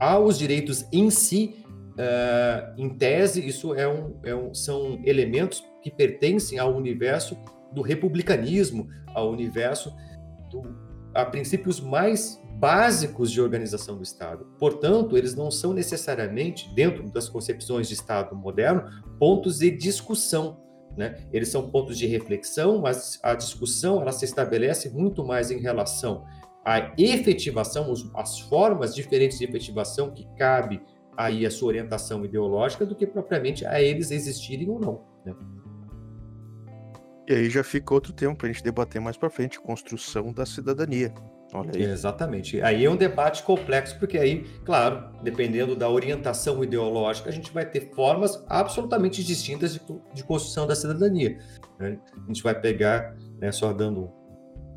aos 0.00 0.36
direitos 0.36 0.84
em 0.92 1.08
si, 1.08 1.60
Uh, 1.94 2.74
em 2.76 2.88
tese, 2.88 3.46
isso 3.46 3.72
é 3.72 3.86
um, 3.86 4.16
é 4.24 4.34
um, 4.34 4.52
são 4.52 5.00
elementos 5.04 5.62
que 5.80 5.92
pertencem 5.92 6.58
ao 6.58 6.74
universo 6.74 7.36
do 7.74 7.82
republicanismo 7.82 8.88
ao 9.14 9.30
universo, 9.30 9.94
do, 10.50 10.62
a 11.14 11.24
princípios 11.24 11.80
mais 11.80 12.40
básicos 12.54 13.30
de 13.30 13.40
organização 13.40 13.96
do 13.96 14.02
Estado. 14.02 14.46
Portanto, 14.58 15.16
eles 15.16 15.34
não 15.34 15.50
são 15.50 15.72
necessariamente, 15.72 16.72
dentro 16.74 17.10
das 17.10 17.28
concepções 17.28 17.88
de 17.88 17.94
Estado 17.94 18.34
moderno, 18.34 18.88
pontos 19.18 19.58
de 19.58 19.70
discussão. 19.70 20.62
Né? 20.96 21.26
Eles 21.32 21.48
são 21.48 21.68
pontos 21.70 21.98
de 21.98 22.06
reflexão, 22.06 22.78
mas 22.78 23.18
a 23.22 23.34
discussão 23.34 24.00
ela 24.00 24.12
se 24.12 24.24
estabelece 24.24 24.90
muito 24.90 25.24
mais 25.24 25.50
em 25.50 25.58
relação 25.58 26.24
à 26.64 26.92
efetivação, 26.96 27.92
as 28.14 28.38
formas 28.40 28.94
diferentes 28.94 29.38
de 29.38 29.44
efetivação 29.44 30.12
que 30.12 30.26
cabe 30.36 30.80
aí 31.16 31.44
a 31.44 31.50
sua 31.50 31.68
orientação 31.68 32.24
ideológica, 32.24 32.86
do 32.86 32.94
que 32.94 33.06
propriamente 33.06 33.66
a 33.66 33.80
eles 33.80 34.10
existirem 34.10 34.70
ou 34.70 34.80
não. 34.80 35.02
Né? 35.24 35.34
E 37.26 37.32
aí 37.32 37.50
já 37.50 37.64
fica 37.64 37.94
outro 37.94 38.12
tema 38.12 38.34
para 38.34 38.48
a 38.48 38.52
gente 38.52 38.62
debater 38.62 39.00
mais 39.00 39.16
para 39.16 39.30
frente, 39.30 39.58
construção 39.58 40.32
da 40.32 40.44
cidadania. 40.44 41.12
Olha 41.54 41.70
aí. 41.74 41.82
Exatamente. 41.82 42.60
Aí 42.60 42.84
é 42.84 42.90
um 42.90 42.96
debate 42.96 43.42
complexo, 43.44 43.98
porque 43.98 44.18
aí, 44.18 44.44
claro, 44.64 45.08
dependendo 45.22 45.76
da 45.76 45.88
orientação 45.88 46.62
ideológica, 46.62 47.30
a 47.30 47.32
gente 47.32 47.52
vai 47.52 47.64
ter 47.64 47.92
formas 47.94 48.44
absolutamente 48.48 49.22
distintas 49.22 49.72
de, 49.74 49.80
de 50.12 50.24
construção 50.24 50.66
da 50.66 50.74
cidadania. 50.74 51.38
Né? 51.78 51.98
A 52.24 52.26
gente 52.26 52.42
vai 52.42 52.60
pegar, 52.60 53.16
né, 53.40 53.52
só 53.52 53.72
dando 53.72 54.10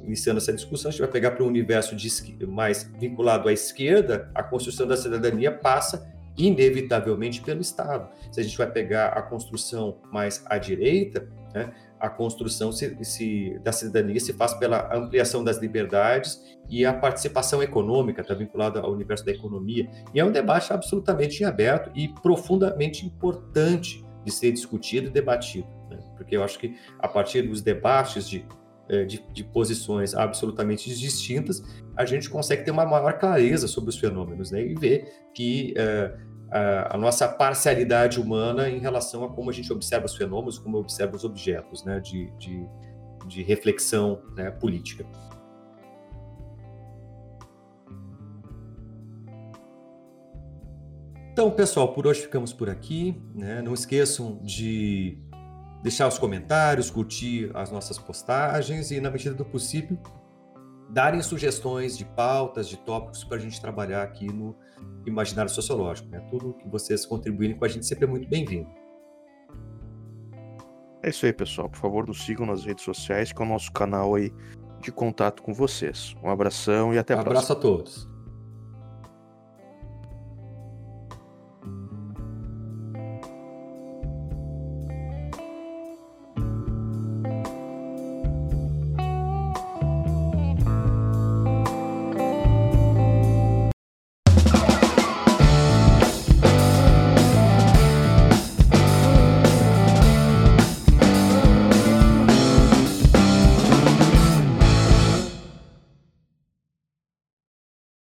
iniciando 0.03 0.37
essa 0.37 0.53
discussão, 0.53 0.89
a 0.89 0.91
gente 0.91 1.01
vai 1.01 1.09
pegar 1.09 1.31
para 1.31 1.43
um 1.43 1.47
universo 1.47 1.95
de, 1.95 2.45
mais 2.45 2.89
vinculado 2.97 3.49
à 3.49 3.53
esquerda, 3.53 4.31
a 4.33 4.41
construção 4.41 4.87
da 4.87 4.95
cidadania 4.95 5.51
passa 5.51 6.07
inevitavelmente 6.37 7.41
pelo 7.41 7.59
Estado. 7.59 8.09
Se 8.31 8.39
a 8.39 8.43
gente 8.43 8.57
vai 8.57 8.71
pegar 8.71 9.07
a 9.07 9.21
construção 9.21 9.97
mais 10.11 10.43
à 10.45 10.57
direita, 10.57 11.27
né, 11.53 11.73
a 11.99 12.09
construção 12.09 12.71
se, 12.71 13.03
se, 13.03 13.59
da 13.63 13.71
cidadania 13.71 14.19
se 14.19 14.33
faz 14.33 14.53
pela 14.53 14.95
ampliação 14.95 15.43
das 15.43 15.57
liberdades 15.57 16.41
e 16.69 16.85
a 16.85 16.93
participação 16.93 17.63
econômica, 17.63 18.21
está 18.21 18.33
vinculada 18.33 18.79
ao 18.79 18.91
universo 18.91 19.25
da 19.25 19.31
economia. 19.31 19.89
E 20.13 20.19
é 20.19 20.25
um 20.25 20.31
debate 20.31 20.71
absolutamente 20.71 21.43
aberto 21.43 21.91
e 21.95 22.07
profundamente 22.07 23.05
importante 23.05 24.05
de 24.23 24.31
ser 24.31 24.51
discutido 24.51 25.07
e 25.07 25.09
debatido. 25.09 25.67
Né? 25.89 25.97
Porque 26.15 26.35
eu 26.35 26.43
acho 26.43 26.59
que 26.59 26.75
a 26.99 27.07
partir 27.07 27.43
dos 27.43 27.61
debates 27.61 28.27
de, 28.27 28.45
eh, 28.89 29.05
de, 29.05 29.23
de, 29.31 29.43
posições 29.43 30.13
absolutamente 30.13 30.93
distintas, 30.93 31.63
a 31.95 32.05
gente 32.05 32.29
consegue 32.29 32.63
ter 32.63 32.71
uma 32.71 32.85
maior 32.85 33.17
clareza 33.17 33.67
sobre 33.67 33.89
os 33.89 33.97
fenômenos 33.97 34.51
né? 34.51 34.61
e 34.61 34.75
ver 34.75 35.11
que 35.33 35.73
uh, 35.77 36.36
a, 36.49 36.97
nossa 36.97 37.27
parcialidade 37.27 38.19
humana 38.19 38.69
em 38.69 38.79
relação 38.79 39.23
a 39.23 39.29
como 39.29 39.49
a 39.49 39.53
gente 39.53 39.71
observa 39.71 40.05
os 40.05 40.15
fenômenos, 40.15 40.57
como 40.57 40.77
observa 40.77 41.15
os 41.15 41.23
objetos 41.23 41.83
né, 41.83 41.99
de, 41.99 42.31
de, 42.37 42.65
de 43.27 43.43
reflexão 43.43 44.21
né, 44.35 44.49
política. 44.51 45.05
Então, 51.37 51.51
pessoal, 51.51 51.93
por 51.93 52.07
hoje 52.07 52.21
ficamos 52.21 52.51
por 52.51 52.67
aqui. 52.67 53.21
Né? 53.35 53.61
Não 53.61 53.73
esqueçam 53.73 54.39
de 54.41 55.19
deixar 55.83 56.07
os 56.07 56.17
comentários, 56.17 56.89
curtir 56.89 57.51
as 57.53 57.69
nossas 57.69 57.99
postagens 57.99 58.89
e, 58.89 58.99
na 58.99 59.11
medida 59.11 59.35
do 59.35 59.45
possível, 59.45 59.99
darem 60.89 61.21
sugestões 61.21 61.97
de 61.97 62.05
pautas, 62.05 62.67
de 62.67 62.77
tópicos 62.77 63.23
para 63.23 63.37
a 63.37 63.39
gente 63.39 63.59
trabalhar 63.59 64.03
aqui 64.03 64.27
no 64.27 64.55
imaginário 65.05 65.51
sociológico. 65.51 66.09
Né? 66.09 66.19
Tudo 66.29 66.53
que 66.53 66.67
vocês 66.67 67.05
contribuírem 67.05 67.57
com 67.57 67.65
a 67.65 67.67
gente 67.67 67.85
sempre 67.85 68.05
é 68.05 68.07
muito 68.07 68.27
bem-vindo. 68.27 68.69
É 71.03 71.09
isso 71.09 71.25
aí, 71.25 71.33
pessoal. 71.33 71.69
Por 71.69 71.77
favor, 71.77 72.07
nos 72.07 72.25
sigam 72.25 72.45
nas 72.45 72.65
redes 72.65 72.83
sociais, 72.83 73.31
que 73.31 73.41
é 73.41 73.45
o 73.45 73.47
nosso 73.47 73.71
canal 73.71 74.15
aí 74.15 74.31
de 74.81 74.91
contato 74.91 75.41
com 75.41 75.53
vocês. 75.53 76.15
Um 76.23 76.29
abração 76.29 76.93
e 76.93 76.97
até 76.97 77.13
a 77.13 77.17
um 77.17 77.23
próxima. 77.23 77.39
Um 77.39 77.43
abraço 77.43 77.53
a 77.53 77.55
todos. 77.55 78.16